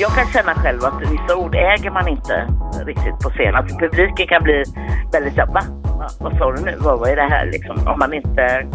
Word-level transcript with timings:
Jag 0.00 0.10
kan 0.10 0.26
känna 0.26 0.54
själv 0.54 0.84
att 0.84 1.00
vissa 1.00 1.36
ord 1.36 1.54
äger 1.54 1.90
man 1.90 2.08
inte 2.08 2.48
riktigt 2.86 3.18
på 3.22 3.30
scen. 3.30 3.54
Att 3.54 3.78
publiken 3.78 4.26
kan 4.26 4.42
bli 4.42 4.64
väldigt 5.12 5.34
så 5.34 5.46
va? 5.46 5.60
va? 5.98 6.08
Vad 6.20 6.38
sa 6.38 6.52
du 6.52 6.62
nu? 6.64 6.76
Vad, 6.80 6.98
vad 6.98 7.08
är 7.08 7.16
det 7.16 7.28
här 7.30 7.46
liksom? 7.46 7.76
Om 7.88 7.98
man 7.98 8.14
inte 8.14 8.66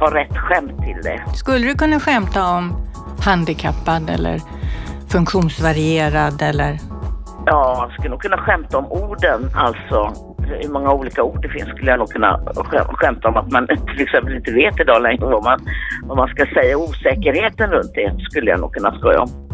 har 0.00 0.10
rätt 0.10 0.36
skämt 0.36 0.82
till 0.82 1.02
det. 1.02 1.20
Skulle 1.34 1.66
du 1.66 1.74
kunna 1.74 2.00
skämta 2.00 2.44
om 2.46 2.72
handikappad 3.24 4.10
eller 4.10 4.40
funktionsvarierad 5.08 6.42
eller? 6.42 6.78
Ja, 7.46 7.76
jag 7.78 7.92
skulle 7.92 8.08
nog 8.10 8.20
kunna 8.22 8.38
skämta 8.38 8.78
om 8.78 8.86
orden 8.92 9.50
alltså. 9.54 10.12
Hur 10.62 10.68
många 10.72 10.92
olika 10.92 11.22
ord 11.22 11.42
det 11.42 11.48
finns 11.48 11.68
skulle 11.68 11.90
jag 11.90 11.98
nog 11.98 12.08
kunna 12.10 12.40
skä- 12.54 12.94
skämta 12.94 13.28
om 13.28 13.36
att 13.36 13.50
man 13.52 13.66
till 13.94 14.02
exempel 14.02 14.36
inte 14.36 14.52
vet 14.52 14.80
idag 14.80 15.02
längre 15.02 15.26
vad 15.26 15.44
man, 15.44 15.60
vad 16.02 16.16
man 16.16 16.28
ska 16.28 16.46
säga. 16.46 16.76
Osäkerheten 16.78 17.70
runt 17.70 17.94
det 17.94 18.12
skulle 18.30 18.50
jag 18.50 18.60
nog 18.60 18.74
kunna 18.74 18.98
skoja 18.98 19.20
om. 19.20 19.49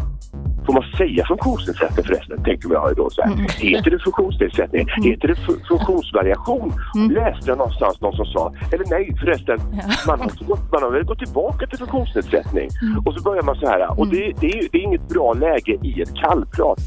Får 0.67 0.73
man 0.73 0.83
säga 0.97 1.25
funktionsnedsättning 1.27 2.05
förresten? 2.05 2.43
Tänker 2.43 2.69
jag 2.73 2.95
då 2.95 3.09
så 3.09 3.21
här. 3.21 3.31
Heter 3.59 3.91
det 3.91 3.99
funktionsnedsättning? 3.99 4.87
Heter 5.03 5.27
det 5.27 5.33
fu- 5.33 5.67
funktionsvariation? 5.67 6.73
Läste 7.11 7.49
jag 7.49 7.57
någonstans 7.57 8.01
någon 8.01 8.15
som 8.15 8.25
sa, 8.25 8.53
eller 8.71 8.85
nej 8.89 9.15
förresten, 9.21 9.59
man, 10.07 10.19
har, 10.19 10.45
gått- 10.47 10.71
man 10.71 10.83
har 10.83 10.91
väl 10.91 11.03
gått 11.03 11.19
tillbaka 11.19 11.67
till 11.67 11.77
funktionsnedsättning. 11.77 12.69
Och 13.05 13.13
så 13.13 13.23
börjar 13.23 13.43
man 13.43 13.55
så 13.55 13.67
här, 13.67 13.99
och 13.99 14.07
det, 14.07 14.33
det, 14.39 14.47
är, 14.47 14.67
det 14.71 14.77
är 14.77 14.81
inget 14.83 15.07
bra 15.09 15.33
läge 15.33 15.77
i 15.83 16.01
ett 16.01 16.15
kallprat. 16.15 16.79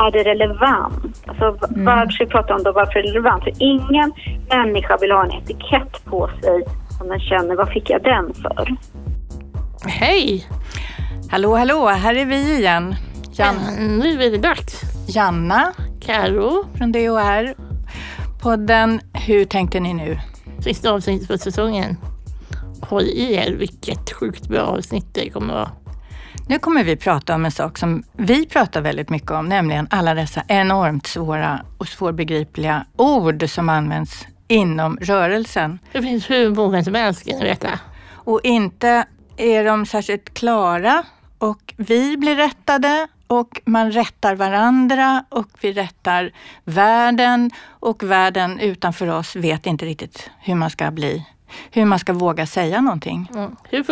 är 0.00 0.10
det 0.12 0.22
relevant? 0.22 1.22
Alltså, 1.26 1.50
v- 1.50 1.82
Varför 1.84 2.18
vi 2.24 2.26
pratar 2.26 2.54
om 2.54 2.62
då, 2.62 2.72
varför 2.72 2.98
är 2.98 3.02
det 3.02 3.08
relevant? 3.08 3.42
För 3.44 3.52
ingen 3.58 4.12
människa 4.50 4.96
vill 5.00 5.10
ha 5.12 5.24
en 5.24 5.30
etikett 5.32 6.04
på 6.04 6.30
sig 6.42 6.62
som 6.98 7.08
den 7.08 7.20
känner, 7.20 7.54
vad 7.56 7.68
fick 7.68 7.90
jag 7.90 8.02
den 8.02 8.34
för? 8.34 8.76
Hej! 9.88 10.46
Hallå, 11.30 11.56
hallå, 11.56 11.86
här 11.86 12.14
är 12.16 12.24
vi 12.24 12.58
igen. 12.58 12.94
Jan, 13.38 13.56
Nu 13.98 14.22
är 14.22 14.30
det 14.30 14.38
dags. 14.38 14.80
Janna 15.06 15.72
Karo, 16.00 16.64
från 16.78 16.92
DHR. 16.92 17.54
Podden 18.42 19.00
Hur 19.12 19.44
tänkte 19.44 19.80
ni 19.80 19.94
nu? 19.94 20.18
sista 20.60 20.90
avsnittet 20.90 21.28
på 21.28 21.38
säsongen. 21.38 21.96
Håll 22.82 23.02
i 23.02 23.34
er, 23.34 23.52
vilket 23.52 24.12
sjukt 24.12 24.48
bra 24.48 24.60
avsnitt 24.60 25.06
det 25.12 25.30
kommer 25.30 25.54
vara. 25.54 25.70
Nu 26.48 26.58
kommer 26.58 26.84
vi 26.84 26.96
prata 26.96 27.34
om 27.34 27.44
en 27.44 27.50
sak 27.50 27.78
som 27.78 28.02
vi 28.12 28.46
pratar 28.46 28.80
väldigt 28.80 29.10
mycket 29.10 29.30
om, 29.30 29.46
nämligen 29.48 29.86
alla 29.90 30.14
dessa 30.14 30.42
enormt 30.48 31.06
svåra 31.06 31.60
och 31.78 31.88
svårbegripliga 31.88 32.86
ord 32.96 33.50
som 33.50 33.68
används 33.68 34.26
inom 34.48 34.98
rörelsen. 35.00 35.78
Det 35.92 36.02
finns 36.02 36.30
hur 36.30 36.54
många 36.54 36.84
som 36.84 36.94
helst 36.94 37.26
kan 37.28 37.40
veta. 37.40 37.80
Och 38.08 38.40
inte 38.44 39.04
är 39.36 39.64
de 39.64 39.86
särskilt 39.86 40.34
klara 40.34 41.04
och 41.38 41.74
vi 41.76 42.16
blir 42.16 42.36
rättade 42.36 43.08
och 43.26 43.60
man 43.64 43.92
rättar 43.92 44.34
varandra 44.34 45.24
och 45.28 45.48
vi 45.60 45.72
rättar 45.72 46.30
världen 46.64 47.50
och 47.68 48.02
världen 48.02 48.60
utanför 48.60 49.06
oss 49.06 49.36
vet 49.36 49.66
inte 49.66 49.84
riktigt 49.84 50.30
hur 50.40 50.54
man 50.54 50.70
ska 50.70 50.90
bli, 50.90 51.26
hur 51.70 51.84
man 51.84 51.98
ska 51.98 52.12
våga 52.12 52.46
säga 52.46 52.80
någonting. 52.80 53.30
Mm. 53.34 53.56
Hur 53.70 53.82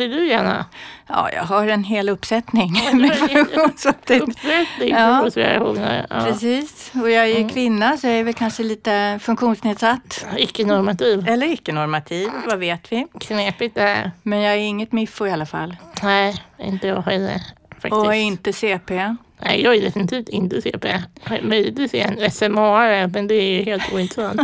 är 0.00 0.08
du, 0.08 0.28
Janna? 0.28 0.66
Ja, 1.06 1.30
jag 1.32 1.42
har 1.42 1.66
en 1.66 1.84
hel 1.84 2.08
uppsättning 2.08 2.72
med 2.92 3.14
funktionsvariationer. 3.14 3.64
Uppsättning 3.64 4.88
Ja. 4.90 5.06
funktionsvariationer. 5.06 6.06
Ja. 6.10 6.20
Precis, 6.24 6.92
och 6.94 7.10
jag 7.10 7.24
är 7.30 7.38
ju 7.38 7.48
kvinna 7.48 7.96
så 7.96 8.06
jag 8.06 8.16
är 8.16 8.24
väl 8.24 8.34
kanske 8.34 8.62
lite 8.62 9.18
funktionsnedsatt. 9.22 10.26
Icke-normativ. 10.36 11.28
Eller 11.28 11.46
icke-normativ, 11.52 12.28
vad 12.46 12.58
vet 12.58 12.92
vi? 12.92 13.06
Knepigt 13.20 13.74
det 13.74 13.80
här. 13.80 14.10
Men 14.22 14.40
jag 14.40 14.54
är 14.54 14.58
inget 14.58 14.92
miffo 14.92 15.26
i 15.26 15.30
alla 15.30 15.46
fall. 15.46 15.76
Nej, 16.02 16.42
inte 16.58 16.86
jag 16.86 17.02
heller. 17.02 17.40
Faktiskt. 17.80 17.92
Och 18.06 18.14
inte 18.14 18.52
CP. 18.52 19.14
Nej, 19.42 19.62
jag 19.62 19.76
är 19.76 19.80
definitivt 19.82 20.28
inte 20.28 20.62
CP. 20.62 21.02
Möjligtvis 21.42 21.94
är 21.94 21.98
jag 21.98 22.18
en 22.18 22.30
SMA, 22.30 23.06
men 23.12 23.26
det 23.26 23.34
är 23.34 23.64
helt 23.64 23.92
ointressant. 23.92 24.40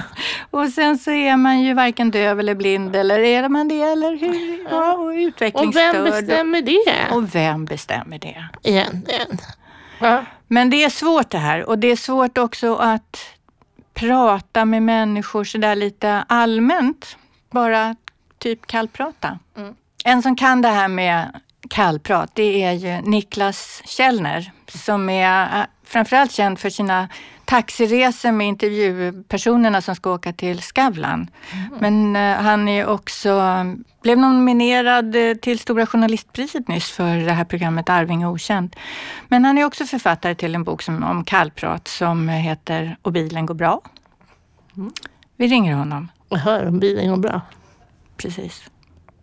Och 0.50 0.68
sen 0.68 0.98
så 0.98 1.10
är 1.10 1.36
man 1.36 1.60
ju 1.60 1.74
varken 1.74 2.10
döv 2.10 2.40
eller 2.40 2.54
blind 2.54 2.96
eller 2.96 3.18
är 3.18 3.48
man 3.48 3.68
det 3.68 3.82
eller 3.82 4.16
hur? 4.16 4.66
Ja, 4.70 4.92
och 4.92 5.04
Och 5.06 5.10
utvecklingsstörd. 5.10 5.94
vem 5.94 6.04
bestämmer 6.04 6.62
det 6.62 7.14
Och 7.14 7.34
vem 7.34 7.64
bestämmer 7.64 8.18
det? 8.18 8.44
egentligen? 8.62 9.38
Ja. 10.00 10.24
Men 10.46 10.70
det 10.70 10.84
är 10.84 10.90
svårt 10.90 11.30
det 11.30 11.38
här 11.38 11.68
och 11.68 11.78
det 11.78 11.88
är 11.90 11.96
svårt 11.96 12.38
också 12.38 12.74
att 12.74 13.16
prata 13.94 14.64
med 14.64 14.82
människor 14.82 15.44
sådär 15.44 15.74
lite 15.76 16.24
allmänt. 16.28 17.16
Bara 17.50 17.96
typ 18.38 18.66
kallprata. 18.66 19.38
Mm. 19.56 19.74
En 20.04 20.22
som 20.22 20.36
kan 20.36 20.62
det 20.62 20.68
här 20.68 20.88
med 20.88 21.40
kallprat, 21.70 22.30
det 22.34 22.62
är 22.62 22.72
ju 22.72 23.10
Niklas 23.10 23.82
Källner 23.84 24.52
som 24.68 25.08
är 25.08 25.60
äh, 25.60 25.66
framförallt 25.84 26.32
känd 26.32 26.58
för 26.58 26.70
sina 26.70 27.08
taxiresor 27.44 28.32
med 28.32 28.46
intervjupersonerna 28.46 29.82
som 29.82 29.94
ska 29.94 30.14
åka 30.14 30.32
till 30.32 30.62
Skavlan. 30.62 31.30
Men 31.80 32.16
eh, 32.16 32.36
han 32.36 32.68
är 32.68 32.86
också, 32.86 33.42
blev 34.02 34.18
nominerad 34.18 35.16
eh, 35.16 35.34
till 35.34 35.58
Stora 35.58 35.86
Journalistpriset 35.86 36.68
nyss 36.68 36.90
för 36.90 37.16
det 37.16 37.32
här 37.32 37.44
programmet 37.44 37.88
Arving 37.88 38.26
okänd. 38.26 38.76
Men 39.28 39.44
han 39.44 39.58
är 39.58 39.64
också 39.64 39.84
författare 39.84 40.34
till 40.34 40.54
en 40.54 40.64
bok 40.64 40.82
som, 40.82 41.04
om 41.04 41.24
kallprat 41.24 41.88
som 41.88 42.28
heter 42.28 42.96
Och 43.02 43.12
bilen 43.12 43.46
går 43.46 43.54
bra. 43.54 43.80
Vi 45.36 45.46
ringer 45.46 45.74
honom. 45.74 46.08
Jag 46.28 46.38
hör 46.38 46.70
bilen 46.70 47.10
går 47.10 47.16
bra. 47.16 47.40
Precis. 48.16 48.62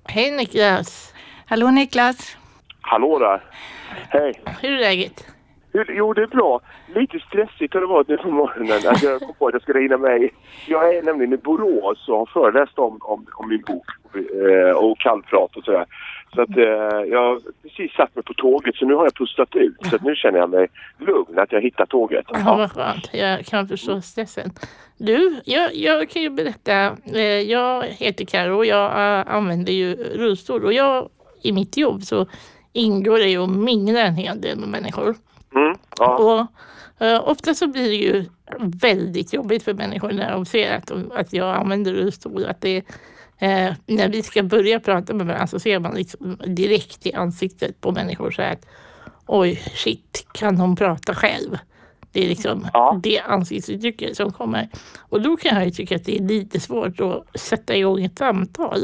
Hej 0.03 0.31
Niklas! 0.31 1.13
Hallå 1.47 1.71
Niklas! 1.71 2.37
Hallå 2.81 3.19
där! 3.19 3.43
Hej! 4.09 4.33
Hur 4.61 4.71
är 4.71 4.79
läget? 4.79 5.27
Jo, 5.87 6.13
det 6.13 6.21
är 6.21 6.27
bra. 6.27 6.61
Lite 6.95 7.19
stressigt 7.19 7.73
har 7.73 7.81
det 7.81 7.87
varit 7.87 8.07
nu 8.07 8.17
på 8.17 8.31
morgonen. 8.31 8.71
Alltså, 8.87 9.05
jag 9.05 9.19
kom 9.21 9.33
på 9.33 9.47
att 9.47 9.53
jag 9.53 9.61
skulle 9.61 9.79
hinna 9.79 9.97
med. 9.97 10.29
Jag 10.67 10.95
är 10.95 11.03
nämligen 11.03 11.33
i 11.33 11.37
Borås 11.37 12.07
och 12.09 12.17
har 12.17 12.25
föreläst 12.25 12.79
om, 12.79 12.97
om, 13.01 13.25
om 13.33 13.49
min 13.49 13.61
bok 13.61 13.85
eh, 14.15 14.75
och 14.75 14.99
kallprat 14.99 15.55
och 15.55 15.63
sådär. 15.63 15.85
Så 16.35 16.41
att 16.41 16.57
eh, 16.57 17.11
jag 17.11 17.19
har 17.19 17.39
precis 17.63 17.91
satt 17.91 18.15
mig 18.15 18.23
på 18.23 18.33
tåget 18.33 18.75
så 18.75 18.85
nu 18.85 18.93
har 18.93 19.03
jag 19.03 19.13
pustat 19.15 19.55
ut. 19.55 19.75
Så 19.89 19.95
att 19.95 20.03
nu 20.03 20.15
känner 20.15 20.39
jag 20.39 20.49
mig 20.49 20.67
lugn 20.97 21.39
att 21.39 21.51
jag 21.51 21.61
hittar 21.61 21.85
tåget. 21.85 22.25
Ja, 22.29 22.55
vad 22.57 22.71
skönt. 22.71 23.09
Jag 23.13 23.45
kan 23.45 23.67
förstå 23.67 24.01
stressen. 24.01 24.51
Du, 24.97 25.41
jag, 25.45 25.75
jag 25.75 26.09
kan 26.09 26.21
ju 26.21 26.29
berätta. 26.29 26.97
Eh, 27.13 27.21
jag 27.23 27.83
heter 27.83 28.25
Karo 28.25 28.57
och 28.57 28.65
jag 28.65 28.85
eh, 28.85 29.35
använder 29.35 29.73
ju 29.73 29.95
rullstol. 29.95 30.65
Och 30.65 30.73
jag, 30.73 31.09
i 31.45 31.51
mitt 31.51 31.77
jobb 31.77 32.03
så 32.03 32.27
ingår 32.73 33.17
det 33.19 33.29
ju 33.29 33.43
att 33.43 33.49
mingla 33.49 33.99
en 33.99 34.15
hel 34.15 34.41
del 34.41 34.59
med 34.59 34.69
människor. 34.69 35.15
Mm, 35.55 35.75
ja. 35.99 36.17
Och 36.97 37.05
eh, 37.05 37.29
ofta 37.29 37.53
så 37.53 37.67
blir 37.67 37.89
det 37.89 37.95
ju 37.95 38.25
väldigt 38.59 39.33
jobbigt 39.33 39.63
för 39.63 39.73
människor 39.73 40.11
när 40.11 40.31
de 40.31 40.45
ser 40.45 40.77
att, 40.77 40.91
att 41.15 41.33
jag 41.33 41.55
använder 41.55 41.93
rullstol. 41.93 42.45
Att 42.45 42.61
det, 42.61 42.77
eh, 43.37 43.73
när 43.85 44.09
vi 44.09 44.23
ska 44.23 44.43
börja 44.43 44.79
prata 44.79 45.13
med 45.13 45.25
varandra 45.27 45.47
så 45.47 45.59
ser 45.59 45.79
man 45.79 45.95
liksom 45.95 46.37
direkt 46.47 47.05
i 47.05 47.13
ansiktet 47.13 47.81
på 47.81 47.91
människor 47.91 48.31
så 48.31 48.41
att 48.41 48.65
oj, 49.25 49.55
shit, 49.55 50.27
kan 50.31 50.57
hon 50.57 50.75
prata 50.75 51.15
själv? 51.15 51.57
Det 52.11 52.23
är 52.25 52.27
liksom 52.29 52.67
Ja. 52.73 52.99
det 53.03 53.19
ansiktsuttrycket 53.19 54.17
som 54.17 54.31
kommer. 54.31 54.69
Och 54.99 55.21
då 55.21 55.37
kan 55.37 55.55
jag 55.57 55.65
ju 55.65 55.71
tycka 55.71 55.95
att 55.95 56.05
det 56.05 56.17
är 56.17 56.21
lite 56.23 56.59
svårt 56.59 57.01
att 57.01 57.39
sätta 57.39 57.75
igång 57.75 58.03
ett 58.05 58.17
samtal. 58.17 58.79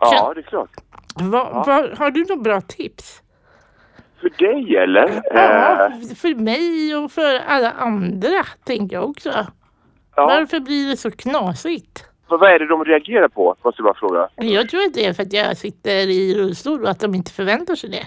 ja, 0.00 0.32
det 0.34 0.40
är 0.40 0.42
klart. 0.42 0.70
Va, 1.20 1.62
va, 1.66 1.88
har 1.98 2.10
du 2.10 2.24
några 2.28 2.42
bra 2.42 2.60
tips? 2.60 3.22
För 4.20 4.30
dig 4.38 4.76
eller? 4.76 5.22
Ja, 5.34 5.86
Eh, 5.86 6.14
för 6.16 6.34
mig 6.34 6.96
och 6.96 7.10
för 7.12 7.38
alla 7.46 7.70
andra 7.70 8.44
tänker 8.64 8.96
jag 8.96 9.10
också. 9.10 9.28
ja. 10.16 10.26
Varför 10.26 10.60
blir 10.60 10.90
det 10.90 10.96
så 10.96 11.10
knasigt? 11.10 12.04
För 12.28 12.38
vad 12.38 12.50
är 12.50 12.58
det 12.58 12.66
de 12.66 12.84
reagerar 12.84 13.28
på? 13.28 13.56
Måste 13.64 13.82
jag 13.82 13.84
bara 13.84 13.94
fråga. 13.94 14.28
Jag 14.36 14.68
tror 14.68 14.80
att 14.82 14.94
det 14.94 15.04
är 15.06 15.12
för 15.12 15.22
att 15.22 15.32
jag 15.32 15.56
sitter 15.56 15.96
i 16.10 16.34
rullstol 16.34 16.82
och 16.82 16.90
att 16.90 17.00
de 17.00 17.14
inte 17.14 17.32
förväntar 17.32 17.74
sig 17.74 17.90
det 17.90 18.06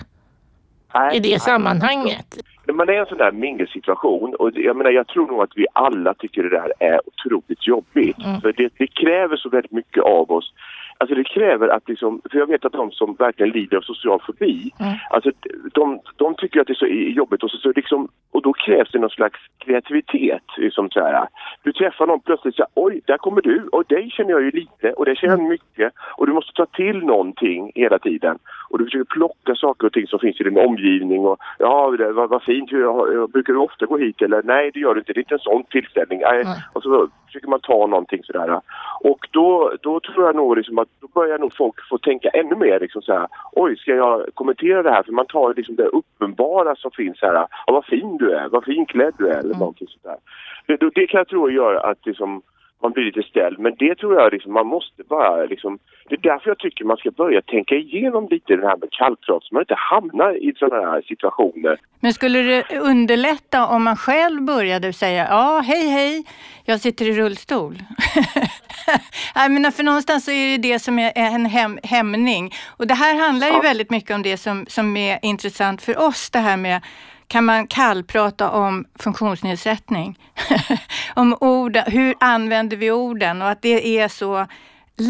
Nej, 0.94 1.18
i 1.18 1.20
det 1.20 1.30
nej. 1.30 1.40
sammanhanget. 1.40 2.38
Men 2.66 2.76
man 2.76 2.90
är 2.90 2.94
i 2.94 2.98
en 2.98 3.06
sån 3.06 3.18
där 3.18 3.32
mingelsituation 3.32 4.36
och 4.36 4.52
jag 4.54 4.76
menar 4.78 4.92
jag 4.92 5.08
tror 5.08 5.28
nog 5.28 5.42
att 5.42 5.50
vi 5.56 5.66
alla 5.74 6.14
tycker 6.14 6.44
det 6.44 6.50
där 6.50 6.74
är 6.80 7.00
otroligt 7.06 7.68
jobbigt. 7.68 8.18
Mm. 8.26 8.42
För 8.42 8.54
det, 8.54 8.70
det 8.78 8.88
kräver 8.88 9.38
så 9.38 9.50
väldigt 9.50 9.72
mycket 9.72 10.04
av 10.04 10.32
oss. 10.32 10.54
Alltså 10.98 11.16
det 11.16 11.24
kräver 11.24 11.68
att 11.68 11.90
liksom, 11.90 12.22
för 12.32 12.38
jag 12.38 12.48
vet 12.48 12.66
att 12.66 12.72
de 12.72 12.92
som 12.92 13.16
verkligen 13.20 13.52
lider 13.52 13.78
av 13.78 13.82
social 13.82 14.22
fobi, 14.26 14.72
Mm. 14.80 14.94
alltså 15.10 15.32
de, 15.74 16.00
de 16.16 16.36
tycker 16.36 16.62
att 16.62 16.68
det 16.68 16.74
är 16.74 16.76
så 16.76 16.88
jobbigt 17.20 17.44
och, 17.44 17.52
så, 17.52 17.58
så 17.58 17.72
liksom, 17.76 18.08
och 18.32 18.42
då 18.42 18.54
krävs 18.54 18.92
det 18.92 19.00
någon 19.00 19.10
slags 19.10 19.40
kreativitet. 19.58 20.44
Liksom 20.58 20.90
så 20.90 21.00
här. 21.00 21.28
Du 21.64 21.72
träffar 21.72 22.08
någon 22.08 22.20
plötsligt 22.20 22.56
så 22.56 22.62
här, 22.62 22.70
oj, 22.74 23.02
där 23.06 23.18
kommer 23.18 23.42
du 23.42 23.68
och 23.72 23.86
dig 23.88 24.10
känner 24.10 24.32
jag 24.32 24.42
ju 24.42 24.52
lite 24.52 24.94
och 24.94 25.06
det 25.06 25.16
känner 25.16 25.38
jag 25.38 25.50
mycket 25.50 25.94
och 26.18 26.28
du 26.28 26.34
måste 26.34 26.54
ta 26.54 26.66
till 26.66 27.00
någonting 27.00 27.72
hela 27.76 28.00
tiden. 28.00 28.38
Och 28.76 28.80
du 28.80 28.86
försöker 28.86 29.14
plocka 29.14 29.56
saker 29.56 29.88
och 29.88 29.94
ting 29.94 30.08
som 30.08 30.20
finns 30.20 30.42
i 30.42 30.44
din 30.44 30.58
omgivning 30.58 31.26
och 31.26 31.38
ja, 31.60 31.96
det, 31.98 32.12
vad, 32.12 32.30
vad 32.30 32.44
fint, 32.44 32.72
hur, 32.72 33.28
brukar 33.28 33.54
du 33.54 33.60
ofta 33.60 33.86
gå 33.86 33.98
hit 33.98 34.22
eller 34.22 34.44
nej 34.44 34.72
det 34.74 34.80
gör 34.80 34.94
du 34.94 35.00
inte, 35.00 35.14
det 35.14 35.20
är 35.20 35.22
inte 35.22 35.36
en 35.36 35.40
sån 35.40 35.64
tillställning. 35.64 36.20
Nej. 36.20 36.42
Mm. 36.42 36.58
Och 36.74 36.84
så 36.84 37.10
försöker 37.26 37.48
man 37.48 37.60
ta 37.60 37.88
någonting 37.88 38.24
sådär. 38.24 38.62
Och 39.00 39.28
då, 39.32 39.74
då 39.82 40.00
tror 40.00 40.26
jag 40.26 40.36
nog 40.36 40.58
liksom 40.58 40.80
att 40.80 40.88
då 41.02 41.08
börjar 41.08 41.40
nog 41.40 41.54
folk 41.54 41.76
få 41.90 41.98
tänka 41.98 42.30
ännu 42.30 42.56
mer 42.56 42.80
liksom 42.80 43.02
så 43.02 43.14
här, 43.14 43.28
oj 43.52 43.78
ska 43.78 43.96
jag 43.96 44.26
kommentera 44.34 44.84
det 44.84 44.92
här? 44.92 45.04
För 45.04 45.12
man 45.12 45.26
tar 45.26 45.54
liksom 45.54 45.76
det 45.76 45.86
uppenbara 45.86 46.76
som 46.76 46.92
finns 46.92 47.22
här, 47.22 47.34
ja, 47.34 47.48
vad 47.68 47.86
fin 47.86 48.18
du 48.18 48.32
är, 48.32 48.50
vad 48.50 48.64
fin 48.64 48.86
klädd 48.86 49.14
du 49.18 49.28
är 49.28 49.38
eller 49.40 49.56
mm. 49.56 49.60
någonting 49.60 49.88
sådär. 49.88 50.18
Det, 50.66 50.90
det 50.96 51.08
kan 51.08 51.18
jag 51.18 51.28
tro 51.28 51.50
gör 51.50 51.76
att 51.76 52.06
liksom 52.06 52.42
man 52.86 52.92
blir 52.92 53.06
lite 53.06 53.24
ställd. 53.24 53.60
Men 53.60 53.74
det 53.80 53.96
tror 53.96 54.16
jag 54.20 54.34
liksom, 54.34 54.54
man 54.54 54.68
måste 54.68 55.04
bara 55.04 55.46
liksom, 55.46 55.80
det 56.10 56.16
är 56.16 56.22
därför 56.32 56.50
jag 56.50 56.60
tycker 56.60 56.86
man 56.86 56.98
ska 56.98 57.12
börja 57.12 57.42
tänka 57.42 57.76
igenom 57.76 58.28
lite 58.32 58.56
det 58.56 58.68
här 58.68 58.78
med 58.78 58.92
kallprat 58.92 59.44
så 59.44 59.56
man 59.56 59.62
inte 59.62 59.76
hamnar 59.78 60.32
i 60.48 60.54
sådana 60.56 60.92
här 60.92 61.02
situationer. 61.02 61.78
Men 62.00 62.14
skulle 62.14 62.40
det 62.40 62.80
underlätta 62.80 63.68
om 63.68 63.84
man 63.84 63.98
själv 63.98 64.42
började 64.42 64.94
säga 64.94 65.28
ja, 65.30 65.62
hej 65.66 65.88
hej, 65.88 66.24
jag 66.66 66.80
sitter 66.80 67.06
i 67.10 67.14
rullstol. 67.14 67.76
jag 69.36 69.52
menar, 69.52 69.72
för 69.72 69.84
någonstans 69.84 70.26
så 70.26 70.32
är 70.32 70.58
det 70.58 70.70
det 70.70 70.80
som 70.80 71.00
är 71.00 71.12
en 71.16 71.46
häm 71.46 71.80
hämning. 71.84 72.52
Och 72.78 72.88
det 72.88 72.94
här 72.94 73.16
handlar 73.16 73.48
ju 73.48 73.54
ja. 73.54 73.62
väldigt 73.62 73.90
mycket 73.90 74.16
om 74.16 74.22
det 74.22 74.38
som, 74.38 74.66
som 74.68 74.98
är 74.98 75.20
intressant 75.22 75.82
för 75.82 76.08
oss, 76.08 76.30
det 76.30 76.40
här 76.40 76.58
med 76.58 76.82
kan 77.28 77.46
man 77.46 77.68
kallprata 77.68 78.52
om 78.52 78.86
funktionsnedsättning. 79.00 80.18
om 81.16 81.38
ord, 81.42 81.78
hur 81.78 82.14
använder 82.20 82.78
vi 82.78 82.92
orden 82.92 83.42
och 83.42 83.50
att 83.50 83.62
det 83.62 84.00
är 84.00 84.08
så 84.08 84.46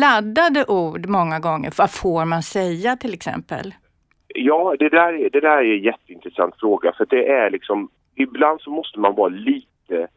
laddade 0.01 0.65
ord 0.65 1.06
många 1.09 1.39
gånger. 1.39 1.73
Vad 1.77 1.91
får 1.91 2.25
man 2.25 2.44
säga 2.44 2.95
till 2.95 3.13
exempel? 3.13 3.73
Ja, 4.27 4.75
det 4.79 4.89
där, 4.89 5.13
är, 5.13 5.29
det 5.29 5.39
där 5.39 5.57
är 5.57 5.75
en 5.77 5.83
jätteintressant 5.83 6.59
fråga 6.59 6.91
för 6.97 7.06
det 7.09 7.27
är 7.27 7.50
liksom, 7.50 7.89
ibland 8.15 8.62
så 8.62 8.69
måste 8.69 9.00
man 9.00 9.15
vara 9.15 9.29
lite 9.29 10.07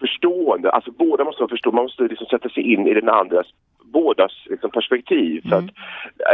förstående, 0.00 0.70
alltså 0.70 0.90
båda 0.90 1.24
måste 1.24 1.42
vara 1.42 1.50
förstå, 1.50 1.72
man 1.72 1.84
måste 1.84 2.02
liksom 2.02 2.26
sätta 2.26 2.48
sig 2.48 2.72
in 2.72 2.86
i 2.86 2.94
den 2.94 3.08
andras 3.08 3.46
bådas 3.92 4.32
liksom, 4.46 4.70
perspektiv. 4.70 5.42
Mm. 5.44 5.50
Så 5.50 5.56
att, 5.56 5.70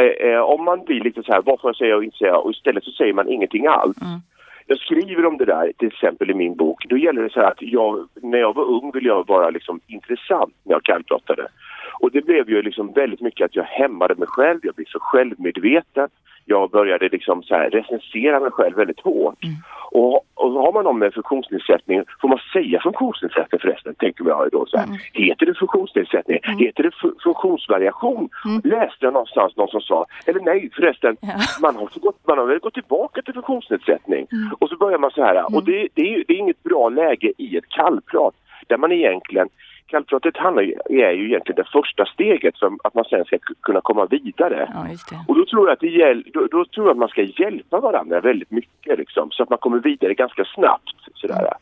eh, 0.00 0.28
eh, 0.28 0.40
om 0.40 0.64
man 0.64 0.84
blir 0.84 1.00
lite 1.00 1.22
så 1.22 1.32
här, 1.32 1.42
vad 1.42 1.60
får 1.60 1.68
jag 1.68 1.76
säga 1.76 1.96
och 1.96 2.04
inte 2.04 2.16
säga 2.16 2.36
och 2.36 2.50
istället 2.50 2.84
så 2.84 2.90
säger 2.90 3.12
man 3.12 3.28
ingenting 3.28 3.66
alls. 3.66 4.02
Mm 4.02 4.20
jag 4.66 4.78
skriver 4.78 5.26
om 5.26 5.36
det 5.36 5.44
där 5.44 5.72
till 5.78 5.88
exempel 5.88 6.30
i 6.30 6.34
min 6.34 6.56
bok. 6.56 6.84
Då 6.88 6.96
gäller 6.96 7.22
det 7.22 7.30
så 7.30 7.40
här 7.40 7.50
att 7.50 7.62
jag, 7.62 8.08
när 8.22 8.38
jag 8.38 8.54
var 8.54 8.64
ung 8.64 8.90
ville 8.94 9.08
jag 9.08 9.26
vara 9.26 9.50
liksom 9.50 9.80
intressant 9.86 10.54
när 10.62 10.72
jag 10.72 10.82
kallpratade. 10.82 11.48
Och 12.00 12.10
det 12.10 12.24
blev 12.24 12.50
ju 12.50 12.62
liksom 12.62 12.92
väldigt 12.92 13.20
mycket 13.20 13.44
att 13.44 13.56
jag 13.56 13.64
hämmade 13.64 14.14
mig 14.14 14.28
själv, 14.28 14.60
jag 14.62 14.74
blev 14.74 14.86
så 14.88 14.98
självmedveten 15.00 16.08
jag 16.44 16.70
började 16.70 17.08
liksom 17.08 17.42
så 17.42 17.54
här 17.54 17.70
recensera 17.70 18.40
mig 18.40 18.50
själv 18.50 18.76
väldigt 18.76 19.00
hårt. 19.00 19.44
Mm. 19.44 19.56
Och, 19.90 20.26
och 20.34 20.50
har 20.50 20.72
man 20.72 20.84
någon 20.84 20.98
med 20.98 21.14
funktionsnedsättning, 21.14 22.04
får 22.20 22.28
man 22.28 22.38
säga 22.52 22.80
funktionsnedsättning 22.80 23.60
förresten, 23.60 23.94
tänker 23.94 24.24
jag 24.24 24.48
då 24.52 24.66
så 24.66 24.76
här. 24.78 24.84
Mm. 24.84 24.98
Heter 25.12 25.46
det 25.46 25.54
funktionsnedsättning? 25.54 26.38
Mm. 26.42 26.58
Heter 26.58 26.82
det 26.82 26.90
funktionsvariation? 27.22 28.28
Mm. 28.44 28.60
Läste 28.64 29.04
jag 29.06 29.12
någonstans 29.12 29.56
någon 29.56 29.68
som 29.68 29.80
sa, 29.80 30.06
eller 30.26 30.40
nej 30.40 30.70
förresten, 30.76 31.16
ja. 31.20 31.34
man, 31.62 31.76
har 31.76 32.00
gått, 32.00 32.26
man 32.28 32.38
har 32.38 32.46
väl 32.46 32.58
gått 32.58 32.74
tillbaka 32.74 33.22
till 33.22 33.34
funktionsnedsättning. 33.34 34.26
Mm. 34.32 34.50
Och 34.58 34.68
så 34.68 34.76
börjar 34.76 34.98
man 34.98 35.10
så 35.10 35.24
här, 35.24 35.44
och 35.44 35.50
mm. 35.52 35.64
det, 35.64 35.88
det, 35.94 36.14
är, 36.14 36.24
det 36.28 36.34
är 36.34 36.38
inget 36.38 36.62
bra 36.62 36.88
läge 36.88 37.32
i 37.38 37.56
ett 37.56 37.68
kallprat 37.68 38.34
där 38.66 38.76
man 38.76 38.92
egentligen 38.92 39.48
Kallpratet 39.86 40.36
handlar 40.36 40.62
är 40.90 41.12
ju 41.12 41.26
egentligen 41.26 41.56
det 41.56 41.70
första 41.72 42.06
steget 42.06 42.58
för 42.58 42.72
att 42.84 42.94
man 42.94 43.04
sen 43.04 43.24
ska 43.24 43.38
kunna 43.60 43.80
komma 43.80 44.06
vidare. 44.06 44.68
Ja, 44.74 45.14
och 45.28 45.34
då 45.34 45.44
tror, 45.44 45.66
jag 45.66 45.72
att 45.72 45.80
det 45.80 45.88
gäll, 45.88 46.24
då, 46.34 46.46
då, 46.46 46.64
tror 46.64 46.86
jag 46.86 46.90
att 46.90 46.98
man 46.98 47.08
ska 47.08 47.22
hjälpa 47.22 47.80
varandra 47.80 48.20
väldigt 48.20 48.50
mycket 48.50 48.98
liksom, 48.98 49.30
så 49.30 49.42
att 49.42 49.50
man 49.50 49.58
kommer 49.58 49.78
vidare 49.78 50.14
ganska 50.14 50.44
snabbt. 50.44 50.96
Sådär. 51.14 51.38
Mm. 51.38 51.52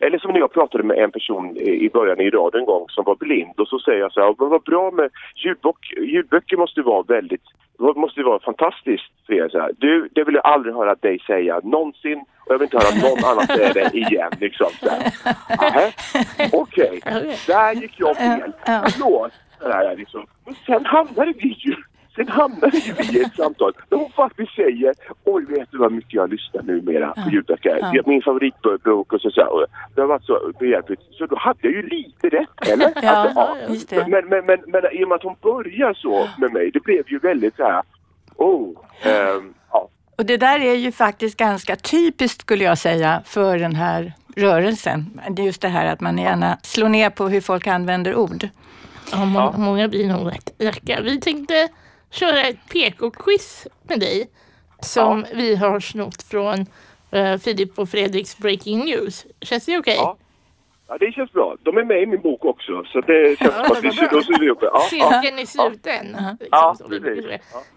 Eller 0.00 0.18
som 0.18 0.32
när 0.32 0.40
jag 0.40 0.52
pratade 0.52 0.84
med 0.84 0.98
en 0.98 1.10
person 1.10 1.56
i 1.56 1.90
början 1.92 2.20
i 2.20 2.30
radion 2.30 2.60
en 2.60 2.66
gång 2.66 2.86
som 2.88 3.04
var 3.04 3.16
blind 3.16 3.60
och 3.60 3.68
så 3.68 3.78
säger 3.78 3.98
jag 3.98 4.12
så 4.12 4.20
här, 4.20 4.34
vad 4.38 4.62
bra 4.62 4.90
med 4.90 5.10
ljudböcker, 5.36 6.00
ljudböcker 6.00 6.56
måste 6.56 6.82
vara 6.82 7.02
väldigt, 7.02 7.44
måste 7.78 8.22
vara 8.22 8.40
fantastiskt. 8.40 9.12
Säger 9.26 9.48
så 9.48 9.58
här. 9.58 9.70
Du, 9.78 10.08
det 10.12 10.24
vill 10.24 10.34
jag 10.34 10.46
aldrig 10.46 10.74
höra 10.74 10.94
dig 10.94 11.18
säga 11.26 11.60
någonsin 11.64 12.18
och 12.18 12.54
jag 12.54 12.58
vill 12.58 12.66
inte 12.66 12.78
höra 12.78 13.08
någon 13.08 13.24
annan 13.24 13.46
säga 13.46 13.72
det 13.72 13.98
igen 13.98 14.32
liksom. 14.40 14.70
Okej, 16.52 17.00
okay. 17.02 17.36
där 17.46 17.72
gick 17.72 17.94
jag 17.96 18.16
fel. 18.16 18.52
Förlåt. 18.66 19.32
Liksom. 19.96 20.26
Men 20.44 20.54
sen 20.66 20.84
hamnade 20.86 21.32
vi 21.36 21.48
ju 21.48 21.74
Sen 22.18 22.28
hamnade 22.28 22.70
vi 22.98 23.18
i 23.18 23.22
ett 23.22 23.36
samtal 23.36 23.72
där 23.88 23.96
hon 23.96 24.10
faktiskt 24.10 24.54
säger 24.54 24.94
Oj, 25.24 25.44
vet 25.48 25.70
du 25.70 25.78
vad 25.78 25.92
mycket 25.92 26.14
jag 26.14 26.30
lyssnar 26.30 26.62
numera 26.62 27.12
på 27.12 27.30
ljudböcker. 27.30 27.78
Ja. 27.92 28.02
Min 28.06 28.22
favoritbok 28.22 29.12
och 29.12 29.20
så, 29.20 29.30
så 29.30 29.66
Det 29.94 30.00
har 30.00 30.08
varit 30.08 30.24
så 30.24 30.52
behjälpligt. 30.58 31.02
Så 31.10 31.26
då 31.26 31.36
hade 31.36 31.58
jag 31.60 31.72
ju 31.72 31.82
lite 31.82 32.28
rätt, 32.28 32.68
eller? 32.72 32.92
ja, 33.02 33.10
alltså, 33.10 33.40
ja. 33.40 33.56
Just 33.68 33.90
det. 33.90 34.06
Men, 34.08 34.28
men, 34.28 34.46
men, 34.46 34.58
men 34.66 34.82
i 34.92 35.04
och 35.04 35.08
med 35.08 35.16
att 35.16 35.22
hon 35.22 35.36
börjar 35.42 35.94
så 35.94 36.28
med 36.38 36.52
mig, 36.52 36.70
det 36.70 36.80
blev 36.80 37.02
ju 37.06 37.18
väldigt 37.18 37.56
så 37.56 37.62
här 37.62 37.82
Oh, 38.36 38.68
um, 39.36 39.54
ja. 39.72 39.88
Och 40.16 40.26
det 40.26 40.36
där 40.36 40.60
är 40.60 40.74
ju 40.74 40.92
faktiskt 40.92 41.36
ganska 41.36 41.76
typiskt 41.76 42.40
skulle 42.40 42.64
jag 42.64 42.78
säga 42.78 43.22
för 43.24 43.58
den 43.58 43.74
här 43.74 44.12
rörelsen. 44.36 45.20
Det 45.30 45.42
är 45.42 45.46
just 45.46 45.62
det 45.62 45.68
här 45.68 45.86
att 45.86 46.00
man 46.00 46.18
gärna 46.18 46.58
slår 46.62 46.88
ner 46.88 47.10
på 47.10 47.28
hur 47.28 47.40
folk 47.40 47.66
använder 47.66 48.14
ord. 48.14 48.48
Ja, 49.12 49.24
må 49.24 49.52
många 49.56 49.88
blir 49.88 50.08
nog 50.08 50.32
rätt 50.32 50.50
Vi 51.02 51.20
tänkte 51.20 51.68
köra 52.10 52.40
ett 52.40 52.68
PK-quiz 52.72 53.66
med 53.82 54.00
dig 54.00 54.30
som 54.80 55.24
ja. 55.30 55.36
vi 55.36 55.56
har 55.56 55.80
snott 55.80 56.22
från 56.22 56.58
uh, 57.14 57.36
Filip 57.38 57.78
och 57.78 57.88
Fredriks 57.88 58.38
Breaking 58.38 58.84
News. 58.84 59.26
Känns 59.40 59.66
det 59.66 59.78
okej? 59.78 59.94
Okay? 59.94 60.04
Ja. 60.04 60.16
ja. 60.88 60.98
det 60.98 61.12
känns 61.12 61.32
bra. 61.32 61.56
De 61.62 61.76
är 61.76 61.84
med 61.84 62.02
i 62.02 62.06
min 62.06 62.20
bok 62.20 62.44
också 62.44 62.84
så 62.84 63.00
det 63.00 63.38
känns 63.38 63.54
som 63.54 63.76
att 63.76 63.84
vi 63.84 63.92
syr 63.92 64.42
ihop 64.42 64.58
ja. 64.60 64.80
Cirkeln 64.90 65.38
är 65.38 65.46
sluten. 65.46 66.16
Ja. 66.18 66.36
Liksom, 66.40 66.48
ja, 66.50 66.76
precis. 66.88 67.26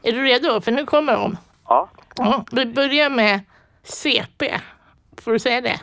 Är 0.03 0.11
du 0.11 0.23
redo? 0.23 0.61
För 0.61 0.71
nu 0.71 0.85
kommer 0.85 1.13
de. 1.13 1.37
Ja. 1.67 1.89
ja. 2.17 2.45
Vi 2.51 2.65
börjar 2.65 3.09
med 3.09 3.39
CP. 3.83 4.59
Får 5.21 5.31
du 5.31 5.39
säga 5.39 5.61
det? 5.61 5.79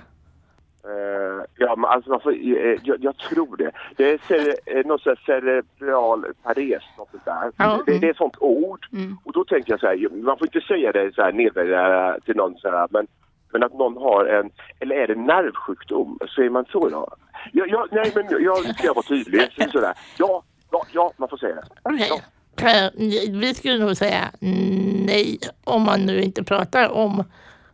Uh, 0.88 1.44
ja, 1.56 1.76
men 1.76 1.84
alltså 1.84 2.30
uh, 2.30 2.78
jag, 2.82 3.04
jag, 3.04 3.16
tror 3.16 3.56
det. 3.56 3.70
Det 3.96 4.10
är 4.10 4.18
cere, 4.28 4.80
uh, 4.80 4.86
något 4.86 5.02
sånt 5.02 5.18
cerebral 5.26 6.26
pares, 6.42 6.82
något 6.98 7.10
sånt 7.10 7.24
där. 7.24 7.66
Mm. 7.66 7.80
Det, 7.86 7.98
det, 7.98 8.06
är 8.06 8.10
ett 8.10 8.16
sånt 8.16 8.36
ord. 8.38 8.86
Mm. 8.92 9.16
Och 9.24 9.32
då 9.32 9.44
tänker 9.44 9.72
jag 9.72 9.80
så 9.80 9.86
här, 9.86 10.08
man 10.22 10.38
får 10.38 10.46
inte 10.46 10.60
säga 10.60 10.92
det 10.92 11.14
så 11.14 11.22
här 11.22 11.32
nedvärderande 11.32 12.20
till 12.20 12.36
någon 12.36 12.58
så 12.58 12.70
här, 12.70 12.88
men, 12.90 13.06
men 13.52 13.62
att 13.62 13.74
någon 13.74 13.96
har 13.96 14.24
en, 14.24 14.50
eller 14.80 14.96
är 14.96 15.06
det 15.06 15.14
nervsjukdom? 15.14 16.18
Säger 16.36 16.50
man 16.50 16.64
så 16.72 16.88
då? 16.88 17.08
Ja, 17.52 17.64
ja, 17.68 17.86
nej, 17.90 18.12
men 18.14 18.26
jag, 18.30 18.42
jag 18.42 18.78
ska 18.78 18.92
vara 18.92 19.06
tydlig. 19.06 19.70
Så 19.72 19.80
där. 19.80 19.94
Ja, 20.18 20.42
ja, 20.70 20.82
ja, 20.92 21.12
man 21.16 21.28
får 21.28 21.36
säga 21.36 21.54
det. 21.54 21.90
Okay. 21.90 22.08
Ja. 22.08 22.20
Vi 23.30 23.54
skulle 23.54 23.78
nog 23.78 23.96
säga 23.96 24.30
nej 25.06 25.38
om 25.64 25.82
man 25.82 26.00
nu 26.00 26.20
inte 26.20 26.44
pratar 26.44 26.88
om 26.88 27.24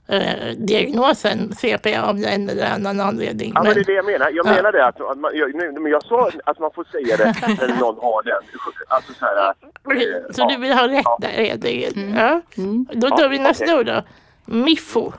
eh, 0.08 0.56
diagnosen 0.56 1.52
CP 1.52 1.96
av 1.96 2.16
en 2.16 2.48
eller 2.48 2.66
annan 2.66 3.00
anledning. 3.00 3.52
Ja, 3.54 3.62
men, 3.62 3.68
men 3.68 3.74
det 3.74 3.80
är 3.80 3.84
det 3.84 3.92
jag 3.92 4.04
menar. 4.04 4.30
Jag 4.30 4.46
ja. 4.46 4.54
menar 4.54 4.72
det 4.72 4.86
att, 4.86 5.00
att 5.00 5.18
man, 5.18 5.30
jag, 5.34 5.54
men 5.82 5.92
jag 5.92 6.02
sa 6.02 6.30
att 6.44 6.58
man 6.58 6.70
får 6.74 6.84
säga 6.84 7.16
det 7.16 7.34
när 7.48 7.80
någon 7.80 7.96
har 7.96 8.22
den. 8.22 8.42
Alltså 8.88 9.12
så 9.12 9.24
här, 9.24 9.48
eh, 9.48 10.32
så 10.32 10.40
ja. 10.40 10.48
du 10.48 10.56
vill 10.56 10.72
ha 10.72 10.88
rätt 10.88 11.02
ja. 11.04 11.18
där 11.20 11.28
helt 11.28 11.64
enkelt? 11.64 11.96
Mm. 11.96 12.14
Ja. 12.14 12.40
Mm. 12.56 12.86
Då 12.92 13.10
tar 13.10 13.28
vi 13.28 13.38
nästa 13.38 13.64
okay. 13.64 13.78
ord 13.78 13.86
då. 13.86 14.02
Miffo. 14.44 15.12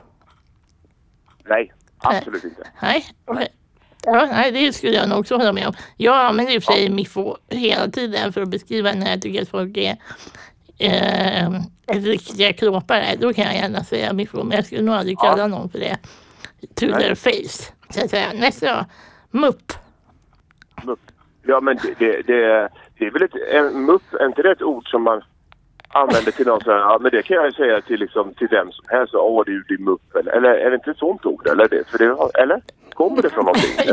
Nej, 1.48 1.72
absolut 1.98 2.44
inte. 2.44 2.62
Nej. 2.82 3.04
nej. 3.30 3.48
Ja, 4.02 4.28
nej, 4.30 4.52
det 4.52 4.72
skulle 4.72 4.96
jag 4.96 5.08
nog 5.08 5.18
också 5.18 5.36
hålla 5.36 5.52
med 5.52 5.66
om. 5.68 5.74
Jag 5.96 6.16
använder 6.16 6.54
i 6.54 6.58
och 6.58 6.62
för 6.62 6.72
sig 6.72 6.90
Miffo 6.90 7.36
hela 7.48 7.88
tiden 7.88 8.32
för 8.32 8.42
att 8.42 8.48
beskriva 8.48 8.92
när 8.92 9.10
jag 9.10 9.22
tycker 9.22 9.42
att 9.42 9.48
folk 9.48 9.76
är 9.76 9.96
eh, 10.78 11.50
riktiga 11.86 12.52
klåpare, 12.52 13.16
då 13.18 13.32
kan 13.32 13.44
jag 13.44 13.54
gärna 13.54 13.84
säga 13.84 14.12
mission. 14.12 14.48
Men 14.48 14.56
jag 14.56 14.66
skulle 14.66 14.82
nog 14.82 14.94
aldrig 14.94 15.18
kalla 15.18 15.42
ja. 15.42 15.46
någon 15.46 15.68
för 15.68 15.78
det. 15.78 15.96
To 16.74 16.86
their 16.86 17.14
face. 17.14 17.72
Så 17.90 18.04
att 18.04 18.10
säga. 18.10 18.32
Nästa 18.34 18.76
då. 18.76 18.84
Mupp. 19.38 19.72
Mupp. 20.84 21.00
Ja 21.42 21.60
men 21.60 21.76
det, 21.76 21.94
det, 21.98 22.22
det, 22.26 22.68
det 22.98 23.06
är 23.06 23.10
väl 23.10 23.22
ett, 23.22 23.34
en 23.52 23.84
mupp, 23.84 24.14
är 24.20 24.26
inte 24.26 24.42
det 24.42 24.52
ett 24.52 24.62
ord 24.62 24.90
som 24.90 25.02
man 25.02 25.22
använder 25.88 26.32
till 26.32 26.46
någon 26.46 26.60
sån 26.60 26.72
här, 26.72 26.80
ja 26.80 26.98
men 27.00 27.10
det 27.10 27.22
kan 27.22 27.36
jag 27.36 27.54
säga 27.54 27.80
till 27.80 28.00
liksom 28.00 28.34
till 28.34 28.48
vem 28.50 28.72
som 28.72 28.84
helst, 28.88 29.14
åh 29.14 29.44
du 29.46 29.62
din 29.62 29.84
mupp 29.84 30.16
eller, 30.16 30.32
eller 30.32 30.48
är 30.48 30.70
det 30.70 30.74
inte 30.74 30.90
ett 30.90 30.98
sånt 30.98 31.26
ord 31.26 31.46
eller? 31.46 31.68
Det, 31.68 31.88
för 31.88 31.98
det, 31.98 32.40
eller? 32.42 32.62
Kommer 32.94 33.22
det 33.22 33.30
från 33.30 33.44
någonting? 33.44 33.70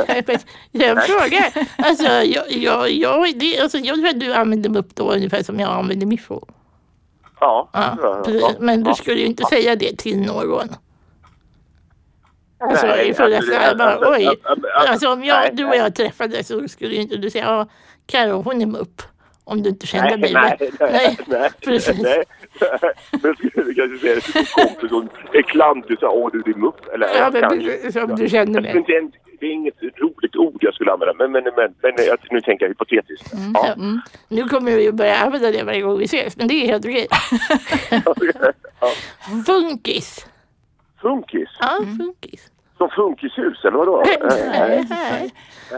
jag 0.72 1.06
frågar, 1.06 1.68
alltså 1.88 2.12
jag, 2.12 2.52
jag, 2.52 2.92
jag, 2.92 3.40
det, 3.40 3.60
alltså 3.60 3.78
jag 3.78 3.96
tror 3.96 4.08
att 4.08 4.20
du 4.20 4.34
använder 4.34 4.70
mupp 4.70 4.96
då 4.96 5.12
ungefär 5.12 5.44
som 5.44 5.60
jag 5.60 5.70
använder 5.70 6.08
miffo. 6.08 6.42
Ja, 7.44 7.70
ja. 7.74 8.52
Men 8.60 8.84
du 8.84 8.94
skulle 8.94 9.20
ju 9.20 9.26
inte 9.26 9.44
säga 9.44 9.76
det 9.76 9.98
till 9.98 10.22
någon. 10.22 10.70
Alltså 12.60 12.88
nej, 12.88 13.10
i 13.10 13.14
fulla 13.14 13.38
alltså, 13.38 13.78
bara, 13.78 14.12
oj. 14.12 14.40
Alltså 14.88 15.14
om 15.14 15.24
jag, 15.24 15.40
nej, 15.40 15.50
du 15.54 15.66
och 15.66 15.76
jag 15.76 15.96
träffades 15.96 16.48
så 16.48 16.68
skulle 16.68 16.96
ju 16.96 17.02
inte 17.02 17.18
du 17.18 17.30
säga, 17.30 17.46
ja, 17.46 17.68
Karo 18.06 18.42
hon 18.42 18.62
är 18.62 18.66
mupp. 18.66 19.02
Om 19.46 19.64
du 19.64 19.70
inte 19.70 19.88
kände 19.88 20.18
mig. 20.18 20.34
Nej, 20.34 20.58
nej, 20.60 20.72
nej, 20.80 21.18
nej, 21.28 21.50
precis. 21.66 22.02
Nej. 22.02 22.24
Men 23.12 23.36
skulle 23.36 23.66
du 23.66 23.74
kanske 23.74 24.12
är 24.12 24.16
det 24.16 24.22
som 24.22 24.46
kompis 24.46 24.90
som 24.90 25.10
är 25.34 25.42
klantig 25.42 26.00
så 26.00 26.08
åh 26.08 26.30
du 26.34 26.42
din 26.42 26.60
muff. 26.60 26.76
Eller 26.94 27.08
Ja, 27.18 27.30
men 27.34 27.42
kanske. 27.42 27.92
som 27.92 28.16
du 28.16 28.28
Jag 28.28 28.50
mig. 28.50 28.86
Det 29.44 29.48
är 29.48 29.54
inget 29.54 29.82
roligt 29.98 30.36
ord 30.36 30.58
jag 30.64 30.74
skulle 30.74 30.92
använda 30.92 31.14
men, 31.14 31.32
men, 31.32 31.44
men, 31.44 31.74
men 31.82 31.94
nu 32.32 32.42
tänker 32.42 32.66
jag 32.66 32.70
hypotetiskt. 32.70 33.34
Ja. 33.54 33.76
Nu 34.28 34.44
kommer 34.48 34.72
vi 34.72 34.88
att 34.88 34.96
börja 34.96 35.16
använda 35.18 35.52
det 35.52 35.64
varje 35.64 35.82
gång 35.82 35.98
vi 35.98 36.04
ses, 36.06 36.38
men 36.38 36.48
det 36.48 36.54
är 36.54 36.68
helt 36.68 36.86
okej. 36.86 37.08
ja. 38.80 38.88
Funkis. 39.46 40.26
Funkis? 41.02 41.50
Ja, 41.60 41.80
funkis. 41.98 42.42
Som 42.78 42.90
funkishus 42.90 43.66
eller 43.66 43.78
vadå? 43.78 44.04
Nej, 44.06 44.86
nej. 44.90 45.34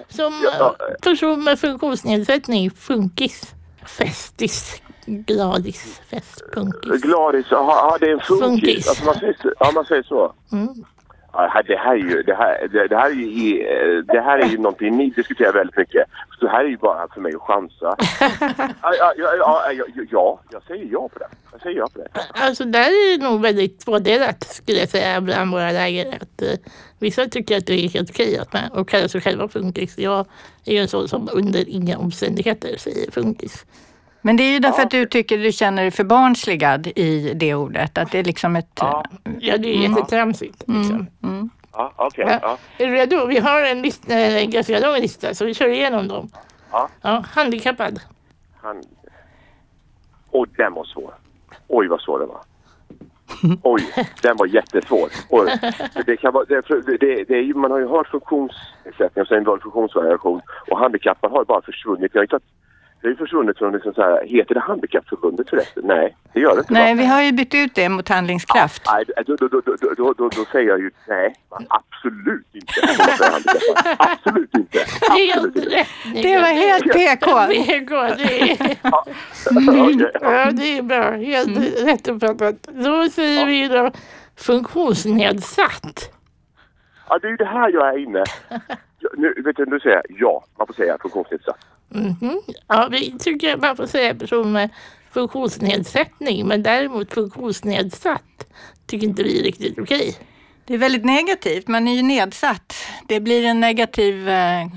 Som 0.10 0.34
Ja, 0.60 0.76
eh, 0.80 0.96
person 1.02 1.44
med 1.44 1.60
funktionsnedsättning, 1.60 2.72
funkis. 2.72 3.54
Festis, 3.86 4.82
gladis, 5.06 6.02
festpunkis. 6.10 7.02
Gladis, 7.02 7.46
ja 7.52 7.58
ja, 7.92 7.98
det 8.00 8.06
är 8.06 8.14
en 8.14 8.20
funkis. 8.20 8.46
Funkis. 8.48 8.88
Alltså 8.90 9.06
man, 9.06 9.16
säger, 9.16 9.38
så- 9.42 9.54
ja, 9.60 9.72
man 9.76 9.86
säger 9.86 10.04
så. 10.04 10.34
Mm. 10.52 10.68
Ja, 11.38 11.62
det 11.68 11.78
här 11.78 11.92
är 11.92 11.98
ju, 11.98 12.24
det 12.24 12.36
här, 12.36 12.68
det, 12.68 12.88
det 12.88 12.96
här 12.96 13.10
är 13.10 13.14
ju, 13.14 14.02
det 14.02 14.22
här 14.22 14.40
är 14.40 14.48
ju 14.48 14.58
någonting 14.58 14.98
ni 14.98 15.10
diskuterar 15.10 15.54
väldigt 15.54 15.78
mycket. 15.78 16.08
Så 16.40 16.46
det 16.46 16.52
här 16.52 16.64
är 16.66 16.70
ju 16.70 16.78
bara 16.78 17.08
för 17.14 17.22
mig 17.22 17.34
att 17.36 17.42
chansa. 17.42 17.96
Ja, 18.82 18.94
ja, 19.00 19.14
ja, 19.18 19.36
ja, 19.38 19.72
ja, 19.74 20.04
ja, 20.12 20.40
jag 20.52 20.64
säger 20.64 20.88
ja 20.92 21.10
på 21.14 21.20
det. 21.20 21.28
Jag 21.52 21.62
säger 21.62 21.78
ja 21.78 21.88
på 21.94 22.00
det. 22.00 22.08
Alltså 22.34 22.64
där 22.66 22.80
är 22.80 23.18
det 23.18 23.24
nog 23.24 23.42
väldigt 23.42 23.80
tvådelat 23.80 24.44
skulle 24.44 24.80
jag 24.80 24.90
säga 24.90 25.22
bland 25.22 25.52
våra 25.52 25.72
läger. 25.72 26.08
Att, 26.08 26.42
eh, 26.42 26.60
vissa 27.00 27.26
tycker 27.26 27.58
att 27.58 27.66
det 27.66 27.74
är 27.74 27.90
helt 27.90 28.10
okej 28.10 28.38
att 28.38 28.54
man 28.54 28.72
och 28.72 28.90
kallar 28.90 29.08
sig 29.08 29.22
själva 29.22 29.48
funkis. 29.48 29.98
Jag 29.98 30.26
är 30.66 30.74
ju 30.74 30.80
en 30.80 30.88
sån 30.88 31.08
som 31.08 31.30
under 31.34 31.70
inga 31.70 31.98
omständigheter 31.98 32.78
säger 32.78 33.12
funkis. 33.12 33.66
Men 34.26 34.38
det 34.38 34.44
är 34.44 34.52
ju 34.52 34.60
därför 34.60 34.82
att 34.84 34.92
du 34.92 35.06
tycker 35.06 35.38
du 35.38 35.52
känner 35.52 35.82
dig 35.82 35.92
förbarnsligad 35.92 36.88
i 36.88 37.34
det 37.34 37.56
ordet. 37.56 37.98
Att 37.98 38.12
det 38.12 38.20
är 38.20 38.24
liksom 38.24 38.56
ett... 38.56 38.70
Ja, 38.76 39.06
Ja, 39.40 39.58
det 39.58 39.68
är 39.68 39.90
jättetramsigt. 39.90 40.64
Liksom. 40.68 41.08
ja 41.72 41.92
okej. 41.96 42.26
Ja. 42.28 42.40
ja. 42.42 42.58
Är 42.78 42.88
du 42.88 42.94
redo? 42.94 43.26
Vi 43.26 43.40
har 43.40 43.64
en, 43.64 43.82
lista, 43.82 44.14
en 44.14 44.50
ganska 44.50 44.80
lång 44.80 44.96
lista 44.96 45.34
så 45.34 45.46
vi 45.46 45.54
kör 45.54 45.68
igenom 45.68 46.08
dem. 46.08 46.30
Ja. 46.72 46.90
Ja, 47.02 47.24
handikappad. 47.28 48.00
Han... 48.62 48.84
Oj, 50.32 50.50
den 50.58 50.74
var 50.74 50.84
svår. 50.84 51.14
Oj, 51.68 51.88
vad 51.88 52.02
svår 52.02 52.20
den 52.20 52.28
var. 52.28 52.42
Oj, 53.64 53.84
den 54.22 54.38
var 54.38 54.46
jättesvår. 54.46 55.10
Oj. 55.30 55.60
Det 56.06 56.18
kan 56.18 56.34
vara, 56.34 56.46
det, 56.46 56.62
det, 56.68 56.98
det, 56.98 57.24
det 57.24 57.38
är 57.38 57.44
ju, 57.44 57.54
man 57.54 57.72
har 57.72 57.80
ju 57.80 57.88
hört 57.88 58.08
funktionsnedsättning 58.08 59.22
och 59.22 59.28
sen 59.28 59.44
var 59.44 59.58
det 59.58 59.62
funktionsvariation 59.62 60.42
och 60.72 60.80
handikappad 60.80 61.32
har 61.32 61.40
ju 61.42 61.46
bara 61.46 61.62
försvunnit. 61.62 62.12
Jag 62.14 62.22
har 62.22 62.28
tagit, 62.28 62.44
det 63.06 63.10
är 63.10 63.12
ju 63.12 63.18
försvunnit 63.18 63.58
från 63.58 63.74
liksom 63.74 63.94
så 63.94 64.02
här, 64.02 64.26
heter 64.26 64.54
det 64.54 64.60
Handikappförbundet 64.60 65.50
förresten? 65.50 65.84
Nej, 65.86 66.16
det 66.34 66.40
gör 66.40 66.54
det 66.56 66.60
inte. 66.60 66.74
Nej, 66.74 66.96
va? 66.96 67.02
vi 67.02 67.08
har 67.08 67.22
ju 67.22 67.32
bytt 67.32 67.54
ut 67.54 67.76
det 67.76 67.90
mot 67.90 68.10
handlingskraft. 68.10 68.82
Nej, 68.86 69.06
då, 69.26 69.36
då, 69.36 69.48
då, 69.48 69.62
då, 69.66 69.94
då, 69.98 70.14
då, 70.14 70.30
då 70.30 70.46
säger 70.52 70.70
jag 70.70 70.80
ju 70.80 70.92
nej, 71.08 71.36
absolut 71.68 72.46
inte. 72.54 72.74
Absolut 74.00 74.56
inte. 74.58 74.78
Helt 74.78 75.36
Absolut 75.36 75.56
inte. 75.56 75.70
rätt. 75.70 75.88
Det 76.24 76.40
var 76.40 76.48
helt 76.48 76.84
PK. 76.84 77.48
PK, 77.48 77.96
det 78.18 78.42
är, 78.42 78.54
Okej, 79.52 80.12
ja. 80.14 80.20
ja, 80.22 80.52
det 80.52 80.78
är 80.78 80.82
bra. 80.82 81.12
Helt 81.12 81.84
rätt 81.86 82.08
uppfattat. 82.08 82.56
Då 82.64 83.10
säger 83.10 83.46
vi 83.46 83.68
då 83.68 83.92
funktionsnedsatt. 84.36 86.12
Ja, 87.10 87.20
det 87.20 87.28
är 87.28 87.32
ju 87.32 87.38
det 87.38 87.46
här 87.46 87.70
jag 87.70 87.88
är 87.94 87.98
inne. 87.98 88.24
Ja, 89.00 89.10
Nu, 89.18 89.34
vet 89.46 89.56
du, 89.56 89.66
nu 89.66 89.80
säger 89.80 89.96
jag 89.96 90.06
ja, 90.20 90.46
man 90.58 90.68
får 90.68 90.74
säga 90.74 90.98
funktionsnedsatt. 91.02 91.75
Mhm. 91.90 92.42
Ja, 92.68 92.88
vi 92.92 93.18
tycker 93.20 93.54
att 93.54 93.62
man 93.62 93.76
får 93.78 93.86
säga 93.88 94.16
person 94.16 94.52
med 94.52 94.70
funktionsnedsättning, 95.12 96.48
men 96.48 96.64
däremot 96.64 97.14
funktionsnedsatt 97.14 98.46
tycker 98.88 99.08
inte 99.08 99.24
vi 99.24 99.40
är 99.40 99.44
riktigt 99.44 99.80
okej. 99.80 100.16
Det 100.66 100.74
är 100.74 100.78
väldigt 100.78 101.06
negativt. 101.06 101.68
Man 101.68 101.88
är 101.88 101.94
ju 101.96 102.02
nedsatt. 102.02 102.76
Det 103.08 103.20
blir 103.20 103.46
en 103.46 103.60
negativ... 103.60 104.30
Eh, 104.30 104.62
eh, 104.62 104.68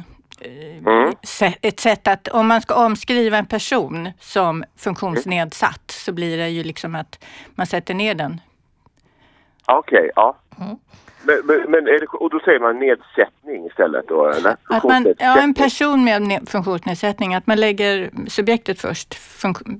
sä- 1.23 1.57
ett 1.63 1.81
sätt 1.81 2.09
att 2.09 2.29
om 2.29 2.47
man 2.47 2.61
ska 2.63 2.75
omskriva 2.87 3.39
en 3.39 3.47
person 3.47 4.11
som 4.21 4.65
funktionsnedsatt 4.77 5.91
så 5.91 6.13
blir 6.13 6.37
det 6.39 6.49
ju 6.49 6.63
liksom 6.65 6.95
att 6.95 7.25
man 7.55 7.67
sätter 7.67 7.95
ner 7.95 8.15
den. 8.15 8.41
Okej, 9.67 10.11
ja. 10.17 10.37
Mm. 10.61 10.77
Men, 11.29 11.37
men, 11.45 11.71
men 11.71 11.87
är 11.89 12.01
det, 12.01 12.07
och 12.07 12.31
då 12.31 12.41
säger 12.45 12.61
man 12.61 12.79
nedsättning 12.79 13.67
istället 13.67 14.09
då 14.09 14.27
eller? 14.27 14.57
Att 14.69 14.85
man, 14.85 15.15
ja, 15.19 15.39
en 15.41 15.55
person 15.55 16.05
med 16.05 16.23
ne- 16.23 16.51
funktionsnedsättning, 16.51 17.35
att 17.35 17.47
man 17.47 17.61
lägger 17.61 18.11
subjektet 18.29 18.81
först, 18.81 19.15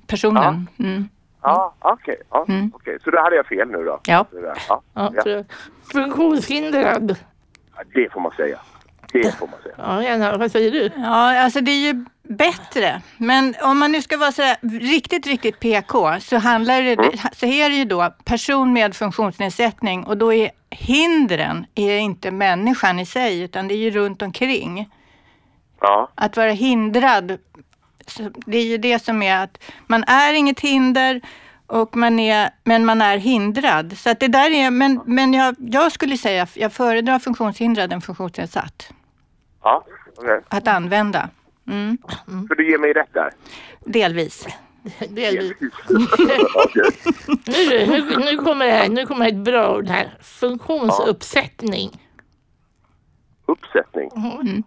personen. 0.07 0.69
Mm. 0.79 1.09
Ja, 1.43 1.75
okej. 1.79 2.17
ja, 2.31 2.45
Mm. 2.49 2.71
okej. 2.75 2.99
Så 3.05 3.11
då 3.11 3.19
hade 3.23 3.37
jag 3.37 3.47
fel 3.47 3.69
nu 3.69 3.85
då? 3.85 4.01
Ja. 4.07 4.27
Ja, 4.69 4.83
Ja, 4.95 5.13
ja. 5.25 5.45
Funktionshindrad. 5.93 7.17
Ja, 7.77 7.83
det 7.95 8.13
får 8.13 8.21
man 8.21 8.33
säga. 8.37 8.59
Det 9.13 9.39
får 9.39 9.47
man 9.47 9.57
säga. 9.63 10.17
Ja. 10.31 10.37
Vad 10.39 10.51
säger 10.53 10.71
du? 10.71 10.91
Ja, 10.97 11.41
alltså 11.45 11.61
det 11.61 11.71
är 11.71 11.93
ju 11.93 12.05
bättre. 12.23 13.03
Men 13.19 13.55
om 13.63 13.79
man 13.79 13.93
nu 13.93 14.03
ska 14.03 14.17
vara 14.17 14.33
sådär 14.33 14.57
riktigt, 14.81 15.27
riktigt 15.27 15.61
PK 15.61 16.21
så 16.21 16.37
handlar 16.37 16.83
det, 16.83 16.97
så 17.33 17.47
är 17.47 17.69
det 17.71 17.77
ju 17.77 17.85
då 17.85 18.15
person 18.25 18.73
med 18.73 18.95
funktionsnedsättning 18.97 20.05
och 20.05 20.17
då 20.17 20.33
är 20.33 20.51
hindren 20.71 21.67
är 21.75 21.99
inte 21.99 22.31
människan 22.31 22.99
i 22.99 23.07
sig 23.07 23.41
utan 23.43 23.69
det 23.69 23.75
är 23.75 23.79
ju 23.79 23.91
runt 23.91 24.23
omkring. 24.23 24.89
Ja, 25.81 26.09
Att 26.15 26.37
vara 26.37 26.51
hindrad, 26.51 27.39
det 28.47 28.59
är 28.59 28.65
ju 28.65 28.79
det 28.79 28.99
som 28.99 29.23
är 29.23 29.43
att 29.45 29.63
man 29.87 30.05
är 30.05 30.33
inget 30.35 30.61
hinder 30.61 31.21
och 31.67 31.97
man 31.97 32.19
är, 32.19 32.51
men 32.65 32.85
man 32.85 33.03
är 33.03 33.17
hindrad. 33.19 33.99
Så 33.99 34.11
att 34.11 34.21
det 34.21 34.29
där 34.29 34.51
är, 34.51 34.71
men, 34.71 35.01
men 35.07 35.33
jag, 35.35 35.55
jag 35.59 35.93
skulle 35.93 36.17
säga, 36.17 36.47
jag 36.55 36.73
föredrar 36.73 37.19
funktionshindrad 37.19 37.93
än 37.93 38.01
funktionsnedsatt 38.01 38.93
ja. 39.63 39.85
okej. 40.17 40.41
att 40.49 40.69
använda. 40.69 41.29
Mm, 41.69 41.99
Så 42.49 42.55
du 42.55 42.71
ger 42.71 42.79
mig 42.79 42.93
rätt 42.93 43.13
där? 43.15 43.31
delvis. 43.85 44.47
Delvis. 45.09 45.53
Nu, 47.47 47.87
nu, 47.87 48.17
nu, 48.17 48.37
kommer 48.37 48.67
det 48.67 48.73
här, 48.73 48.89
nu 48.89 49.07
kommer 49.07 49.29
ett 49.29 49.37
bra 49.37 49.77
ord 49.77 49.87
här. 49.87 50.17
Funktionsuppsättning. 50.21 51.91
Uppsättning. 53.47 54.11
Mm. 54.17 54.63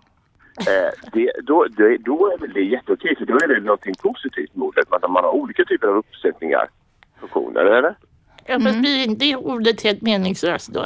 Eh, 0.60 0.92
det, 1.14 1.32
då, 1.44 1.66
det, 1.66 1.98
då 1.98 2.32
är 2.32 2.38
väl 2.38 2.54
det 2.54 2.62
jätteokej 2.62 3.16
för 3.16 3.26
då 3.26 3.36
är 3.36 3.48
det 3.48 3.60
någonting 3.60 3.96
positivt 3.96 4.56
med 4.56 4.66
ordet. 4.66 4.94
Att 4.94 5.12
man 5.12 5.24
har 5.24 5.32
olika 5.32 5.66
typer 5.66 5.88
av 5.88 5.96
uppsättningar. 5.96 6.70
Funktioner, 7.20 7.66
eller? 7.66 7.96
Ja, 8.46 8.60
fast 8.60 8.80
blir 8.80 9.04
inte 9.04 9.26
det 9.26 9.36
ordet 9.36 9.84
helt 9.84 10.02
meningslöst 10.02 10.74
då? 10.74 10.86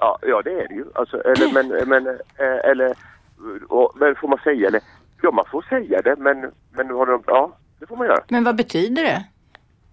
Ja, 0.00 0.18
ja 0.22 0.42
det 0.42 0.50
är 0.50 0.68
det 0.68 0.74
ju. 0.74 0.84
Alltså, 0.94 1.20
eller, 1.20 1.52
men, 1.52 1.88
men, 1.88 2.06
eh, 2.16 2.70
eller, 2.70 2.94
och, 3.68 3.92
men 3.96 4.14
får 4.14 4.28
man 4.28 4.38
säga 4.44 4.70
det? 4.70 4.80
Ja, 5.22 5.30
man 5.30 5.44
får 5.50 5.62
säga 5.68 6.02
det, 6.02 6.16
men, 6.18 6.50
men 6.72 6.90
har 6.90 7.06
de, 7.06 7.22
ja, 7.26 7.56
det 7.80 7.86
får 7.86 7.96
man 7.96 8.06
göra. 8.06 8.20
Men 8.28 8.44
vad 8.44 8.56
betyder 8.56 9.02
det? 9.02 9.24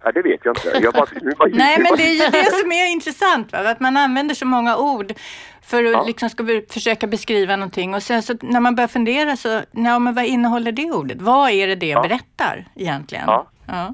Ja, 0.03 0.12
det 0.12 0.22
vet 0.22 0.39
jag 0.44 0.58
inte. 0.58 0.79
Jag 0.84 0.94
bara, 0.94 1.06
bara, 1.38 1.48
Nej, 1.53 1.77
men 1.82 1.98
det 1.98 2.03
är 2.03 2.25
ju 2.25 2.32
det 2.32 2.51
som 2.62 2.72
är 2.72 2.91
intressant, 2.91 3.51
va? 3.51 3.60
att 3.70 3.79
man 3.79 3.98
använder 3.98 4.36
så 4.36 4.46
många 4.46 4.77
ord 4.77 5.13
för 5.62 5.84
att 5.86 5.91
Ja. 5.91 6.03
liksom 6.03 6.29
ska 6.29 6.46
försöka 6.70 7.08
beskriva 7.08 7.56
någonting 7.56 7.96
och 7.96 8.03
sen 8.03 8.22
så 8.24 8.36
när 8.41 8.60
man 8.60 8.75
börjar 8.75 8.88
fundera 8.88 9.36
så, 9.38 9.62
ja, 9.72 10.00
men 10.00 10.13
vad 10.13 10.25
innehåller 10.25 10.72
det 10.72 10.91
ordet? 10.91 11.22
Vad 11.22 11.50
är 11.51 11.67
det 11.67 11.75
det 11.75 11.88
Ja. 11.88 12.01
berättar 12.01 12.65
egentligen? 12.75 13.24
Ja. 13.27 13.48
Ja. 13.67 13.94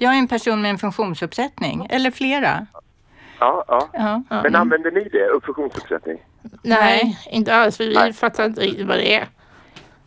Jag 0.00 0.14
är 0.14 0.18
en 0.18 0.28
person 0.28 0.62
med 0.62 0.70
en 0.70 0.78
funktionsuppsättning, 0.78 1.86
eller 1.90 2.10
flera. 2.10 2.66
Ja, 3.40 3.64
ja. 3.68 3.88
Ja. 3.92 4.22
Men 4.42 4.54
använder 4.56 4.90
ni 4.90 5.08
det? 5.08 5.26
Upp- 5.26 5.44
Funktionsuppsättning? 5.44 6.18
Nej, 6.62 7.18
inte 7.30 7.54
alls, 7.54 7.76
för 7.76 7.84
vi 7.84 7.94
Nej. 7.94 8.12
fattar 8.12 8.44
inte 8.46 8.60
riktigt 8.60 8.86
vad 8.86 8.96
det 8.96 9.14
är. 9.14 9.26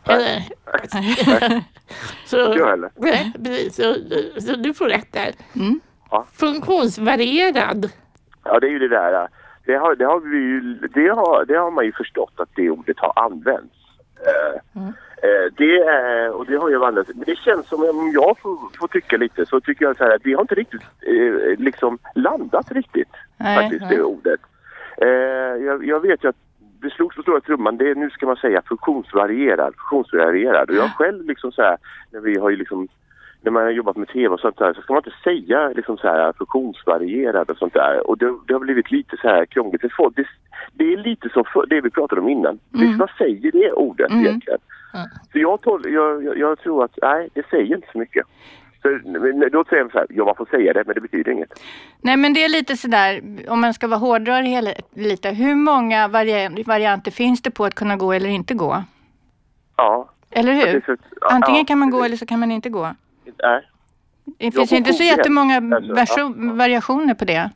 Eller? 0.07 0.43
Så, 2.25 2.37
Jag 2.37 2.67
heller. 2.67 2.89
nej, 2.95 3.33
precis. 3.43 3.75
Så, 3.75 3.95
så 4.41 4.55
du 4.55 4.73
får 4.73 4.85
rätt 4.89 5.13
där. 5.13 5.31
Mm. 5.55 5.79
Ja. 6.11 6.25
Funktionsvarierad. 6.33 7.89
Ja, 8.43 8.59
det 8.59 8.67
är 8.67 8.71
ju 8.71 8.79
det 8.79 8.87
där. 8.87 9.27
Det 9.65 9.75
har, 9.75 9.95
det 9.95 10.05
har, 10.05 10.19
vi 10.19 10.37
ju, 10.37 10.61
det 10.93 11.09
har, 11.09 11.45
det 11.45 11.55
har 11.57 11.71
man 11.71 11.85
ju 11.85 11.91
förstått 11.91 12.33
att 12.35 12.49
det 12.55 12.69
ordet 12.69 12.99
har 12.99 13.13
använts. 13.15 13.75
Eh, 14.25 14.81
eh, 14.83 15.51
det, 15.57 15.77
är, 15.77 16.29
och 16.31 16.45
det 16.45 16.57
har 16.57 16.69
ju 16.69 16.85
använts. 16.85 17.11
Men 17.15 17.23
det 17.25 17.37
känns 17.37 17.67
som, 17.67 17.83
om 17.83 18.11
jag 18.13 18.37
får, 18.39 18.57
får 18.79 18.87
tycka 18.87 19.17
lite, 19.17 19.45
så 19.45 19.61
tycker 19.61 19.85
jag 19.85 19.97
så 19.97 20.03
här 20.03 20.15
att 20.15 20.23
det 20.23 20.33
har 20.33 20.41
inte 20.41 20.55
riktigt 20.55 20.81
eh, 20.81 21.59
liksom 21.59 21.97
landat 22.15 22.71
riktigt. 22.71 23.09
Nej, 23.37 23.57
faktiskt, 23.57 23.81
nej. 23.81 23.95
det 23.97 24.03
ordet. 24.03 24.39
Jag, 25.65 25.85
jag 25.85 25.99
vet 25.99 26.23
ju 26.23 26.29
att 26.29 26.35
det 26.81 26.89
slogs 26.89 27.15
på 27.15 27.21
stora 27.21 27.41
trumman, 27.41 27.77
det 27.77 27.89
är, 27.89 27.95
nu 27.95 28.09
ska 28.09 28.25
man 28.25 28.35
säga 28.35 28.61
funktionsvarierad, 28.61 29.73
funktionsvarierad. 29.75 30.69
Och 30.69 30.75
jag 30.75 30.89
själv 30.91 31.25
liksom 31.25 31.51
så 31.51 31.61
här, 31.61 31.77
när 32.11 32.19
vi 32.19 32.39
har 32.39 32.49
ju 32.49 32.55
liksom 32.55 32.87
när 33.41 33.51
man 33.51 33.63
har 33.63 33.69
jobbat 33.71 33.97
med 33.97 34.07
tv 34.07 34.27
och 34.27 34.39
sånt 34.39 34.57
där 34.57 34.73
så 34.73 34.81
ska 34.81 34.93
man 34.93 35.03
inte 35.05 35.17
säga 35.23 35.67
liksom 35.69 35.97
så 35.97 36.07
här 36.07 36.33
funktionsvarierad 36.33 37.49
och 37.49 37.57
sånt 37.57 37.73
där. 37.73 38.07
Och 38.09 38.17
det, 38.17 38.33
det 38.47 38.53
har 38.53 38.59
blivit 38.59 38.91
lite 38.91 39.17
så 39.21 39.27
här 39.27 39.45
krångligt 39.45 39.81
för 39.81 39.93
folk. 39.97 40.15
Det, 40.15 40.25
det 40.73 40.93
är 40.93 40.97
lite 40.97 41.29
som 41.29 41.43
för, 41.53 41.65
det 41.65 41.81
vi 41.81 41.89
pratade 41.89 42.21
om 42.21 42.29
innan. 42.29 42.59
Mm. 42.73 42.97
Vad 42.97 43.09
säger 43.17 43.51
det 43.51 43.71
ordet 43.71 44.11
Mm. 44.11 44.25
egentligen? 44.25 44.59
Så 45.31 45.39
jag, 45.39 45.61
tol, 45.61 45.81
jag, 45.85 46.23
jag, 46.23 46.37
jag 46.37 46.59
tror 46.59 46.83
att 46.83 46.97
nej, 47.01 47.29
det 47.33 47.45
säger 47.49 47.75
inte 47.75 47.87
så 47.91 47.97
mycket. 47.97 48.27
Men 49.03 49.51
då 49.51 49.63
säger 49.69 49.83
de 49.83 49.89
så 49.91 49.97
här, 49.97 50.07
ja 50.09 50.25
man 50.25 50.35
får 50.35 50.45
säga 50.45 50.73
det 50.73 50.83
men 50.85 50.95
det 50.95 51.01
betyder 51.01 51.31
inget. 51.31 51.59
Nej 52.01 52.17
men 52.17 52.33
det 52.33 52.43
är 52.43 52.49
lite 52.49 52.77
sådär, 52.77 53.21
om 53.47 53.61
man 53.61 53.73
ska 53.73 53.87
vara 53.87 53.99
hårdrarig 53.99 54.47
hela, 54.47 54.71
lite. 54.93 55.29
Hur 55.29 55.55
många 55.55 56.07
vari 56.07 56.63
varianter 56.63 57.11
finns 57.11 57.41
det 57.41 57.51
på 57.51 57.65
att 57.65 57.75
kunna 57.75 57.95
gå 57.95 58.13
eller 58.13 58.29
inte 58.29 58.53
gå? 58.53 58.83
Ja. 59.77 60.09
Eller 60.31 60.53
hur? 60.53 60.81
så- 60.85 60.95
ja, 61.21 61.27
Antingen 61.31 61.59
ja, 61.61 61.65
kan 61.65 61.79
man 61.79 61.89
gå 61.89 62.03
eller 62.03 62.17
så 62.17 62.25
kan 62.25 62.39
man 62.39 62.51
inte 62.51 62.69
gå. 62.69 62.95
Nej. 63.43 63.69
Det 64.37 64.51
finns 64.51 64.71
inte 64.71 64.93
så 64.93 65.03
jättemånga 65.03 65.61
Alltså, 65.99 66.33
variationer 66.37 67.13
på 67.13 67.25
det. 67.25 67.49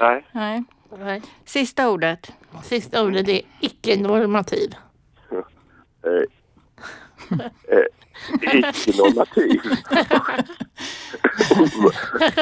Nej. 0.00 0.24
Nej. 0.32 0.64
Nej. 0.98 1.22
Sista 1.44 1.90
ordet. 1.90 2.32
Sista 2.62 3.04
ordet 3.04 3.28
är 3.28 3.40
icke-normativ. 3.60 4.74
Eh, 6.06 6.12
eh, 7.78 7.84
Icke-normativ. 8.42 9.60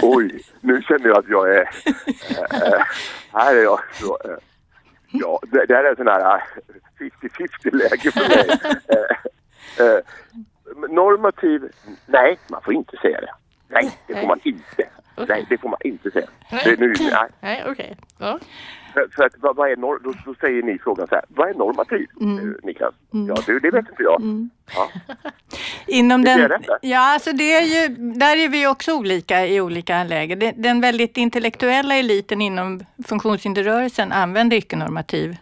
Oj, 0.02 0.44
nu 0.60 0.82
känner 0.82 1.08
jag 1.08 1.18
att 1.18 1.28
jag 1.28 1.54
är... 1.54 1.70
Äh, 2.50 2.84
här 3.32 3.56
är 3.56 3.62
jag 3.62 3.80
så... 3.92 4.18
Äh, 4.24 4.36
ja, 5.12 5.40
det, 5.42 5.66
det 5.66 5.74
här 5.74 5.84
är 5.84 5.90
en 5.90 5.96
sån 5.96 6.06
här 6.06 6.34
eh, 6.34 6.42
50-50 7.22 7.76
läge 7.76 8.12
för 8.12 8.28
mig. 8.28 8.58
Äh, 9.78 9.86
eh, 9.86 10.00
normativ... 10.90 11.62
Nej, 12.06 12.38
man 12.48 12.62
får 12.62 12.74
inte 12.74 12.96
säga 12.96 13.20
det. 13.20 13.34
Nej, 13.68 13.98
det 14.06 14.14
får 14.14 14.26
man 14.26 14.40
inte. 14.42 14.88
Nej, 15.28 15.46
det 15.48 15.58
får 15.58 15.68
man 15.68 15.78
inte 15.84 16.10
säga. 16.10 16.26
Nu, 16.78 16.94
nej. 17.00 17.28
Nej, 17.40 17.64
okej. 17.66 17.96
Ja. 18.18 18.38
För, 18.92 19.08
för 19.16 19.22
att, 19.24 19.32
vad, 19.38 19.56
vad 19.56 19.70
är 19.70 19.76
nor- 19.76 20.00
då, 20.04 20.12
då 20.26 20.34
säger 20.40 20.62
ni 20.62 20.78
frågan 20.78 21.06
så 21.08 21.14
här, 21.14 21.24
vad 21.28 21.48
är 21.50 21.54
normativ, 21.54 22.06
Mm. 22.20 22.38
eh, 22.38 22.54
Niklas? 22.62 22.94
Ja, 23.10 23.34
det, 23.46 23.58
det 23.60 23.70
vet 23.70 23.88
inte 23.90 24.02
jag. 24.02 24.48
Ja. 24.74 24.88
Inom 25.86 26.24
den, 26.24 26.50
ja, 26.82 27.12
alltså 27.14 27.32
det 27.32 27.52
är 27.52 27.62
ju, 27.62 27.94
där 27.96 28.36
är 28.36 28.48
vi 28.48 28.66
också 28.66 28.92
olika 28.94 29.46
i 29.46 29.60
olika 29.60 30.04
läger. 30.04 30.52
Den 30.56 30.80
väldigt 30.80 31.16
intellektuella 31.16 31.94
eliten 31.94 32.40
inom 32.42 32.84
funktionshinderrörelsen 33.06 34.12
använder 34.12 34.56
icke-normativ. 34.56 35.36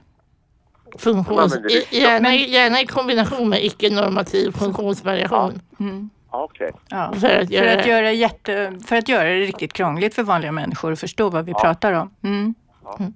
Funktions, 0.98 1.56
gärna, 1.90 2.34
gärna 2.34 2.80
i 2.80 2.86
kombination 2.86 3.48
med 3.48 3.64
icke-normativ 3.64 4.50
funktionsvariation. 4.52 5.60
Ja, 5.78 5.84
Okej. 6.32 6.72
Ja. 6.88 7.12
För 7.12 7.40
att 7.40 7.48
För 7.48 7.54
göra 7.54 7.80
att, 7.80 7.86
göra 7.86 8.12
jätte, 8.12 8.72
för 8.86 8.96
att 8.96 9.08
göra 9.08 9.28
det 9.28 9.40
riktigt 9.40 9.72
krångligt 9.72 10.14
för 10.14 10.22
vanliga 10.22 10.52
människor 10.52 10.92
att 10.92 11.00
förstå 11.00 11.30
vad 11.30 11.44
vi 11.44 11.54
pratar 11.54 11.92
om. 11.92 12.14
Mm. 12.22 12.54
Mm. 12.98 13.14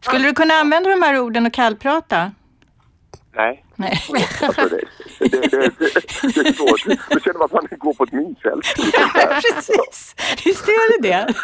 Skulle 0.00 0.28
du 0.28 0.34
kunna 0.34 0.54
använda 0.54 0.90
de 0.90 1.02
här 1.02 1.18
orden 1.18 1.46
och 1.46 1.52
kallprata? 1.52 2.32
Nej. 3.34 3.64
Nej. 3.78 3.98
Alltså 4.42 4.68
det, 4.68 5.28
det, 5.28 5.40
det, 5.40 5.48
det, 5.50 5.90
det 6.34 6.48
är 6.48 6.52
svårt. 6.52 6.98
Då 7.10 7.20
känner 7.20 7.38
man 7.38 7.44
att 7.44 7.52
man 7.52 7.66
går 7.70 7.94
på 7.94 8.04
ett 8.04 8.12
minfält. 8.12 8.64
Precis, 9.42 10.14
visst 10.44 10.68
är 10.68 11.02
det 11.02 11.08
det? 11.08 11.34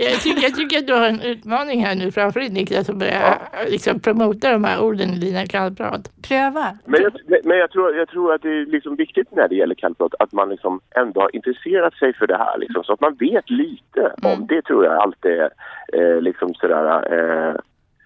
Jag 0.00 0.20
tycker, 0.20 0.42
jag 0.42 0.54
tycker 0.54 0.78
att 0.78 0.86
du 0.86 0.92
har 0.92 1.06
en 1.08 1.20
utmaning 1.20 1.84
här 1.84 1.94
nu 1.94 2.12
framför 2.12 2.40
dig 2.40 2.48
Niklas 2.48 2.88
att 2.88 2.96
börja 2.96 3.38
liksom, 3.68 4.00
promota 4.00 4.52
de 4.52 4.64
här 4.64 4.82
orden 4.82 5.10
i 5.10 5.18
dina 5.18 5.46
kallprat. 5.46 6.10
Pröva. 6.28 6.78
Men, 6.84 7.02
jag, 7.02 7.12
men 7.44 7.58
jag, 7.58 7.70
tror, 7.70 7.96
jag 7.96 8.08
tror 8.08 8.34
att 8.34 8.42
det 8.42 8.48
är 8.48 8.66
liksom 8.66 8.96
viktigt 8.96 9.28
när 9.30 9.48
det 9.48 9.54
gäller 9.54 9.74
kallprat 9.74 10.14
att 10.18 10.32
man 10.32 10.48
liksom 10.48 10.80
ändå 10.96 11.20
har 11.20 11.36
intresserat 11.36 11.94
sig 11.94 12.14
för 12.14 12.26
det 12.26 12.36
här. 12.36 12.58
Liksom, 12.58 12.84
så 12.84 12.92
att 12.92 13.00
man 13.00 13.14
vet 13.14 13.50
lite 13.50 14.14
om 14.22 14.46
det 14.46 14.62
tror 14.62 14.84
jag 14.84 14.94
alltid 14.94 15.32
är 15.32 15.50
eh, 15.92 16.20
liksom 16.20 16.54
sådär, 16.54 17.12
eh, 17.14 17.54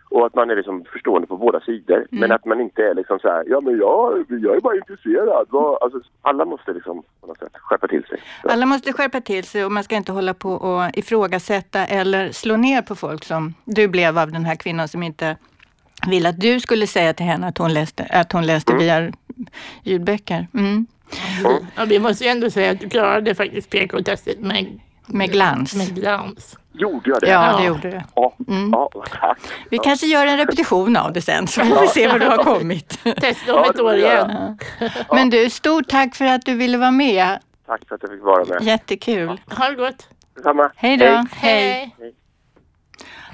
och 0.09 0.27
att 0.27 0.35
man 0.35 0.51
är 0.51 0.57
liksom 0.57 0.85
förstående 0.93 1.27
på 1.27 1.37
båda 1.37 1.61
sidor. 1.61 2.07
Men 2.11 2.33
att 2.33 2.45
man 2.45 2.61
inte 2.61 2.83
är 2.83 2.95
liksom 2.95 3.19
så 3.19 3.29
här, 3.29 3.45
ja 3.47 3.61
men 3.61 3.79
jag, 3.79 4.25
jag 4.29 4.57
är 4.57 4.61
bara 4.61 4.77
intresserad. 4.77 5.29
Alltså, 5.29 6.01
alla 6.23 6.45
måste 6.45 6.73
liksom 6.73 7.03
på 7.21 7.27
något 7.27 7.39
sätt 7.39 7.53
skärpa 7.55 7.89
till 7.89 8.05
sig. 8.05 8.21
Så. 8.43 8.49
Alla 8.49 8.67
måste 8.67 8.93
skärpa 8.93 9.21
till 9.21 9.45
sig 9.45 9.65
och 9.65 9.73
man 9.73 9.85
ska 9.85 9.97
inte 9.97 10.13
hålla 10.13 10.35
på 10.35 10.53
och 10.53 10.99
ifrågasätta 10.99 11.87
eller 11.87 12.33
slå 12.33 12.57
ner 12.57 12.83
på 12.83 12.95
folk 12.95 13.25
som 13.25 13.55
du 13.65 13.89
blev 13.89 14.19
av 14.19 14.33
den 14.33 14.45
här 14.45 14.55
kvinnan 14.55 14.89
som 14.89 15.03
inte 15.03 15.37
ville 16.09 16.29
att 16.29 16.41
du 16.41 16.61
skulle 16.61 16.87
säga 16.87 17.15
till 17.15 17.27
henne 17.27 17.47
att 17.47 17.59
hon 17.59 17.75
läste, 17.75 18.05
att 18.05 18.33
hon 18.33 18.47
läste 18.47 18.75
via 18.75 19.13
ljudböcker. 19.83 20.47
Mm. 20.55 20.87
Ja, 21.77 21.85
vi 21.85 21.99
måste 21.99 22.25
ju 22.25 22.31
ändå 22.31 22.51
säga 22.51 22.71
att 22.71 22.81
du 22.81 22.89
klarade 22.89 23.35
faktiskt 23.35 23.71
PK-testet 23.71 24.41
med, 24.41 24.81
Med 25.07 25.33
glans. 25.33 25.75
med 25.75 25.95
glans. 25.95 26.57
Gjorde 26.73 27.11
jag 27.11 27.21
det? 27.21 27.29
Ja, 27.29 27.41
det 27.57 27.63
Ja. 27.63 27.67
gjorde 27.67 27.91
du. 27.91 28.01
Ja, 28.15 28.33
ja 28.73 28.91
tack. 29.21 29.39
Vi 29.71 29.79
kanske 29.79 30.07
gör 30.07 30.27
en 30.27 30.37
repetition 30.39 30.97
av 30.97 31.13
det 31.13 31.23
sen 31.23 31.47
så 31.47 31.61
får 31.65 31.81
vi 31.81 31.87
se 31.89 32.09
var 32.09 32.19
du 32.19 32.27
har 32.27 32.37
kommit. 32.45 32.99
Testa 33.21 33.55
om 33.55 33.63
Ja, 33.65 33.71
ett 33.71 33.81
år 33.81 33.95
igen. 33.95 34.59
Men 35.11 35.31
du, 35.31 35.51
stort 35.51 35.89
tack 35.89 36.15
för 36.15 36.25
att 36.25 36.45
du 36.47 36.55
ville 36.55 36.79
vara 36.79 36.91
med. 36.91 37.39
Tack 37.67 37.81
för 37.89 37.95
att 37.95 38.03
jag 38.03 38.11
fick 38.11 38.23
vara 38.23 38.45
med. 38.45 38.63
Jättekul. 38.63 39.41
Ha 39.59 39.69
det 39.69 39.75
gott. 39.75 40.09
Detsamma. 40.37 40.71
Hej 40.77 40.97
då. 40.97 41.27
Hej. 41.33 41.95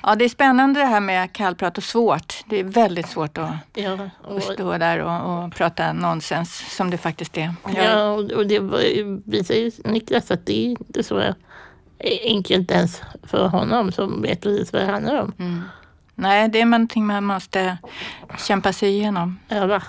Ja, 0.03 0.15
det 0.15 0.25
är 0.25 0.29
spännande 0.29 0.81
det 0.81 0.87
här 0.87 1.01
med 1.01 1.33
kallprat 1.33 1.79
och 1.79 1.85
svårt. 1.85 2.45
Det 2.47 2.61
är 2.61 2.65
väldigt 2.65 3.09
svårt 3.09 3.39
att, 3.39 3.51
Ja, 3.75 3.93
att 3.93 4.31
och, 4.31 4.43
stå 4.43 4.79
där 4.79 4.99
och, 4.99 5.45
och 5.45 5.55
prata 5.55 5.93
nonsens 5.93 6.77
som 6.77 6.91
det 6.91 6.99
faktiskt 6.99 7.37
är. 7.39 7.55
Jag, 7.77 7.85
ja, 7.85 8.09
och 8.37 8.47
det 8.47 8.61
visar 9.27 9.55
ju 9.55 9.71
Niklas 9.85 10.31
att 10.31 10.47
det 10.47 10.59
är 10.67 10.71
inte 10.71 11.03
så 11.03 11.23
enkelt 12.25 12.71
ens 12.71 13.03
för 13.23 13.47
honom 13.49 13.93
som 13.93 14.23
vet 14.23 14.41
precis 14.41 14.73
vad 14.73 14.83
det 14.83 14.93
handlar 14.93 15.21
om. 15.21 15.63
Nej, 16.15 16.49
det 16.49 16.61
är 16.61 16.65
någonting 16.67 17.07
man 17.07 17.25
måste 17.25 17.79
kämpa 18.39 18.73
sig 18.73 18.89
igenom. 18.89 19.39
Öva. 19.49 19.83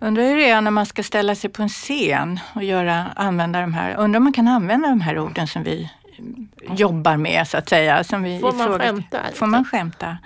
Undrar 0.00 0.22
hur 0.22 0.36
det 0.36 0.50
är 0.50 0.60
när 0.60 0.70
man 0.70 0.86
ska 0.86 1.02
ställa 1.02 1.34
sig 1.34 1.50
på 1.50 1.62
en 1.62 1.68
scen 1.68 2.40
och 2.54 2.64
göra, 2.64 3.06
använda 3.16 3.60
de 3.60 3.74
här, 3.74 3.94
undrar 3.96 4.18
om 4.18 4.24
man 4.24 4.32
kan 4.32 4.48
använda 4.48 4.88
de 4.88 5.00
här 5.00 5.18
orden 5.18 5.46
som 5.46 5.62
vi 5.62 5.90
jobbar 6.76 7.16
med 7.16 7.48
så 7.48 7.56
att 7.58 7.68
säga. 7.68 8.04
Som 8.04 8.22
vi 8.22 8.40
Får 8.40 8.52
man 8.52 8.60
ifrågasätter. 8.60 8.92
skämta, 8.92 9.18
Får 9.34 9.46
man 9.46 9.64
skämta? 9.64 10.18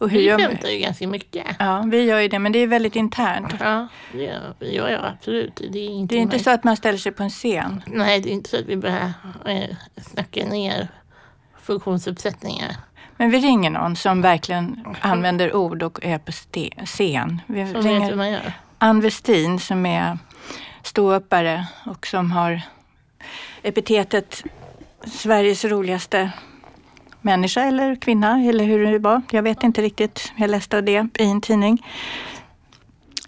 Och 0.00 0.10
hur 0.10 0.36
Vi 0.36 0.44
skämtar 0.44 0.68
ju 0.68 0.78
ganska 0.78 1.08
mycket. 1.08 1.46
Ja, 1.58 1.84
vi 1.86 2.02
gör 2.02 2.20
ju 2.20 2.28
det, 2.28 2.38
men 2.38 2.52
det 2.52 2.58
är 2.58 2.66
väldigt 2.66 2.96
internt. 2.96 3.54
Ja, 3.60 3.88
det 4.12 4.22
gör 4.22 4.54
ja, 4.58 4.90
ja, 4.90 4.98
absolut. 5.18 5.56
Det 5.70 5.78
är 5.78 5.88
inte, 5.88 6.14
Det 6.14 6.18
är 6.18 6.22
inte 6.22 6.38
så 6.38 6.50
att 6.50 6.64
man 6.64 6.76
ställer 6.76 6.98
sig 6.98 7.12
på 7.12 7.22
en 7.22 7.30
scen. 7.30 7.82
Nej, 7.86 8.20
det 8.20 8.30
är 8.30 8.32
inte 8.32 8.50
så 8.50 8.56
att 8.58 8.66
vi 8.66 8.76
börjar 8.76 9.12
eh, 9.46 9.76
snacka 9.96 10.44
ner 10.44 10.88
funktionsuppsättningar. 11.62 12.76
Men 13.16 13.30
vi 13.30 13.38
ringer 13.38 13.70
någon 13.70 13.96
som 13.96 14.22
verkligen 14.22 14.84
använder 15.00 15.54
ord 15.56 15.82
och 15.82 16.04
är 16.04 16.18
på 16.18 16.32
scen. 16.86 17.40
Vi 17.46 17.66
Som 17.66 17.74
vet 17.74 17.84
hur 17.84 17.90
ringer 17.90 18.14
man 18.14 18.30
gör. 18.30 18.52
Ann 18.78 19.00
Westin 19.00 19.58
som 19.58 19.86
är 19.86 20.18
ståuppare 20.82 21.66
och 21.86 22.06
som 22.06 22.30
har 22.32 22.62
epitetet 23.62 24.44
Sveriges 25.04 25.64
roligaste 25.64 26.30
människa 27.22 27.60
eller 27.60 27.94
kvinna 27.94 28.42
eller 28.48 28.64
hur 28.64 28.92
det 28.92 28.98
var. 28.98 29.22
Jag 29.30 29.42
vet 29.42 29.62
inte 29.62 29.82
riktigt. 29.82 30.32
Jag 30.36 30.50
läste 30.50 30.80
det 30.80 31.06
i 31.18 31.30
en 31.30 31.40
tidning. 31.40 31.78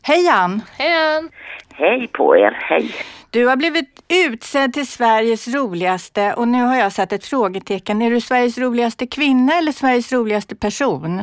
Hej 0.02 0.28
Ann! 0.28 0.62
Hej 0.78 1.16
Ann! 1.16 1.30
Hej 1.74 2.08
på 2.08 2.36
er, 2.36 2.50
hej. 2.50 2.90
Du 3.30 3.46
har 3.46 3.56
blivit 3.56 4.04
utsedd 4.26 4.72
till 4.72 4.86
Sveriges 4.86 5.54
roligaste 5.54 6.34
och 6.36 6.48
nu 6.48 6.62
har 6.62 6.76
jag 6.76 6.92
satt 6.92 7.12
ett 7.12 7.26
frågetecken. 7.26 8.02
Är 8.02 8.10
du 8.10 8.20
Sveriges 8.20 8.58
roligaste 8.58 9.06
kvinna 9.06 9.52
eller 9.58 9.72
Sveriges 9.72 10.12
roligaste 10.12 10.56
person? 10.56 11.18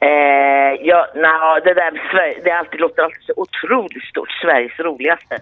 Eh, 0.00 0.72
ja, 0.80 1.06
na, 1.14 1.60
det 1.64 1.74
där 1.74 1.92
det 2.44 2.50
alltid 2.50 2.80
låter 2.80 3.02
alltid 3.02 3.22
så 3.22 3.32
otroligt 3.36 4.04
stort, 4.04 4.30
Sveriges 4.42 4.78
roligaste. 4.78 5.38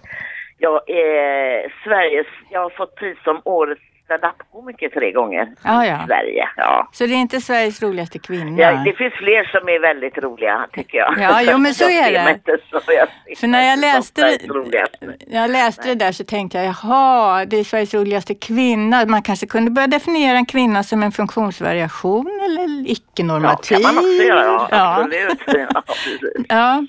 Jag 0.57 0.89
är 0.89 1.73
Sveriges, 1.83 2.27
jag 2.49 2.59
har 2.59 2.69
fått 2.69 2.95
pris 2.95 3.17
som 3.23 3.41
årets 3.45 3.81
standup-komiker 4.09 4.89
tre 4.89 5.11
gånger 5.11 5.47
Ja, 5.63 5.85
i 5.85 5.89
ja. 5.89 5.99
Sverige. 6.07 6.49
Ja. 6.55 6.89
Så 6.91 7.05
det 7.05 7.13
är 7.13 7.17
inte 7.17 7.41
Sveriges 7.41 7.81
roligaste 7.81 8.19
kvinna? 8.19 8.61
Ja, 8.61 8.71
det 8.85 8.93
finns 8.93 9.13
fler 9.13 9.43
som 9.59 9.69
är 9.69 9.79
väldigt 9.79 10.17
roliga 10.17 10.67
tycker 10.73 10.97
jag. 10.97 11.13
Ja, 11.19 11.41
jo, 11.41 11.57
men 11.57 11.73
så 11.73 11.83
är 11.89 12.11
det. 12.11 12.31
inte 12.47 12.57
så, 12.71 12.79
jag 12.91 13.37
För 13.37 13.47
när 13.47 13.69
jag 13.69 13.79
läste, 13.79 14.37
jag 15.27 15.51
läste 15.51 15.87
det 15.87 15.95
där 15.95 16.11
så 16.11 16.23
tänkte 16.23 16.57
jag, 16.57 16.67
jaha, 16.67 17.45
det 17.45 17.57
är 17.59 17.63
Sveriges 17.63 17.93
roligaste 17.93 18.35
kvinna. 18.35 19.05
Man 19.05 19.21
kanske 19.21 19.47
kunde 19.47 19.71
börja 19.71 19.87
definiera 19.87 20.37
en 20.37 20.45
kvinna 20.45 20.83
som 20.83 21.03
en 21.03 21.11
funktionsvariation 21.11 22.39
eller 22.45 22.61
Ja, 22.61 22.83
icke-normativ. 22.87 23.75
kan 23.75 23.95
man 23.95 23.97
också 23.97 24.23
göra, 24.23 24.43
ja, 24.43 24.67
ja. 24.71 25.07
absolut. 25.07 25.39
Ja. 25.47 25.83
Ja. 26.49 26.85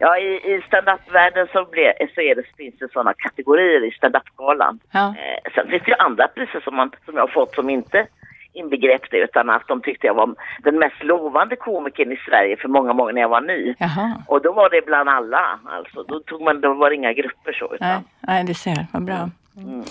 Ja, 0.00 0.18
i, 0.18 0.54
i 0.54 0.62
standup-världen 0.66 1.46
så, 1.52 1.64
blir, 1.64 1.92
så 2.14 2.20
är 2.20 2.34
det, 2.34 2.42
finns 2.56 2.78
det 2.78 2.92
sådana 2.92 3.12
kategorier 3.18 3.84
i 3.84 3.90
standup-galan. 3.90 4.78
Ja. 4.90 5.06
Eh, 5.08 5.52
sen 5.54 5.68
finns 5.68 5.82
det 5.82 5.90
ju 5.90 5.96
andra 5.98 6.28
priser 6.28 6.60
som, 6.60 6.76
man, 6.76 6.90
som 7.04 7.14
jag 7.14 7.22
har 7.22 7.28
fått 7.28 7.54
som 7.54 7.70
inte 7.70 8.06
inbegrep 8.52 9.10
det 9.10 9.16
utan 9.16 9.50
att 9.50 9.68
de 9.68 9.80
tyckte 9.80 10.06
jag 10.06 10.14
var 10.14 10.34
den 10.62 10.78
mest 10.78 11.02
lovande 11.02 11.56
komikern 11.56 12.12
i 12.12 12.16
Sverige 12.16 12.56
för 12.56 12.68
många, 12.68 12.92
många 12.92 13.12
när 13.12 13.20
jag 13.20 13.28
var 13.28 13.40
ny. 13.40 13.74
Jaha. 13.78 14.22
Och 14.26 14.42
då 14.42 14.52
var 14.52 14.70
det 14.70 14.86
bland 14.86 15.08
alla, 15.08 15.58
alltså. 15.64 16.02
Då, 16.02 16.20
tog 16.20 16.42
man, 16.42 16.60
då 16.60 16.74
var 16.74 16.90
det 16.90 16.96
inga 16.96 17.12
grupper 17.12 17.52
så. 17.52 17.74
Utan, 17.74 17.88
Nej, 17.88 18.00
nej, 18.20 18.44
du 18.44 18.54
ser, 18.54 18.86
vad 18.92 19.04
bra. 19.04 19.30
Mm. 19.56 19.84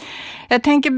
Jag 0.48 0.64
tänker 0.64 0.92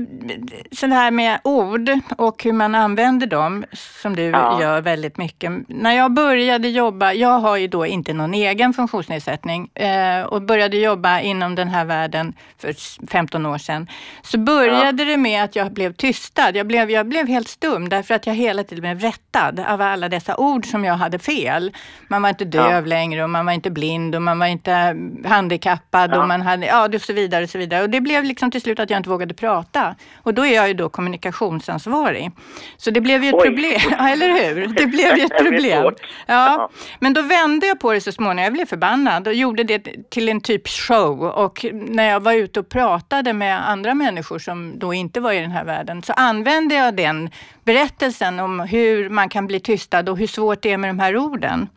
så 0.75 0.87
här 0.87 1.11
med 1.11 1.39
ord 1.43 1.89
och 2.17 2.43
hur 2.43 2.53
man 2.53 2.75
använder 2.75 3.27
dem, 3.27 3.65
som 4.01 4.15
du 4.15 4.23
ja. 4.23 4.61
gör 4.61 4.81
väldigt 4.81 5.17
mycket. 5.17 5.51
När 5.67 5.91
jag 5.91 6.13
började 6.13 6.67
jobba, 6.67 7.13
jag 7.13 7.39
har 7.39 7.57
ju 7.57 7.67
då 7.67 7.85
inte 7.85 8.13
någon 8.13 8.33
egen 8.33 8.73
funktionsnedsättning 8.73 9.69
eh, 9.73 10.21
och 10.21 10.41
började 10.41 10.77
jobba 10.77 11.19
inom 11.19 11.55
den 11.55 11.67
här 11.67 11.85
världen 11.85 12.33
för 12.57 12.75
15 13.07 13.45
år 13.45 13.57
sedan, 13.57 13.87
så 14.21 14.37
började 14.37 15.03
ja. 15.03 15.09
det 15.09 15.17
med 15.17 15.43
att 15.43 15.55
jag 15.55 15.71
blev 15.71 15.93
tystad. 15.93 16.55
Jag 16.55 16.67
blev, 16.67 16.91
jag 16.91 17.07
blev 17.07 17.27
helt 17.27 17.47
stum 17.47 17.89
därför 17.89 18.13
att 18.15 18.27
jag 18.27 18.33
hela 18.33 18.63
tiden 18.63 18.81
blev 18.81 18.99
rättad 18.99 19.59
av 19.59 19.81
alla 19.81 20.09
dessa 20.09 20.37
ord 20.37 20.65
som 20.65 20.85
jag 20.85 20.93
hade 20.93 21.19
fel. 21.19 21.71
Man 22.07 22.21
var 22.21 22.29
inte 22.29 22.45
döv 22.45 22.71
ja. 22.71 22.89
längre 22.89 23.23
och 23.23 23.29
man 23.29 23.45
var 23.45 23.53
inte 23.53 23.71
blind 23.71 24.15
och 24.15 24.21
man 24.21 24.39
var 24.39 24.47
inte 24.47 24.95
handikappad 25.25 26.13
och 26.13 26.27
man 26.27 26.41
hade, 26.41 26.65
ja, 26.65 26.89
och 26.95 27.01
så 27.01 27.13
vidare 27.13 27.43
och 27.43 27.49
så 27.49 27.57
vidare. 27.57 27.83
Och 27.83 27.89
det 27.89 28.01
blev 28.01 28.23
liksom 28.23 28.51
till 28.57 28.63
slut 28.63 28.79
att 28.79 28.89
jag 28.89 28.99
inte 28.99 29.09
vågade 29.09 29.33
prata. 29.33 29.95
Och 30.23 30.33
då 30.33 30.45
är 30.45 30.55
jag 30.55 30.67
ju 30.67 30.73
då 30.73 30.89
kommunikationsansvarig. 30.89 32.31
Så 32.77 32.91
det 32.91 33.01
blev 33.01 33.23
ju 33.23 33.29
ett 33.29 33.35
Oj. 33.35 33.47
problem, 33.47 33.93
eller 33.99 34.53
hur? 34.53 34.67
Det 34.67 34.85
blev 34.85 35.17
ju 35.17 35.23
ett 35.23 35.37
problem. 35.43 35.93
Ja. 36.25 36.69
Men 36.99 37.13
då 37.13 37.21
vände 37.21 37.67
jag 37.67 37.79
på 37.79 37.93
det 37.93 38.01
så 38.01 38.11
småningom. 38.11 38.43
Jag 38.43 38.53
blev 38.53 38.65
förbannad 38.65 39.27
och 39.27 39.33
gjorde 39.33 39.63
det 39.63 40.09
till 40.09 40.29
en 40.29 40.41
typ 40.41 40.67
show. 40.67 41.23
Och 41.23 41.65
när 41.73 42.09
jag 42.09 42.19
var 42.19 42.33
ute 42.33 42.59
och 42.59 42.69
pratade 42.69 43.33
med 43.33 43.69
andra 43.69 43.93
människor 43.93 44.39
som 44.39 44.79
då 44.79 44.93
inte 44.93 45.19
var 45.19 45.31
i 45.31 45.39
den 45.39 45.51
här 45.51 45.65
världen 45.65 46.03
så 46.03 46.13
använde 46.13 46.75
jag 46.75 46.95
den 46.95 47.29
berättelsen 47.63 48.39
om 48.39 48.59
hur 48.59 49.09
man 49.09 49.29
kan 49.29 49.47
bli 49.47 49.59
tystad 49.59 50.09
och 50.09 50.17
hur 50.17 50.27
svårt 50.27 50.61
det 50.61 50.71
är 50.71 50.77
med 50.77 50.89
de 50.89 50.99
här 50.99 51.17
orden. 51.17 51.69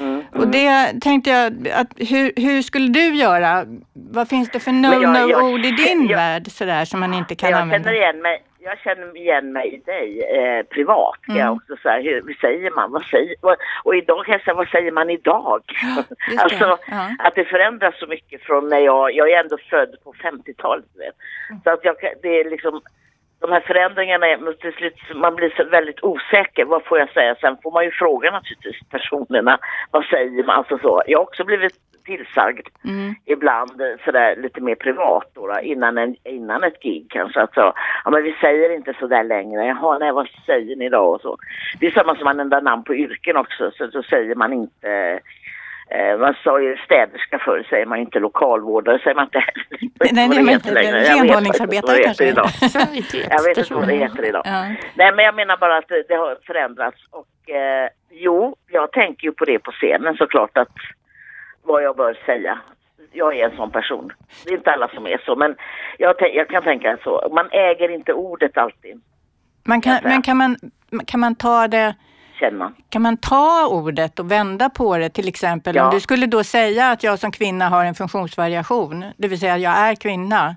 Mm. 0.00 0.13
Mm. 0.32 0.40
Och 0.40 0.48
det 0.48 1.00
tänkte 1.00 1.30
jag, 1.30 1.68
att 1.68 1.88
hur, 1.96 2.32
hur 2.36 2.62
skulle 2.62 2.88
du 2.88 3.14
göra? 3.14 3.64
Vad 3.92 4.28
finns 4.28 4.50
det 4.50 4.60
för 4.60 4.72
no-no-ord 4.72 5.60
i 5.60 5.70
din 5.70 6.06
jag, 6.08 6.16
värld 6.16 6.50
sådär 6.50 6.84
som 6.84 7.00
man 7.00 7.14
inte 7.14 7.34
kan 7.34 7.50
jag 7.50 7.60
använda? 7.60 7.88
Känner 7.88 8.00
igen 8.00 8.22
mig, 8.22 8.42
jag 8.64 8.78
känner 8.78 9.16
igen 9.16 9.52
mig 9.52 9.74
i 9.74 9.78
dig 9.78 10.22
eh, 10.38 10.62
privat. 10.62 11.18
Mm. 11.28 11.40
Jag 11.40 11.52
också 11.52 11.76
så 11.82 11.88
här, 11.88 12.02
hur, 12.02 12.22
hur, 12.26 12.34
säger 12.34 12.70
man? 12.70 12.92
Vad 12.92 13.04
säger, 13.04 13.34
vad, 13.40 13.56
och 13.84 13.96
idag 13.96 14.24
kan 14.24 14.32
jag 14.32 14.42
säga, 14.42 14.54
vad 14.54 14.68
säger 14.68 14.92
man 14.92 15.10
idag? 15.10 15.62
alltså 16.38 16.78
ja. 16.86 17.10
att 17.18 17.34
det 17.34 17.44
förändras 17.44 17.98
så 17.98 18.06
mycket 18.06 18.42
från 18.42 18.68
när 18.68 18.78
jag, 18.78 19.14
jag 19.14 19.30
är 19.30 19.40
ändå 19.40 19.58
född 19.70 19.96
på 20.04 20.12
50-talet. 20.12 20.84
Mm. 21.50 21.60
Så 21.64 21.70
att 21.70 21.84
jag, 21.84 21.96
det 22.22 22.40
är 22.40 22.50
liksom 22.50 22.80
de 23.46 23.52
här 23.52 23.60
förändringarna, 23.60 24.26
till 24.60 24.72
slut, 24.72 24.94
man 25.14 25.34
blir 25.34 25.52
så 25.56 25.64
väldigt 25.64 26.02
osäker. 26.02 26.64
Vad 26.64 26.84
får 26.84 26.98
jag 26.98 27.10
säga? 27.12 27.34
Sen 27.40 27.56
får 27.62 27.72
man 27.72 27.84
ju 27.84 27.90
fråga 27.90 28.30
naturligtvis 28.30 28.88
personerna. 28.90 29.58
Vad 29.90 30.04
säger 30.04 30.44
man? 30.44 30.56
Alltså 30.56 30.78
så. 30.78 31.02
Jag 31.06 31.18
har 31.18 31.22
också 31.22 31.44
blivit 31.44 31.74
tillsagd 32.04 32.66
mm. 32.84 33.14
ibland 33.24 33.82
sådär 34.04 34.36
lite 34.36 34.60
mer 34.60 34.74
privat 34.74 35.30
då, 35.34 35.46
då, 35.46 35.60
innan, 35.60 35.98
en, 35.98 36.16
innan 36.24 36.64
ett 36.64 36.80
gig 36.82 37.06
kanske. 37.10 37.40
Alltså, 37.40 37.72
ja 38.04 38.10
men 38.10 38.22
vi 38.22 38.32
säger 38.32 38.74
inte 38.74 38.94
sådär 39.00 39.24
längre. 39.24 39.66
Jaha, 39.66 39.98
nej 39.98 40.12
vad 40.12 40.28
säger 40.46 40.76
ni 40.76 40.88
då? 40.88 40.98
Och 40.98 41.20
så. 41.20 41.36
Det 41.80 41.86
är 41.86 41.90
samma 41.90 42.14
som 42.14 42.24
man 42.24 42.40
ändrar 42.40 42.60
namn 42.60 42.84
på 42.84 42.94
yrken 42.94 43.36
också. 43.36 43.70
Så 43.70 43.86
då 43.86 44.02
säger 44.02 44.34
man 44.34 44.52
inte 44.52 44.88
Eh, 44.88 45.18
man 46.18 46.34
sa 46.44 46.60
ju 46.60 46.76
städerska 46.76 47.38
förr, 47.38 47.66
säger 47.70 47.86
man 47.86 47.98
inte 47.98 48.18
lokalvårdare, 48.18 48.98
säger 48.98 49.14
man 49.14 49.24
inte 49.24 49.38
heller. 49.38 49.90
Nej, 50.12 50.28
nej 50.28 50.42
men 50.42 50.58
renhållningsarbetare 50.58 51.98
kanske? 52.04 52.28
Idag. 52.28 52.48
jag 53.30 53.42
vet 53.42 53.58
inte 53.58 53.74
vad 53.74 53.88
det 53.88 53.94
heter 53.94 54.28
idag. 54.28 54.42
Ja. 54.44 54.62
Nej, 54.94 55.12
men 55.14 55.24
jag 55.24 55.34
menar 55.34 55.56
bara 55.56 55.78
att 55.78 55.88
det, 55.88 56.04
det 56.08 56.14
har 56.14 56.38
förändrats 56.46 56.98
och 57.10 57.50
eh, 57.50 57.88
jo, 58.10 58.56
jag 58.70 58.92
tänker 58.92 59.24
ju 59.24 59.32
på 59.32 59.44
det 59.44 59.58
på 59.58 59.70
scenen 59.70 60.16
såklart 60.16 60.58
att 60.58 60.76
vad 61.62 61.82
jag 61.82 61.96
bör 61.96 62.18
säga. 62.26 62.58
Jag 63.12 63.38
är 63.38 63.48
en 63.48 63.56
sån 63.56 63.70
person. 63.70 64.12
Det 64.44 64.50
är 64.50 64.56
inte 64.56 64.70
alla 64.70 64.88
som 64.88 65.06
är 65.06 65.22
så, 65.26 65.36
men 65.36 65.56
jag, 65.98 66.14
jag 66.34 66.48
kan 66.48 66.62
tänka 66.62 66.98
så. 67.04 67.28
Man 67.32 67.48
äger 67.50 67.88
inte 67.88 68.12
ordet 68.12 68.58
alltid. 68.58 69.00
Man 69.64 69.80
kan, 69.80 69.98
men 70.02 70.22
kan 70.22 70.36
man, 70.36 70.56
kan 71.06 71.20
man 71.20 71.34
ta 71.34 71.68
det 71.68 71.94
känner 72.44 72.58
man. 72.58 72.74
Kan 72.88 73.02
man 73.02 73.16
ta 73.16 73.66
ordet 73.66 74.18
och 74.18 74.30
vända 74.30 74.70
på 74.70 74.98
det 74.98 75.08
till 75.08 75.28
exempel? 75.28 75.76
Ja. 75.76 75.84
Om 75.84 75.94
du 75.94 76.00
skulle 76.00 76.26
då 76.26 76.44
säga 76.44 76.90
att 76.90 77.02
jag 77.02 77.18
som 77.18 77.32
kvinna 77.32 77.68
har 77.68 77.84
en 77.84 77.94
funktionsvariation, 77.94 79.04
det 79.16 79.28
vill 79.28 79.40
säga 79.40 79.54
att 79.54 79.60
jag 79.60 79.76
är 79.78 79.94
kvinna. 79.94 80.56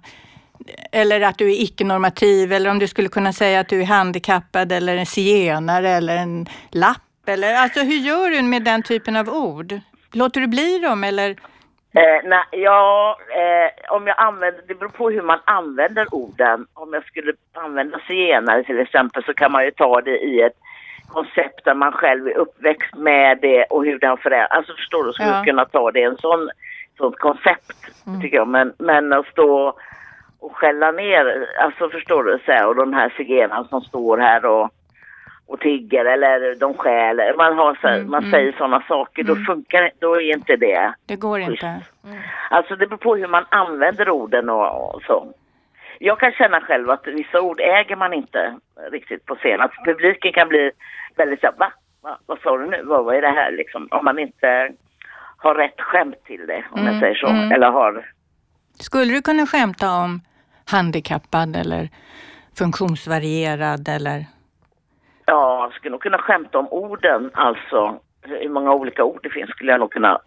Eller 0.92 1.22
att 1.22 1.38
du 1.38 1.46
är 1.48 1.62
icke-normativ 1.62 2.54
eller 2.54 2.70
om 2.70 2.80
du 2.80 2.88
skulle 2.88 3.10
kunna 3.10 3.34
säga 3.34 3.60
att 3.60 3.70
du 3.70 3.82
är 3.82 3.86
handikappad 3.86 4.72
eller 4.72 4.98
en 4.98 5.06
zigenare 5.06 5.90
eller 5.90 6.16
en 6.18 6.46
lapp. 6.72 7.02
Eller, 7.28 7.56
alltså 7.56 7.80
hur 7.80 7.98
gör 7.98 8.30
du 8.30 8.42
med 8.42 8.64
den 8.64 8.84
typen 8.84 9.16
av 9.16 9.30
ord? 9.30 9.80
Låter 10.14 10.42
du 10.42 10.48
bli 10.48 10.80
dem 10.80 11.04
eller? 11.04 11.30
Eh, 11.30 12.20
nej, 12.24 12.44
ja, 12.52 13.18
eh, 13.30 13.96
om 13.96 14.08
jag 14.08 14.16
använder, 14.20 14.62
det 14.68 14.76
beror 14.76 14.90
på 14.90 15.10
hur 15.10 15.22
man 15.22 15.40
använder 15.46 16.14
orden. 16.14 16.66
Om 16.74 16.94
jag 16.94 17.06
skulle 17.06 17.34
använda 17.54 18.00
zigenare 18.08 18.64
till 18.64 18.80
exempel 18.80 19.24
så 19.24 19.34
kan 19.34 19.52
man 19.52 19.66
ju 19.66 19.72
ta 19.72 20.02
det 20.02 20.18
i 20.20 20.42
ett 20.42 20.58
koncept 21.08 21.66
där 21.66 21.74
man 21.74 21.92
själv 21.92 22.28
är 22.28 22.38
uppväxt 22.38 22.96
med 22.96 23.40
det 23.42 23.64
och 23.64 23.86
hur 23.86 24.00
det 24.00 24.08
har 24.08 24.18
förändrats. 24.18 24.54
Alltså 24.54 24.74
förstår 24.74 25.04
du, 25.04 25.14
skulle 25.14 25.30
ja. 25.30 25.44
kunna 25.44 25.66
ta 25.66 25.92
det 25.92 26.04
en 26.04 26.18
sån, 26.18 26.50
sånt 26.98 27.18
koncept 27.18 28.08
mm. 28.08 28.22
tycker 28.22 28.38
jag. 28.38 28.48
Men, 28.48 28.74
men 28.78 29.14
att 29.14 29.28
stå 29.28 29.74
och 30.40 30.56
skälla 30.56 30.92
ner, 30.92 31.48
alltså 31.60 31.90
förstår 31.90 32.24
du, 32.24 32.40
så 32.46 32.52
här, 32.52 32.68
och 32.68 32.76
de 32.76 32.94
här 32.94 33.14
zigenarna 33.18 33.64
som 33.64 33.82
står 33.82 34.18
här 34.18 34.46
och, 34.46 34.70
och 35.48 35.60
tigger 35.60 36.06
eller 36.06 36.56
de 36.56 36.74
stjäl, 36.74 37.22
man, 37.38 37.58
har 37.58 37.78
så 37.82 37.88
mm, 37.88 38.10
man 38.10 38.20
mm. 38.24 38.32
säger 38.32 38.52
sådana 38.52 38.84
saker, 38.88 39.24
då 39.24 39.34
mm. 39.34 39.46
funkar 39.46 39.92
då 40.00 40.16
är 40.16 40.34
inte 40.34 40.56
det 40.56 40.94
Det 41.06 41.16
går 41.16 41.40
just. 41.40 41.52
inte. 41.52 41.66
Mm. 41.66 42.18
Alltså 42.50 42.76
det 42.76 42.88
beror 42.88 42.98
på 42.98 43.16
hur 43.16 43.28
man 43.28 43.46
använder 43.50 44.10
orden 44.10 44.50
och, 44.50 44.96
och 44.96 45.02
så 45.02 45.28
jag 46.00 46.20
kan 46.20 46.32
känna 46.32 46.62
själv 46.62 46.90
att 46.90 47.08
vissa 47.08 47.42
ord 47.42 47.60
äger 47.60 47.96
man 47.96 48.14
inte 48.14 48.60
riktigt 48.92 49.26
på 49.26 49.36
scen. 49.36 49.62
Att 49.62 49.72
publiken 49.86 50.34
kan 50.34 50.48
bli 50.48 50.72
väldigt 51.16 51.42
så 51.42 51.52
va? 51.58 51.72
va? 52.02 52.18
Vad 52.26 52.40
sa 52.40 52.58
du 52.58 52.68
nu? 52.68 52.84
Vad, 52.84 53.06
vad 53.06 53.16
är 53.16 53.22
det 53.22 53.28
här 53.28 53.52
liksom? 53.52 53.88
Om 53.92 54.06
man 54.06 54.20
inte 54.20 54.72
har 55.38 55.56
rätt 55.56 55.82
skämt 55.82 56.24
till 56.26 56.48
det, 56.48 56.66
om 56.72 56.80
mm, 56.80 56.94
jag 56.94 57.02
säger 57.02 57.16
så. 57.16 57.28
Mm. 57.28 57.52
Eller 57.52 57.72
har... 57.72 58.12
Skulle 58.80 59.14
du 59.14 59.22
kunna 59.22 59.46
skämta 59.46 59.92
om 59.92 60.22
handikappad 60.72 61.56
eller 61.56 61.90
funktionsvarierad 62.58 63.88
eller? 63.90 64.26
Ja, 65.26 65.64
jag 65.64 65.74
skulle 65.74 65.92
nog 65.92 66.02
kunna 66.02 66.18
skämta 66.18 66.60
om 66.60 66.68
orden, 66.68 67.32
alltså 67.34 68.00
hur 68.22 68.50
många 68.50 68.74
olika 68.74 69.04
ord 69.04 69.20
det 69.24 69.30
finns 69.30 69.50
skulle 69.50 69.72
jag 69.72 69.80
nog 69.80 69.92
kunna 69.92 70.20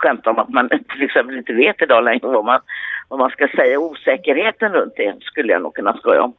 skämta 0.00 0.30
om 0.30 0.38
att 0.38 0.48
man 0.48 0.68
till 0.92 1.02
exempel 1.02 1.38
inte 1.38 1.52
vet 1.52 1.82
idag 1.82 2.04
längre 2.04 2.28
vad 2.28 2.44
man, 2.44 2.60
vad 3.08 3.18
man 3.18 3.30
ska 3.30 3.48
säga. 3.48 3.78
Osäkerheten 3.78 4.72
runt 4.72 4.92
det 4.96 5.22
skulle 5.22 5.52
jag 5.52 5.62
nog 5.62 5.74
kunna 5.74 5.96
skoja 5.96 6.22
om. 6.22 6.34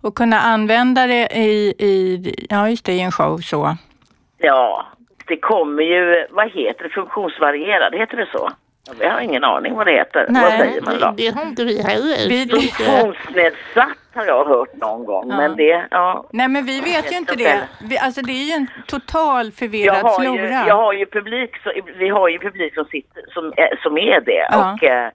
Och 0.00 0.14
kunna 0.14 0.40
använda 0.40 1.06
det 1.06 1.28
i, 1.34 1.74
i, 1.78 2.46
ja 2.50 2.70
just 2.70 2.84
det, 2.84 2.92
i 2.92 3.00
en 3.00 3.12
show 3.12 3.38
så? 3.38 3.76
Ja, 4.38 4.86
det 5.26 5.36
kommer 5.36 5.82
ju, 5.82 6.26
vad 6.30 6.50
heter 6.50 6.84
det, 6.84 6.90
funktionsvarierad, 6.90 7.94
heter 7.94 8.16
det 8.16 8.28
så? 8.32 8.50
Jag 9.00 9.10
har 9.10 9.20
ingen 9.20 9.44
aning 9.44 9.74
vad 9.74 9.86
det 9.86 9.92
heter. 9.92 10.26
Nej, 10.28 10.42
vad 10.42 10.52
säger 10.52 10.82
man 10.82 11.00
då? 11.00 11.14
Det 11.16 11.28
har 11.28 11.42
inte 11.42 11.64
vi 11.64 11.82
heller. 11.82 12.48
Funktionsnedsatt 12.48 13.98
har 14.14 14.26
jag 14.26 14.44
hört 14.44 14.74
någon 14.74 15.04
gång. 15.04 15.30
Ja. 15.30 15.36
Men 15.36 15.56
det, 15.56 15.86
ja. 15.90 16.26
Nej 16.32 16.48
men 16.48 16.64
vi 16.64 16.80
vet 16.80 17.12
ju 17.12 17.16
inte 17.16 17.36
det. 17.36 17.68
Vi, 17.80 17.98
alltså 17.98 18.22
det 18.22 18.32
är 18.32 18.44
ju 18.44 18.52
en 18.52 18.66
total 18.86 19.52
förvirrad 19.52 20.14
flora. 20.20 20.62
Ju, 20.62 20.68
jag 20.68 20.76
har 20.76 20.92
ju 20.92 21.06
publik, 21.06 21.56
så, 21.62 21.72
vi 21.98 22.08
har 22.08 22.28
ju 22.28 22.38
publik 22.38 22.74
som, 22.74 22.84
sitter, 22.84 23.22
som, 23.28 23.52
är, 23.56 23.78
som 23.82 23.98
är 23.98 24.20
det. 24.20 24.48
Ja. 24.50 24.72
Och 24.72 24.84
eh, 24.84 25.10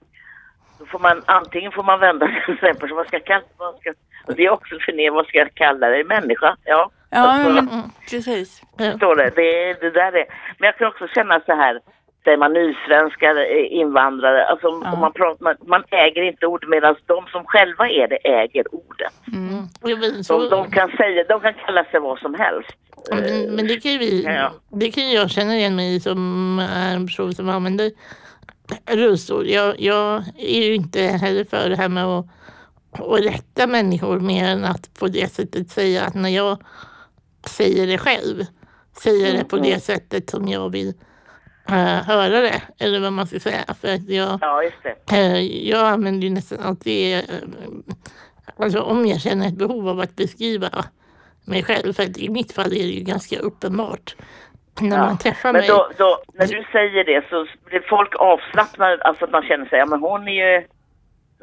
då 0.83 0.89
får 0.89 0.99
man, 0.99 1.21
antingen 1.25 1.71
får 1.71 1.83
man 1.83 1.99
vända 1.99 2.25
sig 2.27 2.43
till 2.45 2.57
personen, 2.57 2.95
vad 2.95 3.07
ska 3.07 3.15
jag 3.15 3.25
kalla 3.25 3.43
vad 3.57 3.75
ska, 3.79 3.93
och 4.27 4.35
det 4.35 4.45
är 4.45 4.49
också 4.49 4.75
för 4.85 4.91
ner, 4.91 5.11
vad 5.11 5.25
ska 5.27 5.37
jag 5.37 5.53
kalla 5.53 5.87
dig, 5.87 6.03
människa? 6.03 6.55
Ja, 6.63 6.89
ja 7.09 7.19
alltså, 7.19 7.49
men, 7.49 7.69
mm, 7.69 7.85
precis. 8.09 8.61
Förstår 8.77 9.15
det, 9.15 9.31
det, 9.35 9.73
det 9.81 9.89
där 9.89 10.11
är, 10.21 10.25
men 10.57 10.65
jag 10.67 10.77
kan 10.77 10.87
också 10.87 11.07
känna 11.07 11.39
så 11.39 11.53
här, 11.55 11.79
säger 12.23 12.37
man 12.37 12.53
nysvenskar, 12.53 13.35
eh, 13.35 13.81
invandrare, 13.81 14.45
alltså 14.45 14.67
ja. 14.67 14.95
man, 14.95 15.13
pratar, 15.13 15.43
man, 15.43 15.55
man, 15.67 15.83
äger 15.89 16.21
inte 16.21 16.45
ord 16.45 16.65
medan 16.67 16.95
de 17.05 17.25
som 17.31 17.43
själva 17.45 17.89
är 17.89 18.07
det 18.07 18.15
äger 18.15 18.65
ordet. 18.75 19.13
Mm. 19.33 19.67
De, 20.27 20.49
de, 20.49 20.71
kan 20.71 20.89
säga, 20.91 21.23
de 21.29 21.41
kan 21.41 21.53
kalla 21.65 21.83
sig 21.83 21.99
vad 21.99 22.19
som 22.19 22.33
helst. 22.33 22.75
Men, 23.09 23.55
men 23.55 23.67
det 23.67 23.79
kan 23.83 23.91
ju 23.91 23.97
vi, 23.97 24.23
ja. 24.23 24.51
det 24.71 24.91
kan 24.91 25.11
jag 25.11 25.29
känna 25.29 25.55
igen 25.55 25.75
mig 25.75 25.99
som 25.99 26.59
är 26.59 26.95
en 26.95 27.07
person 27.07 27.33
som 27.33 27.49
använder 27.49 27.91
rullstol. 28.85 29.49
Jag, 29.49 29.79
jag 29.79 30.23
är 30.37 30.63
ju 30.63 30.75
inte 30.75 31.01
heller 31.01 31.45
för 31.45 31.69
det 31.69 31.75
här 31.75 31.89
med 31.89 32.05
att, 32.05 32.25
att 32.91 33.19
rätta 33.19 33.67
människor 33.67 34.19
mer 34.19 34.47
än 34.47 34.65
att 34.65 34.93
på 34.93 35.07
det 35.07 35.33
sättet 35.33 35.71
säga 35.71 36.03
att 36.03 36.13
när 36.13 36.29
jag 36.29 36.57
säger 37.47 37.87
det 37.87 37.97
själv, 37.97 38.45
säger 39.01 39.37
det 39.37 39.43
på 39.43 39.57
det 39.57 39.67
mm. 39.67 39.79
sättet 39.79 40.29
som 40.29 40.47
jag 40.47 40.69
vill 40.69 40.93
äh, 41.67 42.03
höra 42.03 42.41
det, 42.41 42.61
eller 42.77 42.99
vad 42.99 43.13
man 43.13 43.27
ska 43.27 43.39
säga. 43.39 43.75
För 43.81 43.93
att 43.93 44.09
jag, 44.09 44.39
ja. 44.41 44.63
Äh, 45.11 45.41
jag 45.69 45.87
använder 45.87 46.27
ju 46.27 46.33
nästan 46.33 46.59
alltid, 46.59 47.15
äh, 47.15 47.23
alltså 48.57 48.81
om 48.81 49.05
jag 49.05 49.21
känner 49.21 49.47
ett 49.47 49.57
behov 49.57 49.89
av 49.89 49.99
att 49.99 50.15
beskriva 50.15 50.85
mig 51.45 51.63
själv, 51.63 51.93
för 51.93 52.19
i 52.19 52.29
mitt 52.29 52.51
fall 52.51 52.73
är 52.73 52.83
det 52.83 52.93
ju 52.93 53.03
ganska 53.03 53.39
uppenbart 53.39 54.15
när 54.81 54.97
ja. 54.97 55.05
man 55.05 55.17
träffar 55.17 55.53
men 55.53 55.59
mig. 55.59 55.69
Då, 55.69 55.89
då, 55.97 56.23
när 56.33 56.47
du 56.47 56.63
säger 56.71 57.03
det 57.03 57.29
så 57.29 57.45
blir 57.65 57.83
folk 57.89 58.15
avslappnade, 58.15 59.03
alltså 59.03 59.25
att 59.25 59.31
man 59.31 59.43
känner 59.43 59.65
sig, 59.65 59.79
ja 59.79 59.85
men 59.85 59.99
hon 59.99 60.27
är 60.27 60.55
ju 60.57 60.67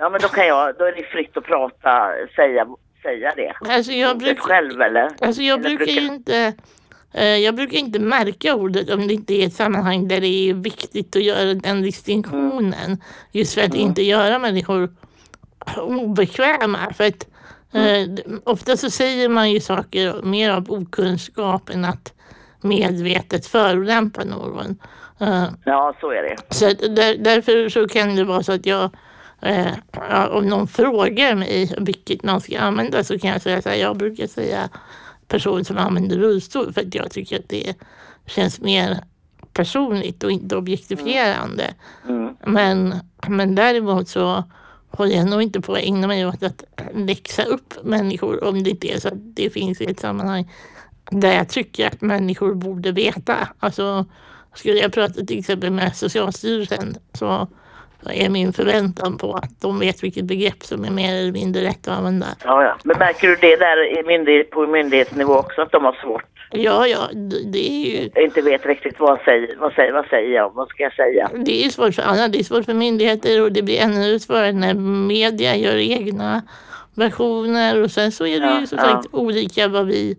Ja 0.00 0.08
men 0.08 0.20
då 0.20 0.28
kan 0.28 0.46
jag, 0.46 0.74
då 0.78 0.84
är 0.84 0.92
det 0.92 1.02
fritt 1.02 1.36
att 1.36 1.44
prata, 1.44 2.10
säga, 2.36 2.66
säga 3.02 3.32
det. 3.36 3.52
Alltså 3.68 3.92
jag 3.92 4.18
brukar, 4.18 4.42
själv 4.42 4.80
eller? 4.80 5.08
alltså 5.20 5.42
jag 5.42 5.58
Eller 5.58 5.76
brukar 5.76 5.92
ju 5.92 6.06
inte 6.06 6.54
eh, 7.14 7.24
jag 7.24 7.54
brukar 7.54 7.78
inte 7.78 7.98
märka 7.98 8.54
ordet 8.54 8.90
om 8.90 9.08
det 9.08 9.14
inte 9.14 9.34
är 9.34 9.46
ett 9.46 9.54
sammanhang 9.54 10.08
där 10.08 10.20
det 10.20 10.50
är 10.50 10.54
viktigt 10.54 11.16
att 11.16 11.22
göra 11.22 11.54
den 11.54 11.82
distinktionen. 11.82 13.02
Just 13.32 13.54
för 13.54 13.62
att 13.62 13.74
inte 13.74 14.02
göra 14.02 14.38
människor 14.38 14.88
obekväma. 15.76 16.78
För 16.96 17.04
att 17.04 17.26
eh, 17.72 18.24
ofta 18.44 18.76
så 18.76 18.90
säger 18.90 19.28
man 19.28 19.50
ju 19.50 19.60
saker 19.60 20.22
mer 20.22 20.50
av 20.50 20.70
okunskap 20.70 21.70
än 21.70 21.84
att 21.84 22.12
medvetet 22.62 23.46
förolämpa 23.46 24.24
någon. 24.24 24.76
Eh, 25.20 25.44
Ja, 25.64 25.94
så 26.00 26.10
är 26.10 26.22
det. 26.22 26.54
så 26.54 26.64
där, 26.88 27.16
därför 27.18 27.68
så 27.68 27.88
kan 27.88 28.16
det 28.16 28.24
vara 28.24 28.42
så 28.42 28.52
att 28.52 28.66
jag, 28.66 28.90
eh, 29.42 29.66
om 30.30 30.46
någon 30.46 30.66
frågar 30.68 31.34
mig 31.34 31.74
vilket 31.78 32.22
man 32.22 32.40
ska 32.40 32.58
använda 32.58 33.04
så 33.04 33.18
kan 33.18 33.30
jag 33.30 33.42
säga 33.42 33.62
så 33.62 33.68
här, 33.68 33.76
jag 33.76 33.96
brukar 33.96 34.26
säga 34.26 34.68
person 35.28 35.64
som 35.64 35.78
använder 35.78 36.18
rullstol 36.18 36.72
för 36.72 36.80
att 36.80 36.94
jag 36.94 37.10
tycker 37.10 37.38
att 37.38 37.48
det 37.48 37.74
känns 38.26 38.60
mer 38.60 38.98
personligt 39.52 40.24
och 40.24 40.30
inte 40.30 40.56
objektifierande. 40.56 41.74
Mm. 42.08 42.36
Men, 42.46 42.94
men 43.28 43.54
däremot 43.54 44.08
så 44.08 44.44
håller 44.90 45.16
jag 45.16 45.30
nog 45.30 45.42
inte 45.42 45.60
på 45.60 45.72
att 45.72 45.78
ägna 45.78 46.06
mig 46.06 46.26
åt 46.26 46.42
att 46.42 46.64
läxa 46.94 47.42
upp 47.42 47.74
människor 47.82 48.44
om 48.44 48.62
det 48.62 48.70
inte 48.70 48.92
är 48.92 49.00
så 49.00 49.08
att 49.08 49.34
det 49.36 49.50
finns 49.50 49.80
i 49.80 49.84
ett 49.84 50.00
sammanhang 50.00 50.52
där 51.10 51.32
jag 51.36 51.48
tycker 51.48 51.86
att 51.86 52.00
människor 52.00 52.54
borde 52.54 52.92
veta. 52.92 53.36
Alltså, 53.60 54.06
skulle 54.54 54.78
jag 54.80 54.92
prata 54.92 55.12
till 55.24 55.38
exempel 55.38 55.70
med 55.70 55.96
Socialstyrelsen 55.96 56.94
så 57.12 57.48
är 58.10 58.28
min 58.28 58.52
förväntan 58.52 59.16
på 59.18 59.34
att 59.34 59.60
de 59.60 59.78
vet 59.78 60.02
vilket 60.04 60.24
begrepp 60.24 60.62
som 60.62 60.84
är 60.84 60.90
mer 60.90 61.14
eller 61.14 61.32
mindre 61.32 61.62
rätt 61.62 61.88
att 61.88 61.98
använda. 61.98 62.26
Ja, 62.44 62.62
ja. 62.62 62.76
Men 62.84 62.98
märker 62.98 63.28
du 63.28 63.36
det 63.36 63.56
där 63.56 63.98
i 63.98 64.02
myndighet, 64.06 64.50
på 64.50 64.66
myndighetsnivå 64.66 65.34
också, 65.34 65.62
att 65.62 65.72
de 65.72 65.84
har 65.84 65.92
svårt? 66.02 66.24
Ja, 66.52 66.86
ja, 66.86 66.98
det 67.12 67.42
det 67.52 67.70
är 67.70 67.86
ju 67.86 68.24
Inte 68.24 68.42
vet 68.42 68.66
riktigt 68.66 69.00
vad 69.00 69.20
säger, 69.20 69.56
vad 69.58 69.72
säger, 69.72 69.92
vad 69.92 70.06
säger 70.06 70.34
jag, 70.34 70.54
vad 70.54 70.68
ska 70.68 70.82
jag 70.82 70.92
säga? 70.94 71.30
det 71.44 71.64
är 71.64 71.70
svårt 71.70 71.94
för 71.94 72.02
alla. 72.02 72.28
Det 72.28 72.38
är 72.38 72.44
svårt 72.44 72.64
för 72.64 72.74
myndigheter 72.74 73.42
och 73.42 73.52
det 73.52 73.62
blir 73.62 73.80
ännu 73.80 74.18
svårare 74.18 74.52
när 74.52 74.74
media 74.74 75.56
gör 75.56 75.76
egna 75.76 76.42
versioner 76.94 77.82
och 77.82 77.90
sen 77.90 78.12
så 78.12 78.26
är 78.26 78.40
det 78.40 78.46
Ja, 78.46 78.60
ju 78.60 78.66
som 78.66 78.78
ja. 78.78 78.84
sagt 78.84 79.06
olika 79.12 79.68
vad 79.68 79.86
vi 79.86 80.16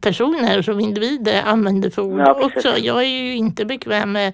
personer 0.00 0.62
som 0.62 0.80
individer 0.80 1.42
använder 1.42 1.90
för 1.90 2.02
ord 2.02 2.20
Ja, 2.20 2.44
också. 2.44 2.78
Jag 2.78 3.02
är 3.02 3.08
ju 3.08 3.36
inte 3.36 3.64
bekväm 3.64 4.12
med 4.12 4.32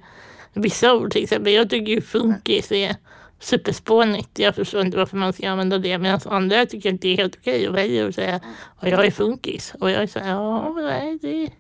vissa 0.52 0.94
ord 0.94 1.12
till 1.12 1.22
exempel. 1.22 1.52
Jag 1.52 1.70
tycker 1.70 1.92
ju 1.92 2.00
funkis 2.00 2.72
är 2.72 2.96
superspånigt. 3.40 4.38
Jag 4.38 4.54
förstår 4.54 4.80
inte 4.80 4.96
varför 4.96 5.16
man 5.16 5.32
ska 5.32 5.50
använda 5.50 5.78
det 5.78 5.98
medan 5.98 6.20
andra 6.24 6.66
tycker 6.66 6.94
att 6.94 7.00
det 7.00 7.08
är 7.08 7.16
helt 7.16 7.36
okej 7.40 7.68
och 7.68 7.76
väljer 7.76 8.08
att 8.08 8.14
säga 8.14 8.40
och 8.80 8.88
jag 8.88 9.06
är 9.06 9.10
funkis. 9.10 9.74
Och 9.80 9.90
jag 9.90 10.02
är 10.02 10.06
så 10.06 10.18
här, 10.18 10.30
ja, 10.30 10.72
nej, 10.72 11.18
det 11.22 11.50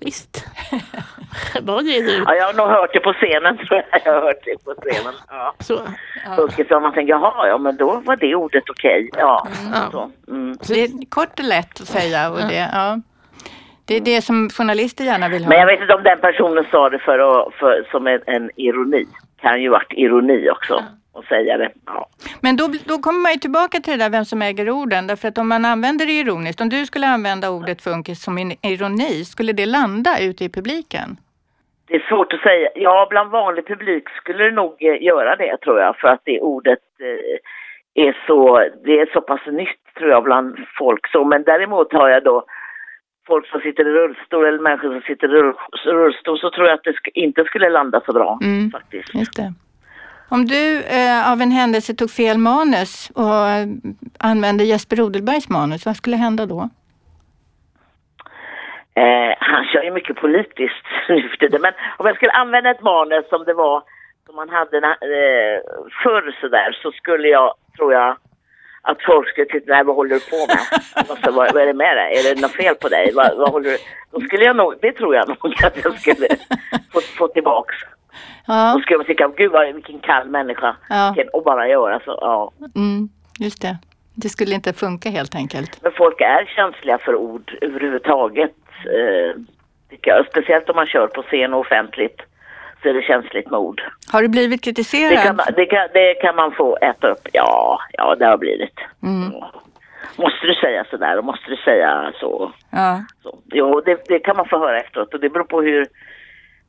visst. 0.00 0.46
Vad 1.62 1.86
är 1.88 2.02
du? 2.02 2.24
Ja, 2.26 2.34
jag 2.34 2.46
har 2.46 2.52
nog 2.54 2.66
hört 2.66 2.90
det 2.92 3.00
på 3.00 3.12
scenen 3.12 3.56
tror 3.56 3.82
jag. 3.90 4.00
Jag 4.04 4.12
har 4.12 4.20
hört 4.22 4.44
det 4.44 4.64
på 4.64 4.74
scenen. 4.80 5.14
Ja. 5.30 5.54
Så, 5.58 5.80
om 6.76 6.82
man 6.82 6.92
tänker, 6.92 7.12
jaha, 7.12 7.48
ja 7.48 7.58
men 7.58 7.76
då 7.76 8.02
var 8.04 8.16
det 8.16 8.34
ordet 8.34 8.70
okej. 8.70 9.10
Ja, 9.16 9.48
Ja. 9.72 9.88
så. 9.92 10.10
Mm. 10.28 10.56
Det 10.68 10.84
är 10.84 11.10
kort 11.10 11.38
och 11.38 11.44
lätt 11.44 11.80
att 11.80 11.88
säga. 11.88 12.30
Och 12.30 12.38
det, 12.38 12.70
ja. 12.72 13.00
det 13.84 13.96
är 13.96 14.00
det 14.00 14.22
som 14.22 14.50
journalister 14.50 15.04
gärna 15.04 15.28
vill 15.28 15.42
ha. 15.42 15.48
Men 15.48 15.58
jag 15.58 15.66
vet 15.66 15.80
inte 15.80 15.94
om 15.94 16.02
den 16.02 16.20
personen 16.20 16.64
sa 16.70 16.90
det 16.90 16.98
för, 16.98 17.18
att, 17.18 17.54
för 17.54 17.86
som 17.90 18.06
en, 18.06 18.20
en 18.26 18.50
ironi. 18.56 19.06
Kan 19.40 19.62
ju 19.62 19.68
varit 19.68 19.92
ironi 19.92 20.50
också. 20.50 20.84
Att 21.14 21.24
säga 21.24 21.56
det. 21.56 21.70
Ja. 21.86 22.06
Men 22.40 22.56
då, 22.56 22.64
då 22.86 22.98
kommer 22.98 23.20
man 23.20 23.32
ju 23.32 23.38
tillbaka 23.38 23.80
till 23.80 23.98
det 23.98 24.04
där 24.04 24.10
vem 24.10 24.24
som 24.24 24.42
äger 24.42 24.70
orden. 24.70 25.06
Därför 25.06 25.28
att 25.28 25.38
om 25.38 25.48
man 25.48 25.64
använder 25.64 26.06
det 26.06 26.12
ironiskt, 26.12 26.60
om 26.60 26.68
du 26.68 26.86
skulle 26.86 27.06
använda 27.06 27.50
ordet 27.50 27.82
funkis 27.82 28.22
som 28.22 28.38
en 28.38 28.52
ironi, 28.72 29.24
skulle 29.24 29.52
det 29.52 29.66
landa 29.66 30.20
ute 30.20 30.44
i 30.44 30.48
publiken? 30.48 31.16
Det 31.86 31.94
är 31.94 32.06
svårt 32.08 32.32
att 32.32 32.40
säga. 32.40 32.68
Ja, 32.74 33.06
bland 33.10 33.30
vanlig 33.30 33.66
publik 33.66 34.08
skulle 34.08 34.44
det 34.44 34.50
nog 34.50 34.76
eh, 34.82 35.02
göra 35.02 35.36
det 35.36 35.56
tror 35.56 35.80
jag. 35.80 35.96
För 35.96 36.08
att 36.08 36.20
det 36.24 36.40
ordet 36.40 36.78
eh, 37.00 38.04
är 38.06 38.16
så, 38.26 38.68
det 38.84 39.00
är 39.00 39.06
så 39.12 39.20
pass 39.20 39.40
nytt 39.46 39.94
tror 39.98 40.10
jag 40.10 40.24
bland 40.24 40.56
folk. 40.78 41.08
Så, 41.12 41.24
men 41.24 41.42
däremot 41.42 41.92
har 41.92 42.08
jag 42.08 42.24
då 42.24 42.44
folk 43.26 43.46
som 43.48 43.60
sitter 43.60 43.88
i 43.88 43.92
rullstol 43.92 44.46
eller 44.46 44.58
människor 44.58 44.92
som 44.92 45.00
sitter 45.00 45.28
i 45.28 45.40
rull- 45.42 45.54
rullstol 45.86 46.38
så 46.38 46.50
tror 46.50 46.66
jag 46.66 46.74
att 46.74 46.84
det 46.84 46.94
inte 47.14 47.44
skulle 47.44 47.68
landa 47.70 48.00
så 48.06 48.12
bra 48.12 48.38
Mm. 48.42 48.70
faktiskt. 48.70 49.14
Just 49.14 49.36
det. 49.36 49.52
Om 50.28 50.44
du 50.46 50.82
eh, 50.82 51.32
av 51.32 51.40
en 51.40 51.50
händelse 51.50 51.94
tog 51.94 52.10
fel 52.10 52.38
manus 52.38 53.10
och 53.14 53.48
eh, 53.48 53.66
använde 54.18 54.64
Jesper 54.64 55.00
Odelbergs 55.00 55.48
manus, 55.48 55.86
vad 55.86 55.96
skulle 55.96 56.16
hända 56.16 56.46
då? 56.46 56.68
Eh, 58.96 59.34
han 59.38 59.64
kör 59.64 59.82
ju 59.82 59.90
mycket 59.90 60.16
politiskt 60.16 60.84
nu 61.08 61.28
för 61.28 61.36
tiden. 61.36 61.62
Men 61.62 61.72
om 61.98 62.06
jag 62.06 62.16
skulle 62.16 62.32
använda 62.32 62.70
ett 62.70 62.82
manus 62.82 63.28
som 63.28 63.44
det 63.44 63.54
var 63.54 63.82
som 64.26 64.36
man 64.36 64.48
hade 64.48 64.76
eh, 64.76 65.56
förr 66.02 66.36
sådär 66.40 66.78
så 66.82 66.92
skulle 66.92 67.28
jag, 67.28 67.54
tror 67.76 67.92
jag, 67.92 68.16
att 68.82 69.02
folk 69.02 69.28
skulle 69.28 69.46
titta, 69.46 69.72
nej 69.72 69.84
vad 69.84 69.96
håller 69.96 70.14
du 70.14 70.20
på 70.20 70.46
med? 70.48 70.80
Alltså, 70.94 71.30
vad, 71.30 71.52
vad 71.52 71.62
är 71.62 71.66
det 71.66 71.74
med 71.74 71.96
dig? 71.96 72.18
Är 72.18 72.34
det 72.34 72.40
något 72.40 72.56
fel 72.56 72.74
på 72.74 72.88
dig? 72.88 73.12
Vad, 73.14 73.36
vad 73.36 73.50
håller 73.50 73.70
du? 73.70 73.76
Då 74.12 74.20
skulle 74.20 74.44
jag 74.44 74.56
nog, 74.56 74.74
det 74.80 74.92
tror 74.92 75.14
jag 75.14 75.28
nog 75.28 75.54
att 75.64 75.84
jag 75.84 76.00
skulle 76.00 76.28
få, 76.92 77.00
få 77.00 77.28
tillbaks. 77.28 77.74
Ja, 78.46 78.72
Då 78.76 78.80
skulle 78.80 78.98
man 78.98 79.06
tycka, 79.06 79.28
gud 79.36 79.52
vad, 79.52 79.74
vilken 79.74 79.98
kall 79.98 80.28
människa. 80.28 80.76
Ja. 80.88 81.14
Och 81.32 81.42
bara 81.44 81.68
göra 81.68 82.00
så, 82.04 82.18
ja. 82.20 82.52
mm, 82.76 83.08
just 83.38 83.62
det. 83.62 83.76
Det 84.14 84.28
skulle 84.28 84.54
inte 84.54 84.72
funka 84.72 85.10
helt 85.10 85.34
enkelt. 85.34 85.82
Men 85.82 85.92
folk 85.92 86.20
är 86.20 86.44
känsliga 86.56 86.98
för 86.98 87.14
ord 87.16 87.58
överhuvudtaget. 87.60 88.54
Eh, 88.84 89.40
tycker 89.90 90.10
jag. 90.10 90.26
Speciellt 90.26 90.68
om 90.70 90.76
man 90.76 90.86
kör 90.86 91.06
på 91.06 91.22
scen 91.22 91.54
och 91.54 91.60
offentligt 91.60 92.20
så 92.82 92.88
är 92.88 92.94
det 92.94 93.02
känsligt 93.02 93.50
med 93.50 93.60
ord. 93.60 93.82
Har 94.12 94.22
du 94.22 94.28
blivit 94.28 94.62
Det 94.62 94.64
kan, 94.64 94.74
kritiserad? 94.74 95.40
det, 95.56 95.66
kan, 95.66 95.88
det 95.94 96.14
kan 96.14 96.36
man 96.36 96.52
få 96.52 96.76
äta 96.76 97.08
upp. 97.08 97.28
Ja, 97.32 97.78
ja 97.92 98.14
det 98.18 98.26
har 98.26 98.36
blivit. 98.38 98.78
Mm, 99.02 99.32
Måste 100.16 100.46
du 100.46 100.54
säga 100.54 100.84
sådär 100.90 101.18
och 101.18 101.24
måste 101.24 101.50
du 101.50 101.56
säga 101.56 102.12
så? 102.20 102.52
ja. 102.70 103.04
så. 103.22 103.38
Jo, 103.46 103.80
det, 103.80 104.04
det 104.08 104.18
kan 104.18 104.36
man 104.36 104.48
få 104.48 104.58
höra 104.58 104.80
efteråt 104.80 105.14
och 105.14 105.20
det 105.20 105.28
beror 105.30 105.44
på 105.44 105.62
hur, 105.62 105.86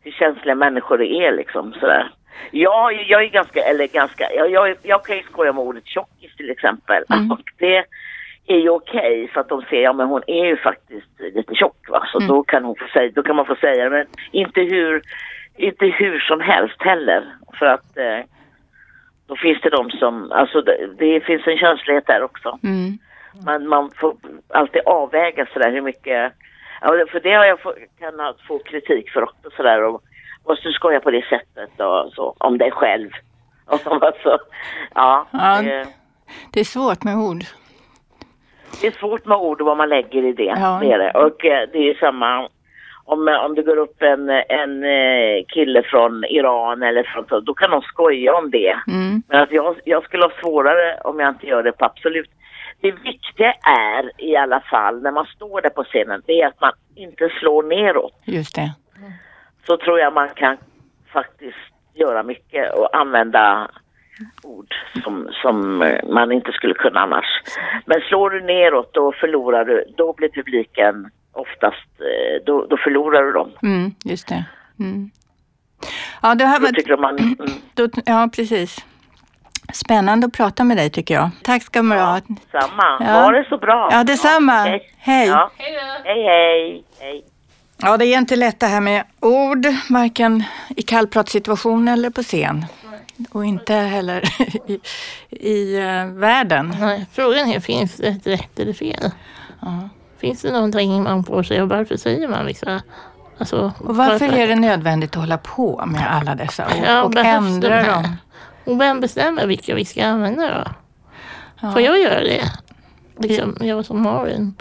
hur 0.06 0.12
känsliga 0.12 0.56
människor 0.56 1.02
är 1.02 1.32
liksom 1.32 1.74
sådär. 1.74 2.12
Ja, 2.52 2.92
jag 2.92 3.24
är 3.24 3.30
ganska, 3.30 3.62
eller 3.62 3.88
ganska, 3.88 4.34
jag, 4.34 4.52
jag, 4.52 4.76
jag 4.84 5.06
kan 5.06 5.18
ju 5.18 5.24
skoja 5.24 5.54
med 5.54 5.64
ordet 5.64 5.88
tjockis 5.88 6.36
till 6.38 6.50
exempel. 6.50 7.04
Mm. 7.14 7.32
Och 7.32 7.42
det 7.58 7.86
är 8.48 8.58
ju 8.58 8.70
okej 8.70 9.28
för 9.34 9.42
att 9.42 9.50
de 9.50 9.62
ser, 9.62 9.82
ja 9.82 9.94
men 9.94 10.08
hon 10.08 10.22
är 10.28 10.46
ju 10.46 10.58
faktiskt 10.58 11.20
lite 11.20 11.56
tjock 11.56 11.90
va, 11.90 12.08
så 12.12 12.18
Mm. 12.18 12.28
då 12.28 12.44
kan 12.44 12.64
hon 12.64 12.76
få 12.76 12.88
säga, 12.94 13.12
då 13.16 13.24
kan 13.24 13.36
man 13.36 13.46
få 13.46 13.56
säga 13.56 13.84
det, 13.84 13.90
men 13.90 14.06
inte 14.32 14.62
hur, 14.62 15.02
inte 15.56 15.86
hur 15.86 16.20
som 16.20 16.42
helst 16.42 16.82
heller. 16.82 17.24
För 17.60 17.66
att 17.66 17.98
eh, 17.98 18.20
då 19.28 19.36
finns 19.36 19.62
det 19.62 19.70
de 19.70 19.92
som, 19.92 20.32
alltså 20.32 20.62
det, 20.62 20.90
det 20.98 21.20
finns 21.20 21.48
en 21.48 21.58
känslighet 21.58 22.08
där 22.08 22.24
också. 22.24 22.60
Mm. 22.64 22.98
Man, 23.46 23.68
man 23.68 23.92
får 23.96 24.16
alltid 24.50 24.82
avväga 24.86 25.46
sådär 25.54 25.72
hur 25.72 25.82
mycket, 25.82 26.34
ja, 26.86 27.06
för 27.12 27.20
det 27.20 27.34
har 27.34 27.46
jag 27.46 27.62
få, 27.62 27.74
kunnat 28.00 28.42
få 28.48 28.60
kritik 28.60 29.10
för 29.10 29.24
också 29.24 29.50
sådär 29.58 29.84
och 29.84 30.02
måste 30.48 30.68
du 30.68 30.74
skoja 30.74 31.00
på 31.00 31.12
det 31.12 31.26
sättet 31.26 31.80
och 31.80 32.14
så, 32.14 32.36
om 32.38 32.58
dig 32.58 32.72
själv. 32.72 33.10
alltså, 33.66 34.38
ja, 34.96 35.28
Ja. 35.32 35.62
Det, 35.62 35.88
Det 36.54 36.60
är 36.60 36.64
svårt 36.64 37.04
med 37.04 37.18
ord. 37.18 37.44
det 38.82 38.88
är 38.88 38.92
svårt 38.92 39.26
med 39.26 39.38
ord 39.38 39.62
och 39.62 39.68
vad 39.68 39.78
man 39.78 39.90
lägger 39.90 40.24
i 40.24 40.34
det. 40.34 40.44
Ja. 40.58 40.80
Det 40.82 40.92
är 40.92 41.00
det. 41.00 41.12
Och 41.12 41.46
eh, 41.46 41.70
det 41.72 41.78
är 41.78 41.84
ju 41.84 41.96
samma 41.96 42.50
om, 43.06 43.28
eh, 43.28 43.46
om 43.46 43.56
det 43.56 43.64
går 43.64 43.78
upp 43.78 44.02
en, 44.02 44.30
en 44.30 44.84
eh, 44.84 45.46
kille 45.48 45.84
från 45.84 46.24
Iran 46.24 46.84
eller 46.84 47.04
från 47.04 47.46
då 47.46 47.54
kan 47.54 47.72
de 47.72 47.82
skoja 47.82 48.36
om 48.36 48.52
det. 48.52 48.76
Mm. 48.88 49.24
Men 49.28 49.42
att 49.42 49.52
jag, 49.52 49.76
jag 49.84 50.04
skulle 50.04 50.24
ha 50.24 50.32
svårare 50.42 50.98
om 51.04 51.20
jag 51.20 51.30
inte 51.30 51.48
gör 51.48 51.64
det 51.64 51.72
på 51.72 51.86
absolut. 51.86 52.30
Det 52.82 52.92
viktiga 52.92 53.54
är 53.68 54.12
i 54.18 54.36
alla 54.36 54.60
fall 54.60 55.02
när 55.02 55.12
man 55.12 55.26
står 55.26 55.62
där 55.62 55.70
på 55.70 55.84
scenen, 55.84 56.22
det 56.26 56.42
är 56.42 56.48
att 56.48 56.62
man 56.62 56.72
inte 56.96 57.30
slår 57.40 57.64
neråt. 57.64 58.22
Just 58.26 58.56
det. 58.56 58.74
Så 59.68 59.78
tror 59.78 60.00
jag 60.00 60.14
man 60.14 60.30
kan 60.30 60.58
faktiskt 61.14 61.58
göra 61.94 62.24
mycket 62.24 62.74
och 62.74 62.98
använda 62.98 63.72
ord 64.44 64.74
som, 65.04 65.30
som 65.42 65.82
eh, 65.82 66.10
man 66.10 66.32
inte 66.32 66.52
skulle 66.52 66.74
kunna 66.74 67.00
annars. 67.00 67.26
Men 67.86 68.02
slår 68.02 68.30
du 68.30 68.42
neråt 68.42 68.94
då 68.94 69.12
förlorar 69.12 69.66
du, 69.66 69.94
då 69.98 70.14
blir 70.14 70.30
publiken 70.30 71.10
oftast, 71.32 71.90
eh, 72.00 72.46
då, 72.46 72.66
då 72.66 72.78
förlorar 72.78 73.24
du 73.24 73.32
dem. 73.32 73.52
Mm, 73.64 73.92
just 74.04 74.28
det. 74.28 74.46
Mm. 74.80 75.10
Ja, 76.22 76.36
det 76.36 76.46
här 76.46 76.60
Då 76.60 76.66
var, 76.66 76.72
tycker 76.72 76.90
de 76.90 77.02
man, 77.02 77.18
mm, 77.20 77.36
då, 77.74 77.88
ja, 78.06 78.30
precis. 78.36 78.86
Spännande 79.74 80.28
att 80.28 80.34
prata 80.34 80.64
med 80.64 80.78
dig 80.78 80.90
tycker 80.90 81.14
jag. 81.14 81.30
Tack 81.44 81.64
ska 81.64 81.82
du 81.82 81.90
ha. 81.90 82.20
samma. 82.52 82.98
Ja. 83.00 83.06
Ha 83.06 83.32
det 83.32 83.46
så 83.50 83.58
bra. 83.58 83.90
Ja, 83.92 84.04
detsamma. 84.04 84.62
okej. 84.62 84.92
Hej. 84.98 85.28
Ja. 85.28 85.52
hej! 85.58 85.74
Hej, 86.04 86.24
hej. 86.24 86.84
hej. 87.00 87.24
Ja, 87.78 87.98
det 87.98 88.06
är 88.06 88.18
inte 88.18 88.36
lätt 88.36 88.60
det 88.60 88.68
här 88.68 88.82
med 88.82 89.04
ord, 89.20 89.66
varken 89.90 90.44
i 90.70 90.82
kallpratssituation 90.82 91.88
eller 91.88 92.10
på 92.10 92.24
scen. 92.24 92.66
Och 93.32 93.46
inte 93.46 93.74
heller 93.74 94.24
i, 94.70 94.80
i 95.30 95.78
uh, 95.78 96.06
världen. 96.06 96.76
Nej, 96.80 97.06
frågan 97.12 97.50
är, 97.50 97.60
finns 97.60 97.98
det 97.98 98.08
ett 98.08 98.28
rätt 98.28 98.60
eller 98.60 98.74
fel? 98.74 99.12
Ja. 99.60 99.90
Finns 100.18 100.42
det 100.42 100.52
någonting 100.52 101.04
man 101.04 101.24
får 101.24 101.44
säga 101.44 101.64
och 101.64 101.70
varför 101.70 101.98
säger 101.98 102.28
man 102.28 102.46
vissa 102.46 102.82
Alltså, 103.38 103.74
och 103.80 103.96
varför 103.96 104.26
är 104.26 104.48
det 104.48 104.56
nödvändigt 104.56 105.10
att 105.10 105.22
hålla 105.22 105.38
på 105.38 105.84
med 105.86 106.16
alla 106.16 106.36
dessa 106.36 106.66
ord 106.66 106.84
ja, 106.86 107.04
och 107.04 107.16
ändra 107.16 107.84
de 107.84 107.90
dem? 107.90 108.04
Och 108.66 108.82
vem 108.82 109.00
bestämmer 109.00 109.48
vilka 109.48 109.76
vi 109.76 109.86
ska 109.86 110.06
använda 110.06 110.58
då? 110.58 110.72
Ja. 111.62 111.72
Får 111.72 111.82
jag 111.82 112.00
göra 112.00 112.20
det? 112.20 112.52
Liksom, 113.20 113.58
jag 113.62 113.86
som 113.86 114.06
har 114.06 114.28
en 114.28 114.56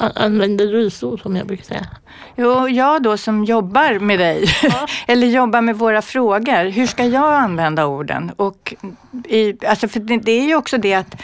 använder 0.00 0.66
rullstol 0.66 1.20
som 1.20 1.36
jag 1.36 1.46
brukar 1.46 1.64
säga. 1.64 1.86
Jo, 2.36 2.68
jag 2.68 3.02
då 3.02 3.16
som 3.16 3.44
jobbar 3.44 3.98
med 3.98 4.18
dig, 4.18 4.44
ja. 4.62 4.86
eller 5.06 5.26
jobbar 5.26 5.60
med 5.60 5.78
våra 5.78 6.02
frågor, 6.02 6.70
hur 6.70 6.86
ska 6.86 7.04
jag 7.04 7.34
använda 7.34 7.86
orden? 7.86 8.32
Och 8.36 8.74
i, 9.28 9.66
alltså 9.66 9.88
för 9.88 10.00
det, 10.00 10.16
det 10.16 10.32
är 10.32 10.46
ju 10.46 10.54
också 10.54 10.78
det 10.78 10.94
att 10.94 11.22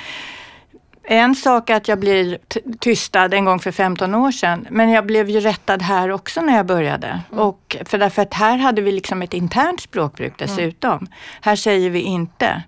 en 1.08 1.34
sak 1.34 1.70
är 1.70 1.76
att 1.76 1.88
jag 1.88 1.98
blir 1.98 2.38
tystad 2.78 3.34
en 3.34 3.44
gång 3.44 3.58
för 3.58 3.72
15 3.72 4.14
år 4.14 4.30
sedan, 4.30 4.66
men 4.70 4.90
jag 4.90 5.06
blev 5.06 5.30
ju 5.30 5.40
rättad 5.40 5.82
här 5.82 6.10
också 6.10 6.40
när 6.40 6.56
jag 6.56 6.66
började. 6.66 7.20
Mm. 7.32 7.44
Och 7.44 7.76
för 7.84 7.98
därför 7.98 8.22
att 8.22 8.34
här 8.34 8.56
hade 8.56 8.82
vi 8.82 8.92
liksom 8.92 9.22
ett 9.22 9.34
internt 9.34 9.80
språkbruk 9.80 10.40
mm. 10.40 10.56
dessutom. 10.56 10.98
Mm. 10.98 11.08
Här 11.40 11.56
säger 11.56 11.90
vi 11.90 12.00
inte. 12.00 12.62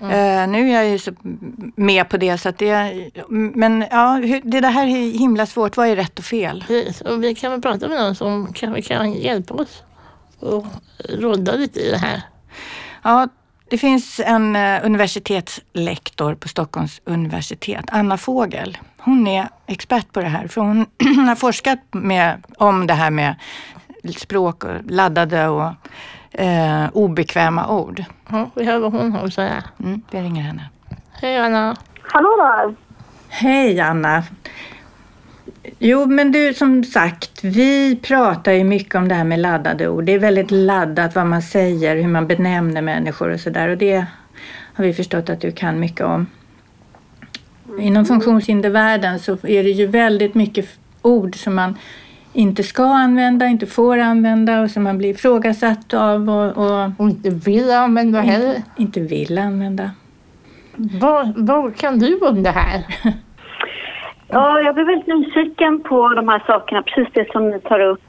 Mm. 0.00 0.12
Uh, 0.12 0.52
nu 0.52 0.70
är 0.70 0.74
jag 0.74 0.88
ju 0.88 0.98
så 0.98 1.12
med 1.76 2.08
på 2.08 2.16
det 2.16 2.38
så 2.38 2.48
att 2.48 2.58
det, 2.58 3.10
men 3.28 3.84
ja, 3.90 4.20
det, 4.44 4.60
det 4.60 4.68
här 4.68 4.86
är 4.86 5.18
himla 5.18 5.46
svårt. 5.46 5.76
Vad 5.76 5.88
är 5.88 5.96
rätt 5.96 6.18
och 6.18 6.24
fel? 6.24 6.64
Precis, 6.66 7.00
och 7.00 7.24
vi 7.24 7.34
kan 7.34 7.50
väl 7.50 7.62
prata 7.62 7.88
med 7.88 7.98
någon 7.98 8.14
som 8.14 8.52
kan, 8.52 8.82
kan 8.82 9.12
hjälpa 9.12 9.54
oss 9.54 9.82
och 10.40 10.66
råda 11.08 11.52
lite 11.52 11.80
i 11.80 11.90
det 11.90 11.98
här. 11.98 12.22
Ja, 13.02 13.28
det 13.70 13.78
finns 13.78 14.20
en 14.20 14.56
uh, 14.56 14.86
universitetslektor 14.86 16.34
på 16.34 16.48
Stockholms 16.48 17.00
universitet, 17.04 17.84
Anna 17.88 18.18
Fågel. 18.18 18.78
Hon 18.98 19.26
är 19.26 19.48
expert 19.66 20.12
på 20.12 20.20
det 20.20 20.28
här, 20.28 20.48
för 20.48 20.60
hon 20.60 20.86
har 21.26 21.34
forskat 21.34 21.78
med, 21.90 22.44
om 22.56 22.86
det 22.86 22.94
här 22.94 23.10
med 23.10 23.34
språk 24.16 24.64
och 24.64 24.84
laddade 24.84 25.48
och 25.48 25.72
uh, 26.40 26.88
obekväma 26.92 27.68
ord. 27.68 28.04
Ja, 28.28 28.50
vi 28.54 28.64
hör 28.64 28.78
vad 28.78 28.92
hon 28.92 29.12
har 29.12 29.24
att 29.24 29.34
säga. 29.34 29.64
Mm, 29.80 30.02
vi 30.10 30.20
ringer 30.20 30.42
henne. 30.42 30.68
Hej 31.12 31.38
Anna! 31.38 31.76
Hallå 32.02 32.36
där! 32.36 32.74
Hej 33.28 33.80
Anna! 33.80 34.24
Jo, 35.78 36.06
men 36.06 36.32
du 36.32 36.54
som 36.54 36.84
sagt, 36.84 37.44
vi 37.44 37.96
pratar 37.96 38.52
ju 38.52 38.64
mycket 38.64 38.94
om 38.94 39.08
det 39.08 39.14
här 39.14 39.24
med 39.24 39.38
laddade 39.38 39.88
ord. 39.88 40.04
Det 40.04 40.12
är 40.12 40.18
väldigt 40.18 40.50
laddat 40.50 41.14
vad 41.14 41.26
man 41.26 41.42
säger, 41.42 41.96
hur 41.96 42.08
man 42.08 42.26
benämner 42.26 42.82
människor 42.82 43.30
och 43.30 43.40
sådär. 43.40 43.68
Och 43.68 43.78
det 43.78 44.06
har 44.74 44.84
vi 44.84 44.92
förstått 44.92 45.30
att 45.30 45.40
du 45.40 45.52
kan 45.52 45.80
mycket 45.80 46.06
om. 46.06 46.26
Inom 47.80 48.04
funktionshindervärlden 48.06 49.18
så 49.18 49.32
är 49.32 49.64
det 49.64 49.70
ju 49.70 49.86
väldigt 49.86 50.34
mycket 50.34 50.78
ord 51.02 51.36
som 51.36 51.54
man 51.54 51.78
inte 52.32 52.62
ska 52.62 52.84
använda, 52.84 53.46
inte 53.46 53.66
får 53.66 53.98
använda 53.98 54.60
och 54.60 54.70
som 54.70 54.82
man 54.82 54.98
blir 54.98 55.10
ifrågasatt 55.10 55.94
av. 55.94 56.30
Och, 56.30 56.56
och, 56.56 56.90
och 56.98 57.08
inte 57.08 57.30
vill 57.30 57.70
använda 57.70 58.20
heller. 58.20 58.54
Inte, 58.56 58.70
inte 58.76 59.00
vill 59.00 59.38
använda. 59.38 59.90
Vad, 60.76 61.32
vad 61.36 61.76
kan 61.76 61.98
du 61.98 62.18
om 62.18 62.42
det 62.42 62.50
här? 62.50 62.86
Ja, 64.30 64.60
jag 64.60 64.74
blir 64.74 64.84
väldigt 64.84 65.06
nyfiken 65.06 65.80
på 65.80 66.08
de 66.08 66.28
här 66.28 66.42
sakerna, 66.46 66.82
precis 66.82 67.08
det 67.12 67.32
som 67.32 67.50
ni 67.50 67.60
tar 67.60 67.80
upp. 67.80 68.02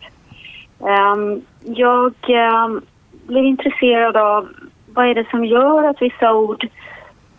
Ehm, 0.87 1.41
jag 1.63 2.13
ehm, 2.27 2.81
blev 3.27 3.45
intresserad 3.45 4.17
av 4.17 4.47
vad 4.93 5.07
är 5.07 5.15
det 5.15 5.29
som 5.29 5.45
gör 5.45 5.83
att 5.83 6.01
vissa 6.01 6.33
ord 6.33 6.67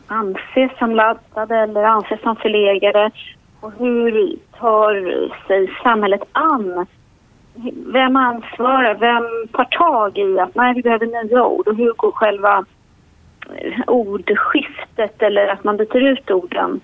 anses 0.06 0.78
som 0.78 0.94
laddade 0.94 1.56
eller 1.56 1.82
anses 1.82 2.20
som 2.20 2.36
förlegade 2.36 3.10
och 3.60 3.72
hur 3.78 4.36
tar 4.58 4.94
sig 5.46 5.70
samhället 5.82 6.22
an? 6.32 6.86
Vem 7.86 8.16
ansvarar? 8.16 8.94
Vem 8.94 9.48
tar 9.52 9.64
tag 9.64 10.18
i 10.18 10.38
att 10.38 10.54
nej, 10.54 10.74
vi 10.74 10.82
behöver 10.82 11.24
nya 11.24 11.46
ord 11.46 11.68
och 11.68 11.76
hur 11.76 11.92
går 11.92 12.12
själva 12.12 12.64
ordskiftet 13.86 15.22
eller 15.22 15.48
att 15.48 15.64
man 15.64 15.76
byter 15.76 15.96
ut 15.96 16.30
orden 16.30 16.80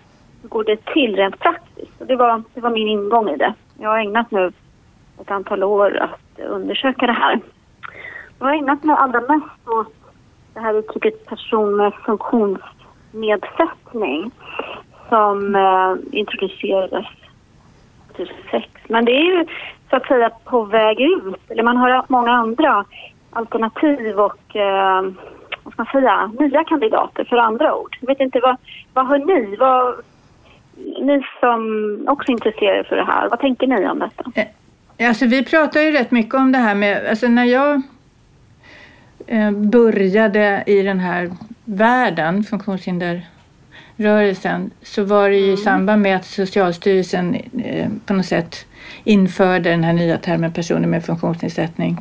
går 0.49 0.65
det 0.65 0.85
till 0.85 1.17
rent 1.17 1.39
praktiskt? 1.39 2.01
Och 2.01 2.07
det, 2.07 2.17
var, 2.17 2.43
det 2.55 2.61
var 2.61 2.71
min 2.71 2.89
ingång 2.89 3.29
i 3.29 3.37
det. 3.37 3.55
Jag 3.79 3.91
har 3.91 3.99
ägnat 3.99 4.31
nu 4.31 4.53
ett 5.21 5.31
antal 5.31 5.65
år 5.65 5.97
att 5.97 6.39
undersöka 6.39 7.07
det 7.07 7.13
här. 7.13 7.41
Jag 8.39 8.47
har 8.47 8.55
ägnat 8.55 8.85
mig 8.85 8.97
allra 8.99 9.21
mest 9.21 9.69
åt 9.69 9.95
det 10.55 10.61
här 10.61 10.75
uttrycket 10.75 11.27
person 11.27 11.77
med 11.77 11.95
funktionsnedsättning 11.95 14.31
som 15.09 15.57
eh, 15.57 15.95
introducerades 16.19 17.07
2006. 18.17 18.69
Men 18.89 19.05
det 19.05 19.13
är 19.13 19.39
ju 19.39 19.47
så 19.91 19.97
att 19.97 20.07
säga 20.07 20.31
på 20.45 20.63
väg 20.63 21.01
ut. 21.01 21.51
Eller 21.51 21.63
man 21.63 21.77
har 21.77 22.05
många 22.09 22.33
andra 22.33 22.85
alternativ 23.31 24.21
och 24.21 24.57
eh, 24.57 25.03
vad 25.63 25.73
ska 25.73 25.83
man 25.83 26.03
säga, 26.03 26.33
nya 26.39 26.65
kandidater 26.65 27.25
för 27.25 27.37
andra 27.37 27.75
ord. 27.75 27.97
Jag 28.01 28.09
vet 28.09 28.21
inte, 28.21 28.41
vad, 28.41 28.57
vad 28.95 29.07
har 29.07 29.19
ni? 29.19 29.57
Vad, 29.57 29.95
ni 30.77 31.23
som 31.41 32.05
också 32.09 32.31
är 32.31 32.33
intresserade 32.33 32.85
för 32.85 32.97
det 32.97 33.05
här, 33.05 33.29
vad 33.29 33.41
tänker 33.41 33.67
ni 33.67 33.89
om 33.89 33.99
detta? 33.99 34.33
Eh, 34.35 34.47
alltså 35.09 35.27
vi 35.27 35.45
pratar 35.45 35.81
ju 35.81 35.91
rätt 35.91 36.11
mycket 36.11 36.35
om 36.35 36.53
det 36.53 36.59
här 36.59 36.75
med, 36.75 37.07
alltså 37.07 37.29
när 37.29 37.45
jag 37.45 37.83
eh, 39.27 39.51
började 39.51 40.65
i 40.67 40.83
den 40.83 41.01
här 41.01 41.31
världen, 41.65 42.45
funktionshinderrörelsen, 42.45 44.71
så 44.83 45.05
var 45.05 45.31
det 45.31 45.37
ju 45.37 45.45
i 45.45 45.49
mm. 45.49 45.57
samband 45.57 46.03
med 46.03 46.17
att 46.17 46.25
Socialstyrelsen 46.25 47.35
eh, 47.65 47.89
på 48.07 48.13
något 48.13 48.27
sätt 48.27 48.67
införde 49.05 49.71
den 49.71 49.85
här 49.85 49.93
nya 49.93 50.19
termen 50.19 50.53
personer 50.53 50.89
med 50.89 51.05
funktionsnedsättning. 51.05 51.99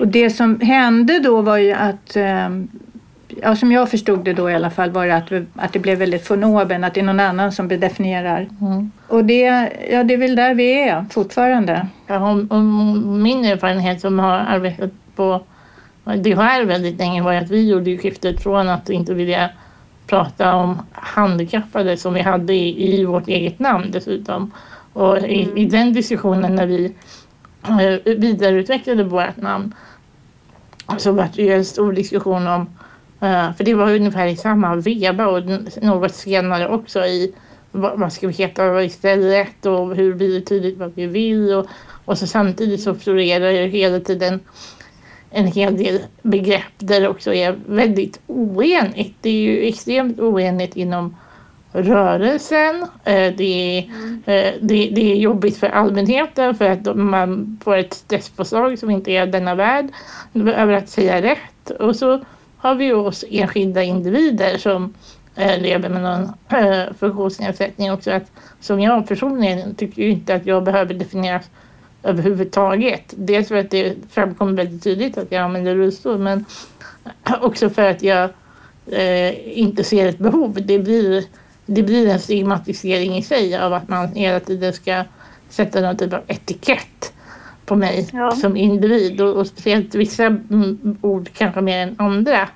Och 0.00 0.08
det 0.08 0.30
som 0.30 0.60
hände 0.60 1.18
då 1.18 1.42
var 1.42 1.56
ju 1.56 1.72
att 1.72 2.16
ja, 3.42 3.56
som 3.56 3.72
jag 3.72 3.90
förstod 3.90 4.24
det 4.24 4.32
då 4.32 4.50
i 4.50 4.54
alla 4.54 4.70
fall 4.70 4.90
var 4.90 5.06
det 5.06 5.16
att, 5.16 5.32
att 5.54 5.72
det 5.72 5.78
blev 5.78 5.98
väldigt 5.98 6.26
fonoben, 6.26 6.84
att 6.84 6.94
det 6.94 7.00
är 7.00 7.04
någon 7.04 7.20
annan 7.20 7.52
som 7.52 7.68
definierar. 7.68 8.48
Mm. 8.60 8.90
Och 9.08 9.24
det, 9.24 9.70
ja, 9.90 10.04
det 10.04 10.14
är 10.14 10.18
väl 10.18 10.36
där 10.36 10.54
vi 10.54 10.88
är 10.88 11.04
fortfarande. 11.10 11.86
Ja, 12.06 12.32
och, 12.32 12.56
och 12.56 12.62
min 13.04 13.44
erfarenhet 13.44 14.00
som 14.00 14.18
har 14.18 14.38
arbetat 14.38 14.90
på 15.16 15.42
DHR 16.04 16.64
väldigt 16.64 16.98
länge 16.98 17.22
var 17.22 17.34
att 17.34 17.50
vi 17.50 17.68
gjorde 17.68 17.98
skiftet 17.98 18.42
från 18.42 18.68
att 18.68 18.90
inte 18.90 19.14
vilja 19.14 19.50
prata 20.06 20.54
om 20.54 20.82
handikappade 20.92 21.96
som 21.96 22.14
vi 22.14 22.20
hade 22.20 22.54
i, 22.54 23.00
i 23.00 23.04
vårt 23.04 23.28
eget 23.28 23.58
namn 23.58 23.90
dessutom. 23.90 24.52
Och 24.92 25.18
i, 25.18 25.52
i 25.56 25.64
den 25.64 25.92
diskussionen 25.92 26.54
när 26.54 26.66
vi 26.66 26.94
eh, 27.68 28.14
vidareutvecklade 28.16 29.04
vårt 29.04 29.36
namn 29.36 29.74
så 30.98 31.12
var 31.12 31.28
det 31.36 31.42
ju 31.42 31.52
en 31.52 31.64
stor 31.64 31.92
diskussion 31.92 32.46
om 32.46 32.75
för 33.56 33.64
det 33.64 33.74
var 33.74 33.94
ungefär 33.94 34.26
i 34.26 34.36
samma 34.36 34.76
veva 34.76 35.26
och 35.26 35.42
något 35.82 36.14
senare 36.14 36.68
också 36.68 37.04
i 37.04 37.34
vad, 37.72 38.12
ska 38.12 38.26
vi 38.26 38.32
heta 38.32 38.82
istället 38.82 39.66
och 39.66 39.96
hur 39.96 40.14
blir 40.14 40.34
det 40.34 40.46
tydligt 40.46 40.78
vad 40.78 40.92
vi 40.94 41.06
vill 41.06 41.54
och, 41.54 41.66
och 42.04 42.18
så 42.18 42.26
samtidigt 42.26 42.82
så 42.82 42.94
florerar 42.94 43.52
det 43.52 43.66
hela 43.66 44.00
tiden 44.00 44.40
en 45.30 45.46
hel 45.46 45.76
del 45.76 46.00
begrepp 46.22 46.72
där 46.78 47.00
det 47.00 47.08
också 47.08 47.34
är 47.34 47.58
väldigt 47.66 48.20
oenigt. 48.26 49.16
Det 49.20 49.28
är 49.28 49.40
ju 49.42 49.68
extremt 49.68 50.20
oenigt 50.20 50.76
inom 50.76 51.16
rörelsen. 51.72 52.82
Uh, 52.82 53.36
det, 53.36 53.78
är, 53.78 53.82
uh, 53.82 54.54
det, 54.60 54.90
det, 54.92 55.12
är 55.12 55.16
jobbigt 55.16 55.56
för 55.56 55.66
allmänheten 55.66 56.54
för 56.54 56.70
att 56.70 56.96
man 56.96 57.60
får 57.64 57.76
ett 57.76 57.94
stresspåslag 57.94 58.78
som 58.78 58.90
inte 58.90 59.10
är 59.10 59.26
denna 59.26 59.54
värld 59.54 59.88
över 60.34 60.72
att 60.72 60.88
säga 60.88 61.22
rätt. 61.22 61.70
Och 61.70 61.96
så 61.96 62.24
har 62.66 62.74
vi 62.74 62.92
oss 62.92 63.24
enskilda 63.30 63.82
individer 63.82 64.58
som 64.58 64.94
eh, 65.36 65.60
lever 65.60 65.88
med 65.88 66.02
någon 66.02 66.32
eh, 66.62 66.92
funktionsnedsättning 66.98 67.92
också. 67.92 68.10
Att, 68.10 68.32
som 68.60 68.80
jag 68.80 69.08
personligen 69.08 69.74
tycker 69.74 70.02
inte 70.02 70.34
att 70.34 70.46
jag 70.46 70.64
behöver 70.64 70.94
definieras 70.94 71.50
överhuvudtaget. 72.02 73.14
Dels 73.16 73.48
för 73.48 73.56
att 73.56 73.70
det 73.70 73.94
framkommer 74.10 74.52
väldigt 74.52 74.82
tydligt 74.82 75.18
att 75.18 75.32
jag 75.32 75.42
använder 75.42 75.74
rullstol 75.74 76.18
men 76.18 76.44
också 77.40 77.70
för 77.70 77.90
att 77.90 78.02
jag 78.02 78.30
eh, 78.86 79.58
inte 79.58 79.84
ser 79.84 80.08
ett 80.08 80.18
behov. 80.18 80.58
Det 80.62 80.78
blir, 80.78 81.24
det 81.66 81.82
blir 81.82 82.08
en 82.08 82.20
stigmatisering 82.20 83.16
i 83.16 83.22
sig 83.22 83.56
av 83.56 83.72
att 83.72 83.88
man 83.88 84.08
hela 84.08 84.40
tiden 84.40 84.72
ska 84.72 85.04
sätta 85.48 85.80
någon 85.80 85.96
typ 85.96 86.12
av 86.12 86.22
etikett 86.26 87.12
på 87.66 87.76
mig 87.76 88.08
ja. 88.12 88.30
som 88.30 88.56
individ 88.56 89.20
och, 89.20 89.36
och 89.36 89.46
speciellt 89.46 89.94
vissa 89.94 90.24
mm, 90.24 90.98
ord 91.02 91.28
kanske 91.34 91.60
mer 91.60 91.78
än 91.78 91.96
andra. 91.98 92.48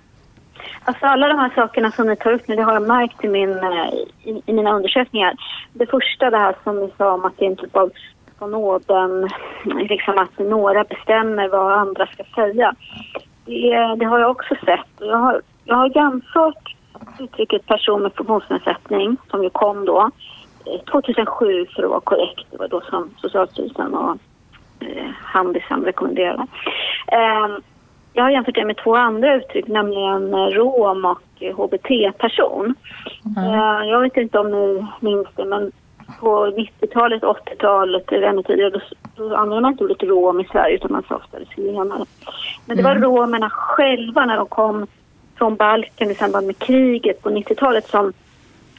Alltså 0.84 1.06
alla 1.06 1.28
de 1.28 1.38
här 1.38 1.52
sakerna 1.54 1.90
som 1.90 2.06
ni 2.06 2.16
tar 2.16 2.32
upp 2.32 2.48
nu, 2.48 2.56
det 2.56 2.62
har 2.62 2.72
jag 2.72 2.88
märkt 2.88 3.24
i, 3.24 3.28
min, 3.28 3.50
eh, 3.50 3.88
i, 4.24 4.42
i 4.46 4.52
mina 4.52 4.72
undersökningar. 4.72 5.34
Det 5.72 5.86
första 5.86 6.30
det 6.30 6.38
här 6.38 6.56
som 6.64 6.80
ni 6.80 6.92
sa 6.98 7.12
om 7.14 7.24
att 7.24 7.32
det 7.38 7.44
är 7.44 7.50
en 7.50 7.56
typ 7.56 7.76
av 7.76 7.90
på 8.38 8.46
nåden, 8.46 9.28
liksom 9.64 10.18
att 10.18 10.38
några 10.38 10.84
bestämmer 10.84 11.48
vad 11.48 11.72
andra 11.72 12.06
ska 12.06 12.24
säga. 12.34 12.74
det, 13.44 13.96
det 13.98 14.04
har 14.04 14.18
jag 14.18 14.30
också 14.30 14.54
sett. 14.64 14.90
Jag 14.98 15.16
har, 15.16 15.42
jag 15.64 15.76
har 15.76 15.96
jämfört 15.96 16.76
uttrycket 17.18 17.66
person 17.66 18.02
med 18.02 18.12
funktionsnedsättning, 18.14 19.16
som 19.30 19.42
ju 19.42 19.50
kom 19.50 19.84
då, 19.84 20.10
2007 20.90 21.66
för 21.66 21.82
att 21.82 21.90
vara 21.90 22.00
korrekt. 22.00 22.46
Det 22.50 22.56
var 22.56 22.68
då 22.68 22.80
som 22.80 23.10
Socialstyrelsen 23.16 23.94
och 23.94 24.16
eh, 24.80 25.10
Handisam 25.22 25.84
rekommenderade. 25.84 26.46
Eh, 27.12 27.48
jag 28.12 28.22
har 28.22 28.30
jämfört 28.30 28.54
det 28.54 28.64
med 28.64 28.76
två 28.76 28.96
andra 28.96 29.34
uttryck, 29.34 29.66
nämligen 29.66 30.34
rom 30.50 31.04
och 31.04 31.42
hbt-person. 31.42 32.74
Mm. 33.36 33.54
Eh, 33.54 33.88
jag 33.88 34.00
vet 34.00 34.16
inte 34.16 34.38
om 34.38 34.50
ni 34.50 34.86
minns 35.00 35.28
det, 35.36 35.44
men 35.44 35.72
på 36.20 36.46
90-talet, 36.46 37.22
80-talet, 37.22 38.12
ännu 38.12 38.42
tidigare, 38.42 38.70
då, 38.70 38.80
då 39.16 39.36
använde 39.36 39.60
man 39.60 39.72
inte 39.72 39.84
ordet 39.84 40.02
rom 40.02 40.40
i 40.40 40.44
Sverige 40.44 40.74
utan 40.74 40.92
man 40.92 41.02
sa 41.08 41.16
oftare 41.16 41.44
zigenare. 41.54 42.04
Men 42.66 42.76
det 42.76 42.82
var 42.82 42.90
mm. 42.90 43.02
romerna 43.02 43.50
själva 43.50 44.26
när 44.26 44.36
de 44.36 44.46
kom 44.46 44.86
från 45.38 45.56
Balkan 45.56 46.10
i 46.10 46.14
samband 46.14 46.46
med 46.46 46.58
kriget 46.58 47.22
på 47.22 47.30
90-talet 47.30 47.88
som 47.88 48.12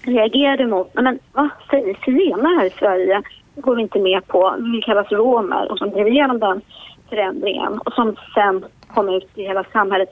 reagerade 0.01 0.67
mot, 0.67 0.93
men 0.93 1.19
vad 1.33 1.49
säger 1.69 1.97
zigenare 2.05 2.55
här 2.55 2.65
i 2.65 2.69
Sverige? 2.69 3.21
Går 3.55 3.75
vi 3.75 3.81
inte 3.81 3.99
med 3.99 4.27
på. 4.27 4.55
Vi 4.73 4.81
kallas 4.81 5.11
romer 5.11 5.71
och 5.71 5.77
som 5.77 5.89
drev 5.89 6.07
igenom 6.07 6.39
den 6.39 6.61
förändringen 7.09 7.79
och 7.85 7.93
som 7.93 8.15
sen 8.33 8.65
kom 8.87 9.09
ut 9.09 9.29
i 9.35 9.43
hela 9.43 9.63
samhället. 9.63 10.09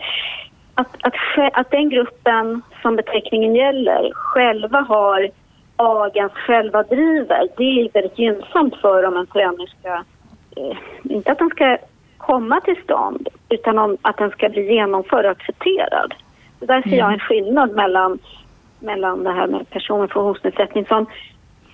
Att, 0.75 0.95
att, 1.01 1.13
att 1.53 1.71
den 1.71 1.89
gruppen 1.89 2.61
som 2.81 2.95
beteckningen 2.95 3.55
gäller 3.55 4.11
själva 4.13 4.79
har 4.79 5.29
agens 5.75 6.31
själva 6.31 6.83
driver, 6.83 7.47
det 7.57 7.63
är 7.63 7.89
väldigt 7.93 8.19
gynnsamt 8.19 8.75
för 8.75 9.05
om 9.05 9.17
en 9.17 9.27
förändring 9.27 9.67
ska, 9.67 9.93
eh, 10.55 10.77
inte 11.03 11.31
att 11.31 11.37
den 11.37 11.49
ska 11.49 11.77
komma 12.17 12.61
till 12.61 12.83
stånd, 12.83 13.29
utan 13.49 13.77
om 13.77 13.97
att 14.01 14.17
den 14.17 14.31
ska 14.31 14.49
bli 14.49 14.73
genomförd 14.73 15.25
och 15.25 15.31
accepterad. 15.31 16.13
Så 16.59 16.65
där 16.65 16.81
ser 16.81 16.97
jag 16.97 17.07
mm. 17.07 17.13
en 17.13 17.19
skillnad 17.19 17.75
mellan, 17.75 18.19
mellan 18.79 19.23
det 19.23 19.31
här 19.31 19.47
med 19.47 19.69
personer 19.69 19.99
med 19.99 20.11
funktionsnedsättning 20.11 20.85
som, 20.85 21.05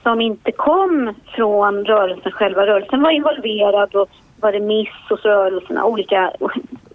som 0.05 0.21
inte 0.21 0.51
kom 0.51 1.13
från 1.35 1.85
rörelsen 1.85 2.31
själva. 2.31 2.65
Rörelsen 2.65 3.01
var 3.01 3.11
involverad 3.11 3.95
och 3.95 4.09
var 4.39 4.51
remiss 4.51 4.89
hos 5.09 5.25
rörelserna, 5.25 5.85
olika, 5.85 6.31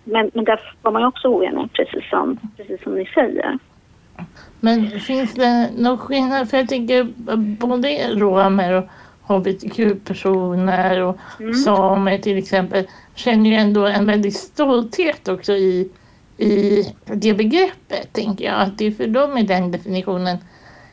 men, 0.05 0.31
men 0.35 0.45
där 0.45 0.61
var 0.83 0.93
man 0.93 1.03
ju 1.03 1.09
också 1.09 1.29
oenig, 1.29 1.73
precis 1.73 2.11
som, 2.11 2.39
precis 2.57 2.83
som 2.83 2.95
ni 2.95 3.07
säger. 3.07 3.59
Men 4.61 4.91
finns 4.91 5.35
det 5.35 5.71
någon 5.79 5.99
skillnad? 5.99 6.51
För 6.51 6.57
jag 6.57 6.69
tänker 6.69 7.05
både 7.61 8.09
romer 8.15 8.73
och 8.73 8.85
hbtq-personer 9.35 11.03
och 11.03 11.17
mm. 11.41 11.55
samer 11.55 12.19
till 12.19 12.39
exempel 12.39 12.85
känner 13.15 13.51
ju 13.51 13.57
ändå 13.57 13.87
en 13.87 14.07
väldigt 14.07 14.37
stolthet 14.37 15.29
också 15.29 15.53
i 15.53 15.91
i 16.41 16.87
det 17.05 17.35
begreppet, 17.35 18.13
tänker 18.13 18.45
jag. 18.45 18.61
Att 18.61 18.79
det 18.79 18.93
för 18.93 19.07
dem 19.07 19.37
är 19.37 19.43
den 19.43 19.71
definitionen 19.71 20.39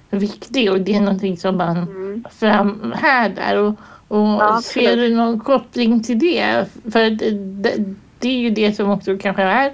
viktig 0.10 0.72
och 0.72 0.82
det 0.82 0.96
är 0.96 1.00
någonting 1.00 1.38
som 1.38 1.58
man 1.58 1.78
mm. 1.78 2.24
framhärdar. 2.32 3.56
Och, 3.56 3.74
och 4.08 4.28
ja, 4.28 4.62
ser 4.64 4.98
du 4.98 5.16
någon 5.16 5.40
koppling 5.40 6.04
till 6.04 6.20
det? 6.20 6.66
För 6.92 7.10
det, 7.10 7.32
det, 7.32 7.96
det, 8.20 8.28
är 8.28 8.40
ju 8.40 8.50
det 8.50 8.74
som 8.74 8.90
också 8.90 9.18
kanske 9.18 9.44
är 9.44 9.72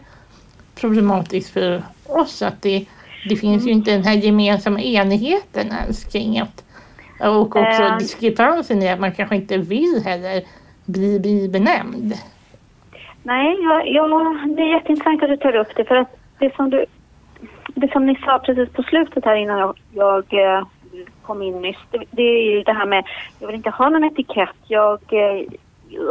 problematiskt 0.75 1.49
för 1.49 1.83
oss, 2.05 2.41
att 2.41 2.61
det, 2.61 2.85
det 3.29 3.35
finns 3.35 3.63
mm. 3.63 3.67
ju 3.67 3.71
inte 3.71 3.91
den 3.91 4.03
här 4.03 4.13
gemensamma 4.13 4.81
enigheten 4.81 5.67
ens 5.67 6.03
kring 6.03 6.39
att 6.39 6.63
och 7.19 7.55
också 7.55 7.83
äh, 7.83 7.97
diskrepansen 7.97 8.83
i 8.83 8.89
att 8.89 8.99
man 8.99 9.11
kanske 9.11 9.35
inte 9.35 9.57
vill 9.57 10.01
heller 10.05 10.43
bli, 10.85 11.19
bli 11.19 11.49
benämnd. 11.49 12.13
Nej, 13.23 13.57
jag, 13.61 13.87
jag, 13.87 14.09
det 14.55 14.61
är 14.61 14.73
jätteintressant 14.73 15.23
att 15.23 15.29
du 15.29 15.37
tar 15.37 15.55
upp 15.55 15.75
det 15.75 15.85
för 15.85 15.95
att 15.95 16.17
det 16.39 16.55
som, 16.55 16.69
du, 16.69 16.85
det 17.73 17.91
som 17.91 18.05
ni 18.05 18.15
sa 18.25 18.39
precis 18.39 18.69
på 18.69 18.83
slutet 18.83 19.25
här 19.25 19.35
innan 19.35 19.59
jag, 19.59 19.77
jag 19.91 20.33
eh, 20.33 20.65
kom 21.21 21.41
in 21.41 21.61
nyss, 21.61 21.77
det, 21.91 22.03
det, 22.11 22.21
är 22.21 22.51
ju 22.51 22.63
det 22.63 22.73
här 22.73 22.85
med, 22.85 23.05
jag 23.39 23.47
vill 23.47 23.55
inte 23.55 23.69
ha 23.69 23.89
någon 23.89 24.03
etikett, 24.03 24.55
jag, 24.67 24.99
eh, 25.13 25.49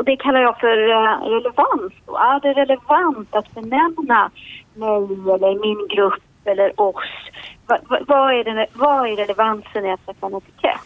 det 0.05 0.17
kallar 0.17 0.41
jag 0.41 0.61
för 0.61 0.91
eh, 0.91 1.29
relevans. 1.31 1.93
Och 2.07 2.21
är 2.21 2.41
det 2.41 2.53
relevant 2.53 3.35
att 3.35 3.55
benämna 3.55 4.31
mig 4.75 5.03
eller 5.35 5.61
min 5.61 5.89
grupp 5.89 6.23
eller 6.45 6.81
oss? 6.81 7.31
Va, 7.67 7.79
va, 7.89 7.99
vad, 8.07 8.35
är 8.35 8.45
det, 8.45 8.67
vad 8.73 9.09
är 9.09 9.17
relevansen 9.17 9.85
i 9.85 9.93
att 9.93 10.05
sätta 10.05 10.27
en 10.27 10.35
etikett? 10.35 10.81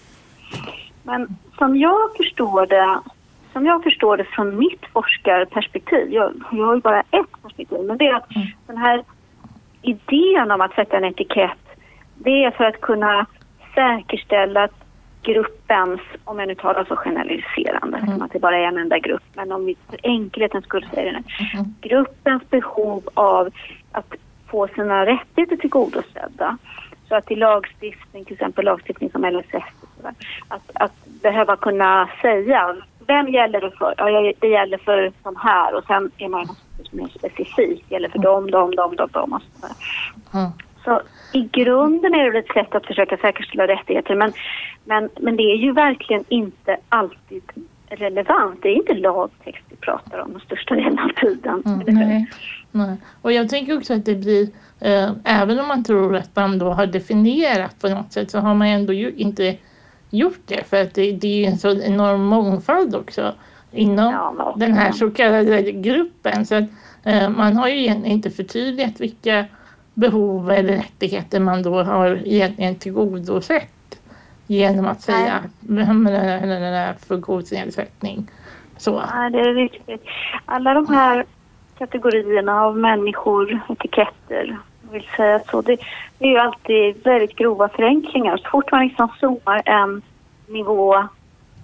Men 1.02 1.36
som 1.58 1.76
jag 1.76 2.16
förstår 2.16 2.66
det 2.66 3.00
som 3.56 3.66
jag 3.66 3.82
förstår 3.82 4.16
det 4.16 4.24
från 4.24 4.58
mitt 4.58 4.86
forskarperspektiv, 4.92 6.12
jag, 6.12 6.32
jag 6.52 6.66
har 6.66 6.74
ju 6.74 6.80
bara 6.80 7.00
ett 7.00 7.42
perspektiv, 7.42 7.78
men 7.80 7.98
det 7.98 8.06
är 8.06 8.14
att 8.14 8.36
mm. 8.36 8.48
den 8.66 8.76
här 8.76 9.04
idén 9.88 10.50
om 10.50 10.60
att 10.60 10.74
sätta 10.74 10.96
en 10.96 11.04
etikett, 11.04 11.58
det 12.14 12.44
är 12.44 12.50
för 12.50 12.64
att 12.64 12.80
kunna 12.80 13.26
säkerställa 13.74 14.64
att 14.64 14.86
gruppens, 15.22 16.00
om 16.24 16.38
jag 16.38 16.48
nu 16.48 16.54
talar 16.54 16.84
så 16.84 16.96
generaliserande, 16.96 17.98
mm. 17.98 18.22
att 18.22 18.32
det 18.32 18.38
bara 18.38 18.58
är 18.58 18.62
en 18.62 18.78
enda 18.78 18.98
grupp, 18.98 19.22
men 19.34 19.52
om 19.52 19.66
vi 19.66 19.76
för 19.90 19.98
enkelhetens 20.02 20.64
skull 20.64 20.86
säger 20.94 21.12
det, 21.12 21.22
mm. 21.54 21.74
gruppens 21.80 22.50
behov 22.50 23.08
av 23.14 23.48
att 23.92 24.14
få 24.46 24.68
sina 24.68 25.06
rättigheter 25.06 25.56
tillgodosedda. 25.56 26.58
Så 27.08 27.14
att 27.14 27.30
i 27.30 27.36
lagstiftning, 27.36 28.24
till 28.24 28.34
exempel 28.34 28.64
lagstiftning 28.64 29.10
som 29.10 29.24
LSS, 29.24 29.64
att, 30.48 30.70
att 30.74 30.92
behöva 31.22 31.56
kunna 31.56 32.08
säga 32.22 32.76
vem 33.06 33.28
gäller 33.28 33.60
det 33.60 33.70
för? 33.70 33.94
Ja, 33.96 34.32
det 34.40 34.48
gäller 34.48 34.78
för 34.78 35.12
de 35.22 35.36
här 35.36 35.74
och 35.74 35.84
sen 35.84 36.10
är 36.18 36.28
man 36.28 36.46
mer 36.90 37.08
specifik. 37.08 37.84
Det 37.88 37.94
gäller 37.94 38.08
för 38.08 38.18
dem, 38.18 38.50
dem, 38.50 38.76
dem, 38.76 38.96
dem, 38.96 39.08
dem 39.12 39.32
och 39.32 39.42
så 39.60 39.66
mm. 40.38 40.50
Så 40.84 41.00
i 41.32 41.48
grunden 41.52 42.14
är 42.14 42.32
det 42.32 42.38
ett 42.38 42.52
sätt 42.54 42.74
att 42.74 42.86
försöka 42.86 43.16
säkerställa 43.16 43.66
rättigheter 43.66 44.14
men, 44.14 44.32
men, 44.84 45.08
men 45.20 45.36
det 45.36 45.42
är 45.42 45.56
ju 45.56 45.72
verkligen 45.72 46.24
inte 46.28 46.76
alltid 46.88 47.42
relevant. 47.88 48.62
Det 48.62 48.68
är 48.68 48.74
inte 48.74 48.94
lagtext 48.94 49.64
vi 49.68 49.76
pratar 49.76 50.18
om 50.18 50.32
den 50.32 50.40
största 50.40 50.74
delen 50.74 50.98
av 50.98 51.08
tiden. 51.08 51.62
Mm, 51.66 51.82
nej, 51.86 52.26
nej. 52.70 52.96
Och 53.22 53.32
jag 53.32 53.48
tänker 53.48 53.76
också 53.76 53.94
att 53.94 54.04
det 54.04 54.14
blir, 54.14 54.48
eh, 54.80 55.10
även 55.24 55.58
om 55.58 55.68
man 55.68 55.84
tror 55.84 56.16
att 56.16 56.36
man 56.36 56.58
då 56.58 56.70
har 56.70 56.86
definierat 56.86 57.80
på 57.80 57.88
något 57.88 58.12
sätt 58.12 58.30
så 58.30 58.38
har 58.38 58.54
man 58.54 58.68
ändå 58.68 58.92
ju 58.92 59.12
inte 59.16 59.56
gjort 60.10 60.42
det 60.46 60.68
för 60.68 60.82
att 60.82 60.94
det, 60.94 61.12
det 61.12 61.44
är 61.44 61.50
en 61.50 61.58
så 61.58 61.80
enorm 61.80 62.24
mångfald 62.24 62.94
också 62.94 63.34
inom 63.76 64.12
ja, 64.12 64.54
den 64.56 64.72
här 64.72 64.92
så 64.92 65.10
kallade 65.10 65.72
gruppen. 65.72 66.46
Så 66.46 66.54
att, 66.54 66.64
eh, 67.04 67.28
man 67.28 67.56
har 67.56 67.68
ju 67.68 67.78
egentligen 67.78 68.16
inte 68.16 68.30
förtydligat 68.30 69.00
vilka 69.00 69.44
behov 69.94 70.50
eller 70.50 70.72
rättigheter 70.72 71.40
man 71.40 71.62
då 71.62 71.82
har 71.82 72.22
egentligen 72.24 72.74
tillgodosett 72.74 74.00
genom 74.46 74.86
att 74.86 75.00
säga 75.00 75.40
funktionsnedsättning. 77.08 78.30
Så. 78.76 79.02
Ja, 79.14 79.30
det 79.30 79.40
är 79.40 79.54
riktigt. 79.54 80.04
Alla 80.44 80.74
de 80.74 80.86
här 80.88 81.24
kategorierna 81.78 82.62
av 82.62 82.78
människor, 82.78 83.60
etiketter, 83.68 84.58
vill 84.90 85.06
säga 85.16 85.38
så. 85.50 85.62
Det, 85.62 85.76
det, 86.18 86.24
är 86.24 86.30
ju 86.30 86.38
alltid 86.38 87.04
väldigt 87.04 87.36
grova 87.36 87.68
förenklingar. 87.68 88.36
Så 88.36 88.50
fort 88.50 88.72
man 88.72 88.84
liksom 88.84 89.08
zoomar 89.20 89.62
en 89.64 90.02
nivå 90.46 91.08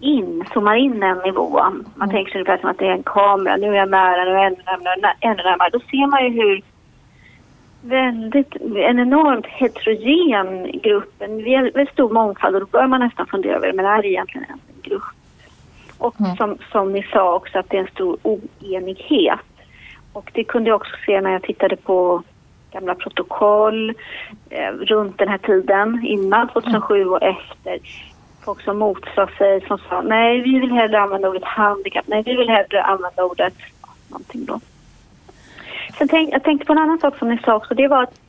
in, 0.03 0.45
zoomar 0.53 0.75
in 0.75 1.03
en 1.03 1.19
nivå, 1.19 1.51
man 1.51 1.87
mm. 1.97 2.11
tänker 2.11 2.33
sig 2.33 2.41
ungefär 2.41 2.59
som 2.59 2.71
att 2.71 2.79
det 2.79 2.87
är 2.87 2.93
en 2.93 3.03
kamera, 3.03 3.57
nu 3.57 3.67
är 3.67 3.75
jag 3.75 3.91
nära, 3.91 4.25
nu 4.25 4.31
är 4.31 4.35
jag 4.35 4.47
ännu 4.47 4.63
närmare, 4.67 5.15
ännu 5.21 5.43
närmare, 5.43 5.71
då 5.73 5.81
ser 5.81 6.07
man 6.07 6.25
ju 6.25 6.31
hur 6.31 6.63
väldigt, 7.83 8.57
en 8.77 8.99
enormt 8.99 9.47
heterogen 9.47 10.81
grupp, 10.83 11.15
en 11.19 11.45
väldigt 11.45 11.93
stor 11.93 12.11
mångfald 12.11 12.55
och 12.55 12.61
då 12.61 12.67
börjar 12.67 12.87
man 12.87 13.01
nästan 13.01 13.27
fundera 13.27 13.57
över, 13.57 13.73
men 13.73 13.85
är 13.85 14.03
det 14.03 14.09
egentligen 14.09 14.47
en 14.51 14.83
grupp? 14.83 15.03
Och 15.99 16.21
mm. 16.21 16.37
som, 16.37 16.59
som 16.73 16.93
ni 16.93 17.03
sa 17.13 17.35
också 17.35 17.59
att 17.59 17.71
det 17.71 17.77
är 17.77 17.81
en 17.81 17.87
stor 17.87 18.17
oenighet. 18.23 19.41
Och 20.13 20.31
det 20.35 20.45
kunde 20.45 20.71
jag 20.71 20.77
också 20.77 20.93
se 21.07 21.21
när 21.21 21.33
jag 21.33 21.43
tittade 21.43 21.77
på 21.77 22.23
gamla 22.73 22.95
protokoll 22.95 23.95
eh, 24.51 24.73
runt 24.73 25.19
den 25.19 25.29
här 25.29 25.39
tiden, 25.39 26.01
innan 26.07 26.49
2007 26.49 27.05
och 27.05 27.23
efter. 27.23 27.79
Folk 28.45 28.63
som 28.63 28.79
motsade 28.79 29.33
sig, 29.33 29.61
som 29.61 29.79
sa 29.79 30.03
nej, 30.03 30.41
vi 30.41 30.59
vill 30.59 30.73
hellre 30.73 31.01
använda 31.01 31.29
ordet 31.29 31.45
handikapp, 31.45 32.07
nej, 32.07 32.23
vi 32.27 32.37
vill 32.37 32.49
hellre 32.49 32.83
använda 32.83 33.25
ordet 33.25 33.55
någonting 34.09 34.45
då. 34.45 34.61
Sen 35.99 36.09
tänk, 36.09 36.35
jag 36.35 36.43
tänkte 36.43 36.67
på 36.67 36.73
en 36.73 36.79
annan 36.79 36.99
sak 36.99 37.19
som 37.19 37.29
ni 37.29 37.39
sa 37.39 37.55
också, 37.55 37.75
det 37.75 37.89
var 37.89 38.03
att 38.03 38.21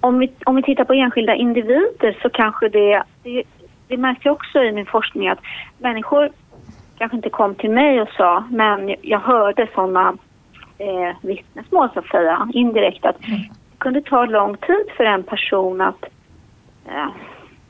om 0.00 0.18
vi, 0.18 0.32
om 0.46 0.56
vi 0.56 0.62
tittar 0.62 0.84
på 0.84 0.92
enskilda 0.92 1.34
individer 1.34 2.18
så 2.22 2.30
kanske 2.30 2.68
det, 2.68 3.02
det, 3.22 3.42
det 3.88 3.96
märkte 3.96 4.28
jag 4.28 4.32
också 4.32 4.58
i 4.58 4.72
min 4.72 4.86
forskning 4.86 5.28
att 5.28 5.40
människor 5.78 6.30
kanske 6.98 7.16
inte 7.16 7.30
kom 7.30 7.54
till 7.54 7.70
mig 7.70 8.00
och 8.00 8.08
sa, 8.08 8.44
men 8.50 8.94
jag 9.02 9.18
hörde 9.18 9.68
sådana 9.74 10.14
eh, 10.78 11.16
vittnesmål 11.22 11.88
så 11.94 11.98
att 11.98 12.06
säga, 12.06 12.48
indirekt 12.52 13.04
att 13.04 13.24
mm. 13.26 13.40
det 13.40 13.78
kunde 13.78 14.02
ta 14.02 14.24
lång 14.24 14.56
tid 14.56 14.86
för 14.96 15.04
en 15.04 15.22
person 15.22 15.80
att 15.80 16.04
eh, 16.86 17.08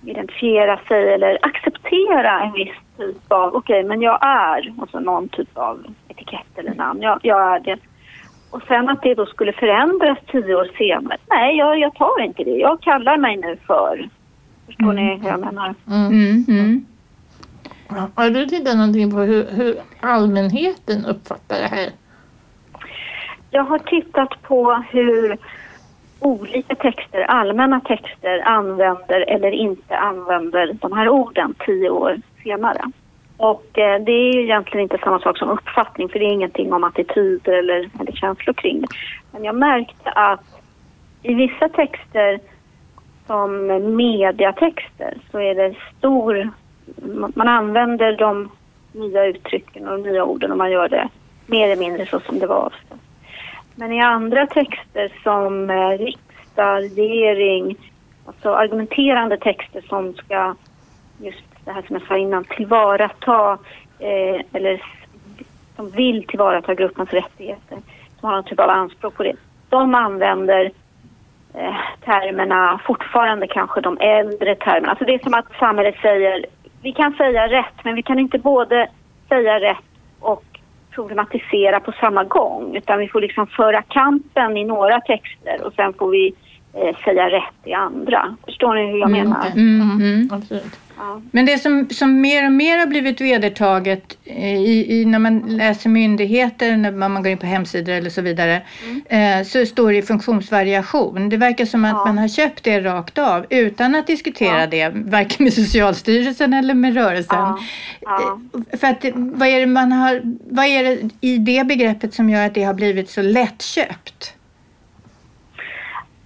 identifiera 0.05 0.80
sig 0.88 1.12
eller 1.12 1.38
acceptera 1.42 2.40
en 2.40 2.53
viss 2.53 2.76
typ 2.96 3.32
av, 3.32 3.55
okej 3.55 3.78
okay, 3.78 3.88
men 3.88 4.03
jag 4.03 4.18
är, 4.26 4.74
alltså 4.80 5.00
någon 5.00 5.28
typ 5.28 5.59
av 5.59 5.84
etikett 6.09 6.59
eller 6.59 6.74
namn, 6.74 7.03
jag, 7.03 7.20
jag 7.22 7.55
är 7.55 7.61
det. 7.61 7.78
och 8.50 8.62
sen 8.68 8.88
att 8.88 9.03
det 9.03 9.14
då 9.14 9.26
skulle 9.26 9.53
förändras 9.53 10.18
tio 10.26 10.55
år 10.55 10.70
senare. 10.78 11.18
Nej, 11.30 11.57
jag, 11.57 11.78
jag 11.78 11.94
tar 11.94 12.20
inte 12.20 12.44
det. 12.44 12.57
Jag 12.57 12.80
kallar 12.80 13.16
mig 13.16 13.36
nu 13.36 13.57
för. 13.66 14.09
Förstår 14.66 14.92
ni 14.92 15.16
hur 15.16 15.28
jag 15.28 15.40
menar? 15.40 15.74
Mm, 15.86 16.44
mm. 16.48 16.86
Ja, 17.88 18.09
Har 18.14 18.30
du 18.30 18.46
tittat 18.46 18.76
någonting 18.76 19.11
på 19.11 19.16
hur, 19.18 19.46
hur 19.50 19.76
allmänheten 20.00 21.05
uppfattar 21.07 21.57
det 21.57 21.76
här? 21.76 21.90
Jag 23.50 23.64
har 23.64 23.78
tittat 23.78 24.42
på 24.42 24.84
hur 24.90 25.38
olika 26.23 26.75
texter, 26.75 27.20
allmänna 27.20 27.81
texter, 27.81 28.43
använder 28.45 29.20
eller 29.20 29.51
inte 29.51 29.97
använder 29.97 30.73
de 30.73 30.93
här 30.93 31.09
orden 31.09 31.55
tio 31.66 31.91
år 31.91 32.16
senare. 32.43 32.91
Och 33.37 33.79
eh, 33.79 34.03
det 34.03 34.12
är 34.12 34.33
ju 34.33 34.43
egentligen 34.43 34.83
inte 34.83 34.99
samma 34.99 35.18
sak 35.18 35.39
som 35.39 35.49
uppfattning 35.49 36.09
för 36.09 36.18
det 36.18 36.25
är 36.25 36.33
ingenting 36.33 36.73
om 36.73 36.85
attityder 36.85 37.53
eller, 37.53 37.91
eller 38.01 38.12
känslor 38.12 38.55
kring 38.55 38.81
det. 38.81 38.87
Men 39.31 39.45
jag 39.45 39.55
märkte 39.55 40.11
att 40.11 40.61
i 41.23 41.35
vissa 41.35 41.68
texter 41.68 42.41
som 43.27 43.66
mediatexter 43.97 45.16
så 45.31 45.41
är 45.41 45.55
det 45.55 45.75
stor... 45.99 46.51
Man 46.97 47.33
man 47.35 47.49
använder 47.49 48.16
de 48.16 48.51
nya 48.93 49.27
uttrycken 49.27 49.89
och 49.89 49.99
de 49.99 50.11
nya 50.11 50.25
orden 50.25 50.53
och 50.53 50.59
man 50.59 50.70
gör 50.70 50.89
det 50.89 51.09
mer 51.47 51.64
eller 51.64 51.77
mindre 51.77 52.07
så 52.07 52.20
som 52.20 52.39
det 52.39 52.47
var 52.47 52.57
avsett. 52.57 53.01
Men 53.83 53.93
i 53.93 54.01
andra 54.01 54.47
texter 54.47 55.12
som 55.22 55.70
eh, 55.70 55.89
riksdag, 55.99 56.99
regering, 56.99 57.76
alltså 58.26 58.55
argumenterande 58.55 59.37
texter 59.37 59.85
som 59.89 60.14
ska, 60.14 60.55
just 61.20 61.45
det 61.64 61.72
här 61.72 61.83
som 61.83 61.97
jag 61.97 62.07
sa 62.09 62.16
innan, 62.16 62.45
tillvarata 62.45 63.59
eh, 63.99 64.41
eller 64.53 64.83
som 65.76 65.91
vill 65.91 66.26
tillvarata 66.26 66.74
gruppens 66.74 67.11
rättigheter, 67.11 67.78
som 68.20 68.28
har 68.28 68.33
någon 68.33 68.45
typ 68.45 68.61
av 68.61 68.70
anspråk 68.70 69.14
på 69.14 69.22
det. 69.22 69.37
De 69.68 69.95
använder 69.95 70.70
eh, 71.55 71.76
termerna, 72.05 72.80
fortfarande 72.87 73.47
kanske 73.47 73.80
de 73.80 73.99
äldre 74.01 74.55
termerna. 74.55 74.91
Alltså 74.91 75.05
det 75.05 75.14
är 75.14 75.18
som 75.18 75.35
att 75.35 75.53
samhället 75.59 75.97
säger, 76.03 76.47
vi 76.83 76.93
kan 76.93 77.12
säga 77.12 77.49
rätt 77.49 77.85
men 77.85 77.95
vi 77.95 78.03
kan 78.03 78.18
inte 78.18 78.39
både 78.39 78.89
säga 79.28 79.61
rätt 79.61 79.85
och 80.20 80.51
problematisera 80.95 81.80
på 81.80 81.93
samma 81.93 82.24
gång 82.24 82.76
utan 82.76 82.99
vi 82.99 83.09
får 83.09 83.20
liksom 83.20 83.47
föra 83.47 83.82
kampen 83.82 84.57
i 84.57 84.64
några 84.64 85.01
texter 85.01 85.66
och 85.66 85.72
sen 85.72 85.93
får 85.93 86.11
vi 86.11 86.34
eh, 86.74 86.97
säga 87.05 87.30
rätt 87.30 87.61
i 87.64 87.72
andra. 87.72 88.36
Förstår 88.45 88.74
ni 88.74 88.93
hur 88.93 88.99
jag 88.99 89.11
menar? 89.11 89.47
Mm, 89.47 89.90
mm. 89.90 90.28
Absolut. 90.32 90.78
Ja. 90.99 91.22
Men 91.30 91.47
det 91.47 91.59
som, 91.59 91.88
som 91.90 92.20
mer 92.20 92.47
och 92.47 92.53
mer 92.53 92.78
har 92.78 92.86
blivit 92.86 93.20
vedertaget 93.20 94.18
eh, 94.24 94.57
i, 94.57 95.01
i, 95.01 95.05
när 95.05 95.18
man 95.18 95.38
läser 95.38 95.90
myndigheter, 95.90 96.76
när 96.76 96.93
man 96.93 97.22
går 97.22 97.32
in 97.32 97.38
på 97.38 97.47
hemsidor 97.47 97.93
eller 97.93 98.11
så 98.11 98.22
vidare, 98.22 98.62
eh, 99.07 99.43
så 99.45 99.66
står 99.66 99.93
det 99.93 100.03
funktionsvariation. 100.03 101.28
Det 101.28 101.36
verkar 101.36 101.64
som 101.64 101.84
att 101.84 101.90
Ja. 101.90 102.05
man 102.07 102.18
har 102.18 102.28
köpt 102.28 102.64
det 102.64 102.80
rakt 102.80 103.18
av 103.18 103.47
utan 103.51 103.95
att 103.95 104.07
diskutera 104.07 104.61
Ja. 104.61 104.66
det, 104.66 104.88
varken 104.88 105.45
med 105.45 105.53
Socialstyrelsen 105.53 106.53
eller 106.53 106.74
med 106.74 106.95
rörelsen. 106.95 107.38
Eh, 107.40 108.78
För 108.78 108.86
att 108.86 109.05
vad 109.14 109.49
är 109.49 109.61
det 109.61 109.66
man 109.66 109.93
har, 109.93 110.20
vad 110.51 110.66
är 110.66 110.84
det 110.84 111.11
i 111.20 111.38
det 111.38 111.66
begreppet 111.66 112.14
som 112.14 112.30
gör 112.30 112.47
att 112.47 112.55
det 112.55 112.62
har 112.62 112.74
blivit 112.74 113.11
så 113.11 113.22
lättköpt? 113.22 114.34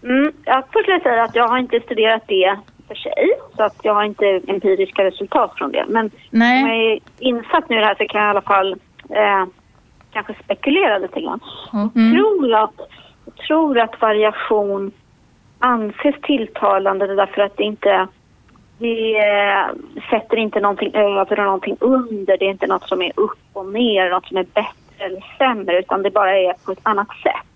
Mm, 0.03 0.33
jag 0.45 0.65
jag 0.87 1.03
säga 1.03 1.23
att 1.23 1.35
jag 1.35 1.49
har 1.49 1.59
inte 1.59 1.81
studerat 1.81 2.23
det 2.27 2.59
för 2.89 2.95
sig 2.95 3.29
så 3.57 3.63
att 3.63 3.77
jag 3.83 3.95
har 3.95 4.05
inte 4.05 4.41
empiriska 4.47 5.05
resultat 5.05 5.53
från 5.57 5.73
det. 5.73 5.85
Men 5.89 6.05
om 6.05 6.11
Nej. 6.31 6.63
jag 6.63 6.93
är 6.93 7.01
insatt 7.19 7.69
nu 7.69 7.77
i 7.77 7.81
det 7.81 7.87
här 7.87 7.95
så 7.95 8.07
kan 8.07 8.21
jag 8.21 8.29
i 8.29 8.31
alla 8.31 8.41
fall 8.41 8.73
eh, 9.11 9.45
kanske 10.13 10.35
spekulera 10.45 10.99
lite 10.99 11.21
grann. 11.21 11.41
Mm. 11.73 11.91
Jag 11.95 12.15
tror 12.15 12.55
att, 12.55 12.81
jag 13.25 13.37
tror 13.47 13.79
att 13.79 14.01
variation 14.01 14.93
anses 15.59 16.15
tilltalande 16.23 17.15
därför 17.15 17.43
att 17.43 17.57
det 17.57 17.65
inte 17.65 18.09
det 18.79 19.17
eh, 19.19 19.67
sätter 20.11 20.37
inte 20.37 20.61
någonting 20.61 20.95
över 20.95 21.39
och 21.39 21.45
någonting 21.45 21.77
under. 21.81 22.39
Det 22.39 22.45
är 22.45 22.51
inte 22.51 22.67
något 22.67 22.89
som 22.89 23.03
är 23.03 23.13
upp 23.17 23.39
och 23.53 23.67
ner, 23.67 24.11
något 24.11 24.27
som 24.27 24.37
är 24.37 24.45
bättre 24.45 25.05
eller 25.05 25.25
sämre 25.39 25.79
utan 25.79 26.03
det 26.03 26.11
bara 26.11 26.39
är 26.39 26.55
på 26.65 26.73
ett 26.73 26.81
annat 26.83 27.09
sätt. 27.23 27.56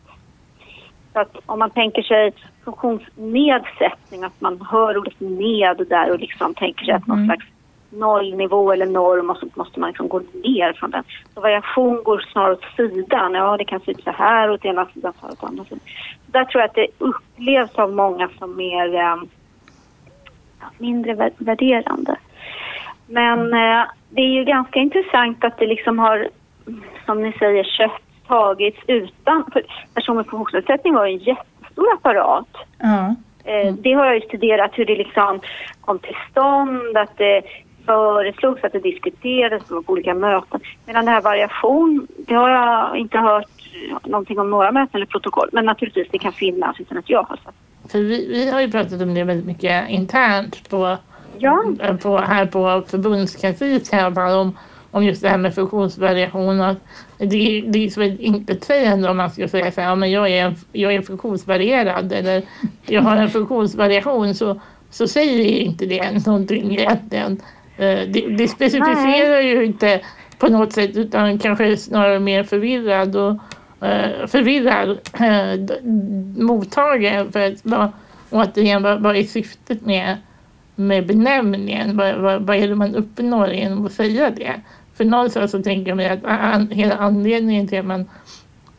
Så 1.12 1.20
att 1.20 1.36
om 1.46 1.58
man 1.58 1.70
tänker 1.70 2.02
sig 2.02 2.32
funktionsnedsättning, 2.64 4.24
att 4.24 4.40
man 4.40 4.66
hör 4.70 4.98
ordet 4.98 5.20
ned 5.20 5.86
där 5.88 6.10
och 6.10 6.18
liksom 6.18 6.54
tänker 6.54 6.84
sig 6.84 6.94
att 6.94 7.06
någon 7.06 7.26
slags 7.26 7.46
nollnivå 7.90 8.72
eller 8.72 8.86
norm 8.86 9.30
och 9.30 9.36
så 9.36 9.46
måste 9.54 9.80
man 9.80 9.88
liksom 9.88 10.08
gå 10.08 10.18
ner 10.18 10.72
från 10.72 10.90
den. 10.90 11.04
Så 11.34 11.40
variation 11.40 12.02
går 12.02 12.18
snarare 12.32 12.52
åt 12.52 12.64
sidan. 12.76 13.34
Ja, 13.34 13.56
det 13.56 13.64
kan 13.64 13.80
se 13.80 13.90
ut 13.90 14.04
så 14.04 14.10
här 14.10 14.50
åt 14.50 14.64
ena 14.64 14.86
sidan, 14.86 15.12
så 15.20 15.26
här 15.26 15.32
åt 15.32 15.44
andra 15.44 15.64
sidan. 15.64 15.80
Så 16.26 16.32
där 16.32 16.44
tror 16.44 16.60
jag 16.60 16.68
att 16.68 16.74
det 16.74 16.86
upplevs 16.98 17.74
av 17.74 17.92
många 17.92 18.28
som 18.38 18.56
mer 18.56 18.94
eh, 18.94 19.16
mindre 20.78 21.14
vär- 21.14 21.32
värderande. 21.38 22.16
Men 23.06 23.52
eh, 23.52 23.84
det 24.08 24.22
är 24.22 24.34
ju 24.34 24.44
ganska 24.44 24.78
intressant 24.78 25.44
att 25.44 25.58
det 25.58 25.66
liksom 25.66 25.98
har, 25.98 26.28
som 27.06 27.22
ni 27.22 27.32
säger, 27.32 27.64
kött 27.64 28.02
tagits 28.30 28.78
utan... 28.86 29.44
För 29.52 29.62
person 29.94 30.16
med 30.16 30.26
funktionsnedsättning 30.26 30.94
var 30.94 31.06
ju 31.06 31.12
en 31.12 31.18
jättestor 31.18 31.86
apparat. 31.94 32.48
Ja. 32.78 33.14
Eh, 33.44 33.74
Det 33.74 33.92
har 33.92 34.06
jag 34.06 34.14
ju 34.14 34.20
studerat 34.20 34.70
hur 34.74 34.84
det 34.86 34.96
liksom 34.96 35.40
kom 35.80 35.98
till 35.98 36.16
stånd, 36.30 36.96
att 36.96 37.16
det 37.18 37.42
föreslogs, 37.86 38.64
att 38.64 38.72
det 38.72 38.78
diskuterades 38.78 39.62
på 39.68 39.82
olika 39.86 40.14
möten. 40.14 40.60
Medan 40.86 41.04
det 41.04 41.10
här 41.10 41.20
variation, 41.22 42.06
det 42.26 42.34
har 42.34 42.50
jag 42.50 42.96
inte 42.96 43.18
hört 43.18 43.46
någonting 44.04 44.38
om 44.38 44.50
några 44.50 44.72
möten 44.72 44.96
eller 44.96 45.06
protokoll. 45.06 45.48
Men 45.52 45.64
naturligtvis, 45.64 46.08
det 46.10 46.18
kan 46.18 46.32
finnas 46.32 46.80
utan 46.80 46.98
att 46.98 47.10
jag 47.10 47.22
har 47.22 47.36
sett. 47.36 47.54
För 47.92 47.98
vi, 47.98 48.28
vi 48.28 48.50
har 48.50 48.60
ju 48.60 48.70
pratat 48.70 49.02
om 49.02 49.14
det 49.14 49.24
väldigt 49.24 49.46
mycket 49.46 49.88
internt 49.88 50.70
på, 50.70 50.96
Ja, 51.38 51.64
på, 52.02 52.18
här 52.18 52.46
på 52.46 52.82
förbundskansliet 52.90 53.92
här 53.92 54.10
bara 54.10 54.36
om, 54.36 54.58
om 54.90 55.04
just 55.04 55.22
det 55.22 55.28
här 55.28 55.38
med 55.38 55.54
funktionsvariation. 55.54 56.60
och 56.60 56.66
Att 56.66 56.76
det, 57.18 57.58
är- 57.58 57.62
det 57.66 57.84
är 57.86 57.90
så 57.90 58.00
väldigt 58.00 58.20
intetsägande 58.20 59.10
om 59.10 59.16
man 59.16 59.30
ska 59.30 59.48
säga 59.48 59.72
så 59.72 59.80
här, 59.80 59.88
ja, 59.88 59.94
men 59.94 60.10
jag 60.10 60.30
är, 60.30 60.54
jag 60.72 60.94
är 60.94 61.02
funktionsvarierad 61.02 62.12
eller 62.12 62.42
jag 62.86 63.02
har 63.02 63.16
en 63.16 63.30
funktionsvariation 63.30 64.34
så, 64.34 64.60
så 64.90 65.08
säger 65.08 65.44
inte 65.60 65.86
det 65.86 66.26
någonting 66.26 66.78
egentligen. 66.78 67.32
Eh, 67.76 67.98
Det, 68.12 68.26
det 68.38 68.48
specificerar 68.48 69.40
ju 69.40 69.64
inte 69.64 70.00
på 70.38 70.48
något 70.48 70.72
sätt 70.72 70.96
utan 70.96 71.38
kanske 71.38 71.76
snarare 71.76 72.20
mer 72.20 72.42
förvirrad 72.44 73.16
och 73.16 73.30
eh, 73.86 74.26
förvirrad 74.26 74.90
eh, 75.20 75.52
d- 75.58 75.74
mottagare 76.42 77.26
för 77.32 77.40
att 77.40 77.60
vad, 77.62 77.88
återigen 78.30 78.82
vad, 78.82 79.02
vad 79.02 79.16
är 79.16 79.22
syftet 79.22 79.86
med, 79.86 80.16
med 80.76 81.06
benämningen? 81.06 81.96
Vad, 81.96 82.14
vad, 82.16 82.42
vad 82.42 82.56
är 82.56 82.68
det 82.68 82.74
man 82.74 82.94
uppnår 82.94 83.48
genom 83.50 83.86
att 83.86 83.92
säga 83.92 84.30
det? 84.30 84.52
För 85.00 85.04
någonstans 85.04 85.50
så 85.50 85.62
tänker 85.62 85.90
jag 85.90 85.96
mig 85.96 86.08
att 86.08 86.24
an, 86.24 86.68
hela 86.70 86.94
anledningen 86.94 87.68
till 87.68 87.78
att 87.78 87.84
man 87.84 88.04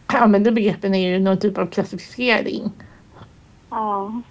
använder 0.08 0.52
begreppen 0.52 0.96
är 0.96 1.10
ju 1.10 1.20
någon 1.20 1.40
typ 1.40 1.58
av 1.58 1.66
klassificering. 1.66 2.72
Ja. 3.70 4.22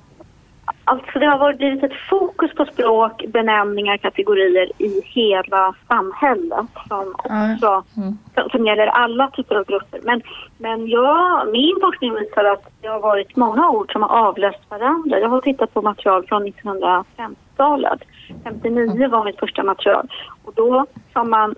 Alltså 0.85 1.19
det 1.19 1.27
har 1.27 1.39
varit 1.39 1.59
blivit 1.59 1.83
ett 1.83 2.09
fokus 2.11 2.55
på 2.55 2.67
språk, 2.67 3.25
benämningar, 3.29 3.97
kategorier 3.97 4.83
i 4.83 5.03
hela 5.05 5.75
samhället 5.89 6.67
som 6.89 7.15
också 7.15 7.85
Mm. 7.97 8.19
som, 8.35 8.51
som 8.51 8.67
gäller 8.67 8.87
alla 8.87 9.31
typer 9.31 9.55
av 9.55 9.65
grupper. 9.65 10.01
Men, 10.03 10.23
men 10.59 10.87
jag, 10.89 11.53
min 11.53 11.77
forskning 11.81 12.15
visar 12.15 12.45
att 12.45 12.71
det 12.81 12.89
har 12.89 13.01
varit 13.01 13.37
många 13.37 13.71
ord 13.71 13.93
som 13.93 14.03
har 14.03 14.29
avlöst 14.29 14.61
varandra. 14.69 15.19
Jag 15.19 15.29
har 15.29 15.41
tittat 15.41 15.75
på 15.75 15.83
material 15.83 16.27
från 16.27 16.47
1950-talet. 16.47 18.01
59 18.45 19.09
var 19.09 19.25
mitt 19.25 19.39
första 19.39 19.63
material. 19.63 20.09
Och 20.45 20.53
då 20.55 20.87
sa 21.13 21.25
man 21.25 21.55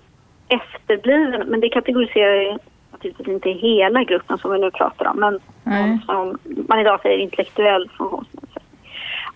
efterbliven, 0.47 1.49
men 1.49 1.59
det 1.59 1.69
kategoriserar 1.69 2.41
ju 2.41 2.57
naturligtvis 2.91 3.27
inte 3.27 3.49
hela 3.49 4.03
gruppen 4.03 4.37
som 4.37 4.51
vi 4.51 4.59
nu 4.59 4.71
pratar 4.71 5.07
om, 5.07 5.19
men 5.19 5.39
någon 5.63 6.01
som 6.05 6.37
man 6.67 6.79
idag 6.79 7.01
säger 7.01 7.17
intellektuell 7.17 7.89
funktionsnedsättning. 7.97 8.91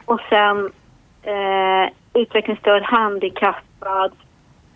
Och 0.05 0.20
sen 0.30 0.72
eh, 1.22 1.89
utvecklingsstörd, 2.14 2.84
handikappad, 2.84 4.12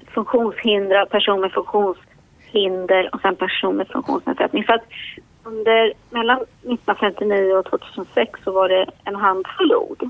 funktionshindrad, 0.07 1.09
person 1.09 1.41
med 1.41 1.51
funktionshinder 1.51 3.09
och 3.15 3.21
sen 3.21 3.36
person 3.36 3.75
med 3.75 3.88
funktionsnedsättning. 3.88 4.63
Så 4.63 4.73
att 4.73 4.84
under, 5.43 5.93
mellan 6.09 6.38
1959 6.38 7.53
och 7.53 7.65
2006 7.65 8.39
så 8.43 8.51
var 8.51 8.69
det 8.69 8.86
en 9.03 9.15
handfull 9.15 9.75
ord. 9.75 10.09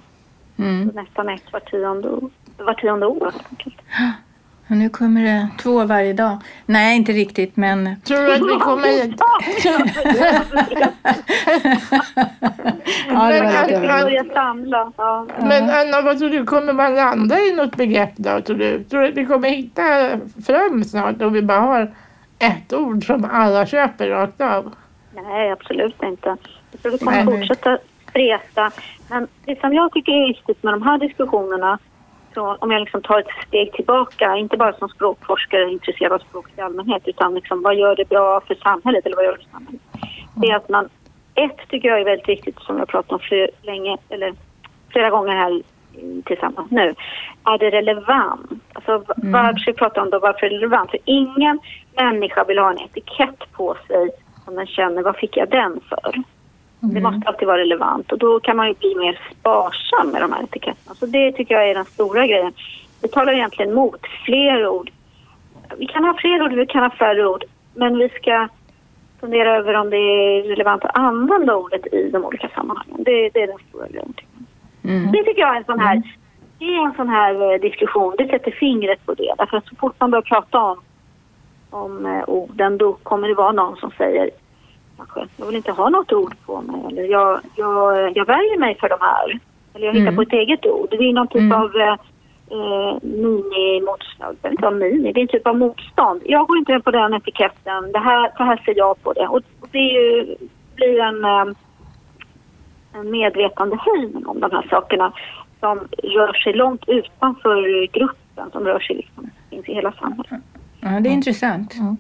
Mm. 0.58 0.88
Nästan 0.88 1.30
ett 1.30 1.54
var 1.54 1.60
tionde, 1.60 2.10
var 2.58 2.74
tionde 2.74 3.06
år. 3.06 3.32
helt 3.32 3.50
enkelt. 3.50 3.76
Och 4.72 4.78
nu 4.78 4.90
kommer 4.90 5.24
det 5.24 5.48
två 5.58 5.86
varje 5.86 6.14
dag. 6.14 6.38
Nej, 6.66 6.98
inte 6.98 7.12
riktigt, 7.12 7.58
men 7.58 7.96
Tror 8.06 8.18
du 8.18 8.34
att 8.34 8.42
vi 8.42 8.60
kommer... 8.60 8.88
Ja, 13.08 13.32
det 13.32 13.42
var 13.42 13.50
Men-. 14.66 14.94
Ja. 14.98 15.26
Men 15.40 15.70
Anna, 15.70 16.02
vad 16.02 16.20
tror 16.20 16.30
du? 16.30 16.46
Kommer 16.46 16.74
man 16.74 16.96
landa 16.96 17.40
i 17.40 17.56
något 17.56 17.76
begrepp 17.76 18.12
då? 18.16 18.42
Tror 18.42 18.58
du, 18.58 18.84
tror 18.84 19.02
du 19.02 19.08
att 19.08 19.18
vi 19.18 19.26
kommer 19.26 19.50
hitta 19.50 20.10
fram 20.46 20.84
snart 20.84 21.22
och 21.22 21.36
vi 21.36 21.42
bara 21.42 21.60
har 21.60 21.94
ett 22.40 22.74
ord 22.74 23.06
som 23.06 23.30
alla 23.32 23.66
köper 23.66 24.10
rakt 24.10 24.42
av? 24.42 24.74
Nej, 25.16 25.52
absolut 25.52 26.04
inte. 26.04 26.38
Jag 26.72 26.82
tror 26.82 26.92
vi 26.92 26.98
kommer 26.98 27.26
fortsätta 27.26 27.78
spreta. 28.10 28.72
Men 29.10 29.28
det 29.46 29.60
som 29.60 29.74
jag 29.74 29.92
tycker 29.92 30.12
är 30.12 30.28
viktigt 30.28 30.64
med 30.64 30.74
de 30.74 30.82
här 30.82 30.98
diskussionerna, 30.98 31.80
så 32.34 32.56
om 32.56 32.72
jag 32.72 32.80
liksom 32.80 33.02
tar 33.02 33.20
ett 33.20 33.48
steg 33.48 33.74
tillbaka, 33.74 34.36
inte 34.36 34.58
bara 34.58 34.74
som 34.74 34.90
språkforskare 34.90 35.72
intresserad 35.72 36.12
av 36.12 36.20
språk 36.20 36.48
i 36.58 36.62
allmänhet, 36.62 37.02
utan 37.06 37.34
liksom, 37.36 37.62
vad 37.62 37.76
gör 37.76 37.96
det 37.96 38.10
bra 38.10 38.42
för 38.48 38.56
samhället 38.56 39.06
eller 39.06 39.16
vad 39.16 39.26
gör 39.26 39.32
det 39.32 39.44
för 39.44 39.52
samhället? 39.52 39.82
Det 40.36 40.48
är 40.48 40.56
att 40.56 40.70
man, 40.70 40.90
ett 41.36 41.58
tycker 41.70 41.90
jag 41.90 42.02
är 42.02 42.06
väldigt 42.06 42.30
viktigt 42.30 42.60
som 42.60 42.78
jag 42.78 42.88
pratat 42.88 43.12
om 43.12 43.20
fler, 43.20 43.50
länge, 43.62 43.98
eller 44.10 44.34
flera 44.90 45.10
gånger 45.10 45.36
här 45.36 45.62
tillsammans 46.26 46.72
nu. 46.72 46.96
Är 47.44 47.58
det 47.58 47.72
relevant? 47.72 48.52
Alltså 48.74 48.92
mm. 48.92 49.32
varför 49.32 49.74
pratar 49.74 50.02
om 50.02 50.10
då 50.10 50.20
varför 50.20 50.46
är 50.46 50.50
det 50.50 50.56
relevant? 50.56 50.92
För 50.92 51.00
ingen 51.06 51.60
människa 51.96 52.44
vill 52.44 52.60
ha 52.60 52.72
en 52.72 52.80
etikett 52.80 53.52
på 53.52 53.76
sig 53.88 54.10
som 54.46 54.56
den 54.56 54.68
känner, 54.68 55.02
vad 55.02 55.16
fick 55.16 55.38
jag 55.38 55.50
den 55.50 55.80
för? 55.90 56.24
Mm. 56.84 56.96
Det 56.96 57.02
måste 57.02 57.28
alltid 57.28 57.48
vara 57.48 57.58
relevant 57.58 58.12
och 58.12 58.18
då 58.18 58.40
kan 58.40 58.58
man 58.58 58.68
ju 58.68 58.74
bli 58.74 58.96
mer 58.96 59.20
sparsam 59.32 60.12
med 60.12 60.22
de 60.22 60.32
här 60.32 60.44
etiketterna. 60.44 60.96
Så 60.96 61.06
det 61.06 61.32
tycker 61.32 61.56
jag 61.56 61.70
är 61.70 61.76
den 61.76 61.86
stora 61.86 62.28
grejen. 62.28 62.54
Det 63.02 63.08
talar 63.08 63.34
egentligen 63.34 63.74
mot 63.74 64.02
fler 64.26 64.68
ord. 64.68 64.92
Vi 65.78 65.86
kan 65.86 66.04
ha 66.04 66.14
fler 66.18 66.44
ord, 66.44 66.54
vi 66.54 66.66
kan 66.66 66.84
ha 66.84 66.90
färre 66.90 67.28
ord, 67.28 67.44
men 67.74 67.98
vi 67.98 68.10
ska 68.10 68.48
fundera 69.20 69.58
över 69.58 69.74
om 69.74 69.90
det 69.90 69.98
är 69.98 70.44
relevant 70.44 70.86
att 70.86 70.98
använda 70.98 71.56
ordet 71.56 71.94
i 71.94 72.10
de 72.10 72.26
olika 72.26 72.50
sammanhangen. 72.50 73.04
Det, 73.04 73.30
det 73.30 73.42
är 73.42 73.48
den 73.48 73.60
stora 73.70 73.88
grejen. 73.88 74.14
Mm. 74.84 75.12
Det 75.12 75.24
tycker 75.24 75.42
jag 75.42 75.56
är 75.56 75.60
en 75.60 75.66
sån 75.66 75.80
här, 75.80 75.96
mm. 75.96 76.08
det 76.60 76.66
är 76.66 76.86
en 76.86 76.94
sån 76.94 77.10
här 77.10 77.54
eh, 77.54 77.60
diskussion, 77.60 78.16
det 78.18 78.28
sätter 78.28 78.52
fingret 78.52 79.06
på 79.06 79.14
det. 79.14 79.34
Därför 79.38 79.58
att 79.58 79.68
så 79.68 79.76
fort 79.76 79.96
man 80.00 80.12
börjar 80.12 80.22
prata 80.22 80.60
om, 80.60 80.82
om 81.70 82.06
eh, 82.06 82.24
orden 82.28 82.78
då 82.78 82.94
kommer 82.94 83.28
det 83.28 83.34
vara 83.34 83.52
någon 83.52 83.78
som 83.78 83.92
säger 83.98 84.30
kanske, 85.06 85.34
jag 85.38 85.46
vill 85.46 85.56
inte 85.56 85.72
ha 85.72 85.90
något 85.90 86.12
ord 86.14 86.36
på 86.46 86.62
mig 86.62 86.82
eller 86.88 87.04
jag, 87.04 87.42
jag, 87.56 88.18
jag 88.18 88.26
väljer 88.26 88.60
mig 88.60 88.78
för 88.80 88.90
de 88.90 88.98
här. 89.02 89.40
Eller 89.74 89.86
jag 89.86 89.94
hittar 89.94 90.12
mm. 90.12 90.16
på 90.16 90.22
ett 90.22 90.34
eget 90.34 90.66
ord. 90.66 90.88
Det 90.90 90.96
är 90.98 91.14
någon 91.14 91.28
typ 91.28 91.42
mm. 91.42 91.62
av 91.62 91.76
eh, 91.76 91.96
eh 92.52 92.96
mini-motstånd. 93.02 94.38
Det 94.42 94.48
är 94.48 94.52
inte 94.52 94.72
mini, 94.72 95.14
det 95.14 95.20
är 95.20 95.22
en 95.22 95.28
typ 95.28 95.48
av 95.48 95.58
motstånd. 95.58 96.22
Jag 96.26 96.48
går 96.48 96.58
inte 96.58 96.80
på 96.80 96.92
den 96.92 97.14
etiketten. 97.14 97.92
Det 97.92 98.00
här, 98.00 98.32
så 98.38 98.44
här 98.44 98.62
ser 98.66 98.78
jag 98.78 99.04
på 99.04 99.14
det. 99.14 99.28
Och 99.28 99.42
det 99.72 99.78
är 99.78 99.94
ju, 99.94 100.36
blir 100.76 101.00
en, 101.00 101.26
eh, 101.26 101.56
en 102.94 103.12
medvetandehöjning 103.12 104.26
om 104.26 104.40
de 104.40 104.52
här 104.52 104.68
sakerna 104.70 105.14
som 105.60 105.80
rör 106.04 106.34
sig 106.34 106.54
långt 106.54 106.84
utanför 106.88 107.88
gruppen, 107.88 108.52
som 108.52 108.66
rör 108.66 108.80
sig 108.80 108.96
liksom, 108.96 109.30
finns 109.50 109.70
i 109.70 109.74
hela 109.74 109.92
samhället. 109.92 110.44
Ja, 110.80 110.90
det 111.00 111.10
är 111.10 111.14
intressant. 111.14 111.74
Mm. 111.76 111.98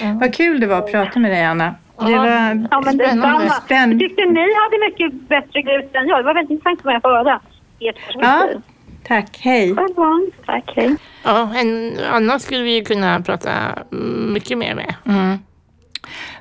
Mm. 0.00 0.18
Vad 0.18 0.34
kul 0.34 0.60
det 0.60 0.66
var 0.66 0.78
att 0.78 0.92
prata 0.92 1.18
med 1.18 1.30
dig, 1.30 1.44
Anna. 1.44 1.74
Det 1.98 2.18
var 2.18 2.26
ja, 2.26 2.80
men 2.80 2.94
spännande. 2.94 3.50
spännande. 3.64 3.94
Jag 3.94 4.10
tyckte 4.10 4.24
ni 4.24 4.40
hade 4.40 4.90
mycket 4.90 5.28
bättre 5.28 5.62
grus 5.62 5.90
än 5.92 6.08
jag. 6.08 6.18
Det 6.18 6.22
var 6.22 6.34
väldigt 6.34 6.50
intressant 6.50 6.80
att 6.86 7.04
höra 7.04 7.40
ert 7.80 7.96
Ja, 8.14 8.48
tack. 9.04 9.38
Hej. 9.40 9.76
Tack, 10.46 10.72
hej. 10.76 10.96
Ja, 11.24 11.54
en 11.54 11.98
annan 12.10 12.40
skulle 12.40 12.62
vi 12.62 12.84
kunna 12.84 13.20
prata 13.20 13.50
mycket 14.32 14.58
mer 14.58 14.74
med. 14.74 14.94
Mm. 15.06 15.38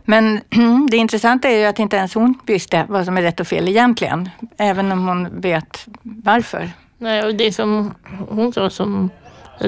Men 0.06 0.42
det 0.92 0.98
intressanta 0.98 1.50
är 1.50 1.58
ju 1.58 1.66
att 1.66 1.80
inte 1.80 1.98
ens 1.98 2.14
hon 2.14 2.40
visste 2.46 2.86
vad 2.90 3.06
som 3.06 3.18
är 3.18 3.22
rätt 3.22 3.40
och 3.40 3.48
fel 3.48 3.68
egentligen. 3.68 4.30
Även 4.58 4.92
om 4.92 5.08
hon 5.08 5.42
vet 5.42 5.86
varför. 6.02 6.70
Nej, 6.98 7.26
och 7.26 7.36
det 7.36 7.52
som 7.52 7.94
hon 8.30 8.54
sa 8.54 8.70
som, 8.70 9.10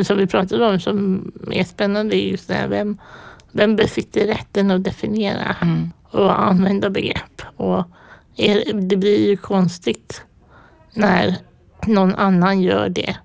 som 0.03 0.17
vi 0.17 0.27
pratade 0.27 0.65
om 0.65 0.79
som 0.79 1.31
är 1.51 1.63
spännande 1.63 2.15
är 2.15 2.31
just 2.31 2.47
det 2.47 2.53
här 2.53 2.67
vem, 2.67 2.97
vem 3.53 3.75
besitter 3.75 4.27
rätten 4.27 4.71
att 4.71 4.83
definiera 4.83 5.55
mm. 5.61 5.91
och 6.09 6.43
använda 6.43 6.89
begrepp. 6.89 7.41
Och 7.57 7.83
är, 8.35 8.73
det 8.73 8.97
blir 8.97 9.29
ju 9.29 9.37
konstigt 9.37 10.23
när 10.93 11.35
någon 11.87 12.15
annan 12.15 12.61
gör 12.61 12.89
det 12.89 13.17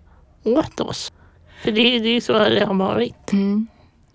åt 0.44 0.80
oss. 0.80 1.12
För 1.62 1.70
det, 1.72 1.98
det 1.98 2.08
är 2.08 2.12
ju 2.12 2.20
så 2.20 2.32
det 2.38 2.64
har 2.64 2.74
varit. 2.74 3.32
Mm. 3.32 3.66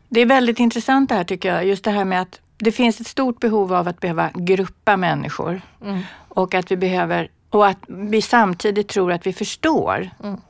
Det 0.10 0.22
är 0.22 0.26
väldigt 0.26 0.60
intressant 0.60 1.10
det 1.10 1.16
här 1.16 1.24
tycker 1.24 1.54
jag. 1.54 1.66
Just 1.66 1.84
det 1.84 1.92
här 1.92 2.06
med 2.06 2.22
att 2.22 2.40
det 2.58 2.72
finns 2.72 3.02
ett 3.02 3.08
stort 3.08 3.40
behov 3.40 3.74
av 3.74 3.88
att 3.88 4.00
behöva 4.00 4.30
gruppa 4.34 4.98
människor. 4.98 5.62
Mm. 5.82 6.00
Och 6.28 6.54
att 6.54 6.72
vi 6.72 6.78
behöver 6.78 7.30
och 7.50 7.68
att 7.68 7.78
vi 7.88 8.22
samtidigt 8.22 8.88
tror 8.88 9.12
att 9.12 9.28
vi 9.28 9.34
förstår 9.34 10.10
mm. 10.24 10.42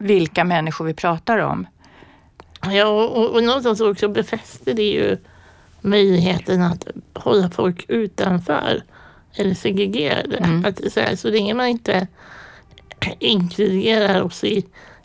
vilka 0.00 0.44
människor 0.44 0.84
vi 0.84 0.94
pratar 0.94 1.38
om. 1.38 1.66
Ja, 2.62 2.86
och, 2.86 3.34
och 3.34 3.44
någonstans 3.44 3.80
också 3.80 4.08
befäster 4.08 4.74
det 4.74 4.90
ju 4.90 5.16
möjligheten 5.80 6.62
att 6.62 6.86
hålla 7.14 7.50
folk 7.50 7.84
utanför 7.88 8.82
eller 9.34 9.54
segregerade. 9.54 10.36
Mm. 10.36 10.64
Att, 10.64 10.92
så, 10.92 11.00
här, 11.00 11.16
så 11.16 11.30
länge 11.30 11.54
man 11.54 11.66
inte 11.66 12.06
inkluderar 13.18 14.22
oss 14.22 14.44
i, 14.44 14.64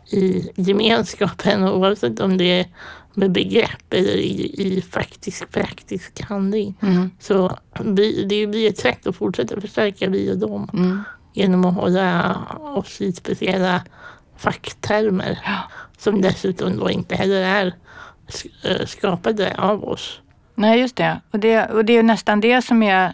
i 0.09 0.51
gemenskapen 0.55 1.63
oavsett 1.69 2.19
om 2.19 2.37
det 2.37 2.59
är 2.59 2.65
med 3.13 3.31
begrepp 3.31 3.93
eller 3.93 4.17
i, 4.17 4.55
i 4.57 4.81
faktisk 4.81 5.51
praktisk 5.51 6.21
handling. 6.21 6.77
Mm. 6.81 7.11
Så 7.19 7.57
det 8.25 8.47
blir 8.47 8.69
ett 8.69 8.77
sätt 8.77 9.07
att 9.07 9.15
fortsätta 9.15 9.61
förstärka 9.61 10.09
vi 10.09 10.31
och 10.31 10.37
dem 10.37 10.69
mm. 10.73 11.03
genom 11.33 11.65
att 11.65 11.75
hålla 11.75 12.37
oss 12.75 13.01
i 13.01 13.13
speciella 13.13 13.81
facktermer 14.37 15.39
ja. 15.45 15.57
som 15.97 16.21
dessutom 16.21 16.77
då 16.77 16.89
inte 16.89 17.15
heller 17.15 17.41
är 17.41 17.73
eh, 18.63 18.85
skapade 18.85 19.55
av 19.57 19.83
oss. 19.83 20.21
Nej, 20.55 20.79
just 20.79 20.95
det. 20.95 21.21
Och, 21.31 21.39
det. 21.39 21.65
och 21.65 21.85
det 21.85 21.97
är 21.97 22.03
nästan 22.03 22.41
det 22.41 22.61
som 22.61 22.83
är 22.83 23.13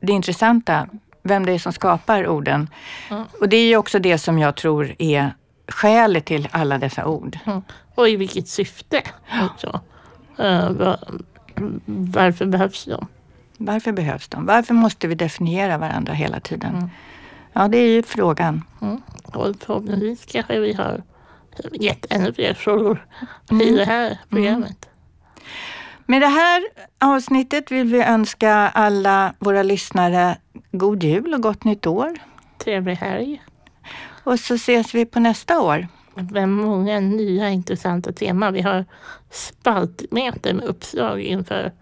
det 0.00 0.12
intressanta, 0.12 0.88
vem 1.22 1.46
det 1.46 1.52
är 1.52 1.58
som 1.58 1.72
skapar 1.72 2.26
orden. 2.26 2.68
Mm. 3.10 3.24
Och 3.40 3.48
det 3.48 3.56
är 3.56 3.68
ju 3.68 3.76
också 3.76 3.98
det 3.98 4.18
som 4.18 4.38
jag 4.38 4.56
tror 4.56 4.94
är 4.98 5.34
skälet 5.68 6.24
till 6.24 6.48
alla 6.50 6.78
dessa 6.78 7.06
ord. 7.06 7.38
Mm. 7.44 7.62
Och 7.94 8.08
i 8.08 8.16
vilket 8.16 8.48
syfte 8.48 9.02
också. 9.42 9.80
Uh, 10.40 10.70
var, 10.70 10.98
varför 11.86 12.46
behövs 12.46 12.84
de? 12.84 13.06
Varför 13.56 13.92
behövs 13.92 14.28
de? 14.28 14.46
Varför 14.46 14.74
måste 14.74 15.08
vi 15.08 15.14
definiera 15.14 15.78
varandra 15.78 16.12
hela 16.12 16.40
tiden? 16.40 16.74
Mm. 16.74 16.90
Ja, 17.52 17.68
det 17.68 17.78
är 17.78 17.88
ju 17.88 18.02
frågan. 18.02 18.64
Mm. 18.82 19.00
Och 19.24 19.56
förhoppningsvis 19.60 20.26
kanske 20.26 20.60
vi 20.60 20.72
har 20.72 21.02
gett 21.72 22.06
ännu 22.12 22.32
fler 22.32 22.54
frågor 22.54 23.06
mm. 23.50 23.68
i 23.68 23.76
det 23.76 23.84
här 23.84 24.06
mm. 24.06 24.18
programmet. 24.28 24.88
Med 26.06 26.22
det 26.22 26.26
här 26.26 26.62
avsnittet 26.98 27.72
vill 27.72 27.86
vi 27.86 28.02
önska 28.02 28.52
alla 28.54 29.34
våra 29.38 29.62
lyssnare 29.62 30.36
god 30.72 31.02
jul 31.02 31.34
och 31.34 31.42
gott 31.42 31.64
nytt 31.64 31.86
år. 31.86 32.18
Trevlig 32.58 32.96
helg. 32.96 33.42
Och 34.24 34.40
så 34.40 34.54
ses 34.54 34.94
vi 34.94 35.06
på 35.06 35.20
nästa 35.20 35.60
år. 35.60 35.88
Med 36.14 36.48
många 36.48 37.00
nya 37.00 37.50
intressanta 37.50 38.12
teman. 38.12 38.52
Vi 38.52 38.62
har 38.62 38.84
spaltmeter 39.30 40.54
med 40.54 40.64
uppslag 40.64 41.20
inför 41.20 41.72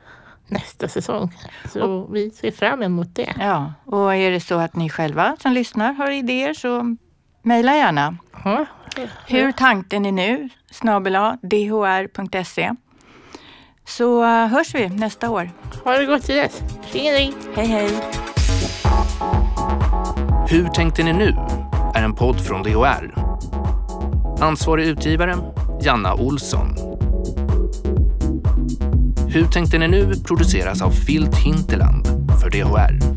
nästa 0.47 0.89
säsong. 0.89 1.33
Så 1.73 1.83
och, 1.83 2.17
vi 2.17 2.31
ser 2.31 2.51
fram 2.51 2.83
emot 2.83 3.15
det. 3.15 3.35
Ja, 3.39 3.73
och 3.85 4.15
är 4.15 4.31
det 4.31 4.41
så 4.41 4.59
att 4.59 4.77
ni 4.77 4.89
själva 4.89 5.37
som 5.41 5.53
lyssnar 5.53 5.93
har 5.93 6.11
idéer 6.11 6.55
så 6.55 6.97
mejla 7.43 7.77
gärna. 7.77 8.17
Ja. 8.45 8.67
Hur 9.27 9.53
tänkte 9.53 9.99
ni 9.99 10.13
nu? 10.13 10.49
snabel 10.71 11.13
dhr.se. 11.43 12.73
Så 13.85 14.23
uh, 14.23 14.47
hörs 14.47 14.75
vi 14.75 14.89
nästa 14.89 15.31
år. 15.31 15.51
Ha 15.85 15.93
det 15.93 16.07
gott 16.07 16.23
till 16.23 16.37
dess. 16.37 16.63
Hej 16.93 17.35
hej. 17.57 17.91
Hur 20.49 20.69
tänkte 20.69 21.03
ni 21.03 21.13
nu? 21.13 21.35
är 21.97 22.03
en 22.03 22.15
podd 22.15 22.41
från 22.41 22.63
DHR. 22.63 23.15
Ansvarig 24.41 24.87
utgivare 24.87 25.37
Janna 25.83 26.15
Olsson. 26.15 26.77
Hur 29.29 29.47
tänkte 29.47 29.79
ni 29.79 29.89
nu 29.89 30.15
produceras 30.15 30.83
av 30.83 30.91
Filt 30.91 31.37
Hinterland 31.37 32.07
för 32.41 32.51
DHR. 32.51 33.16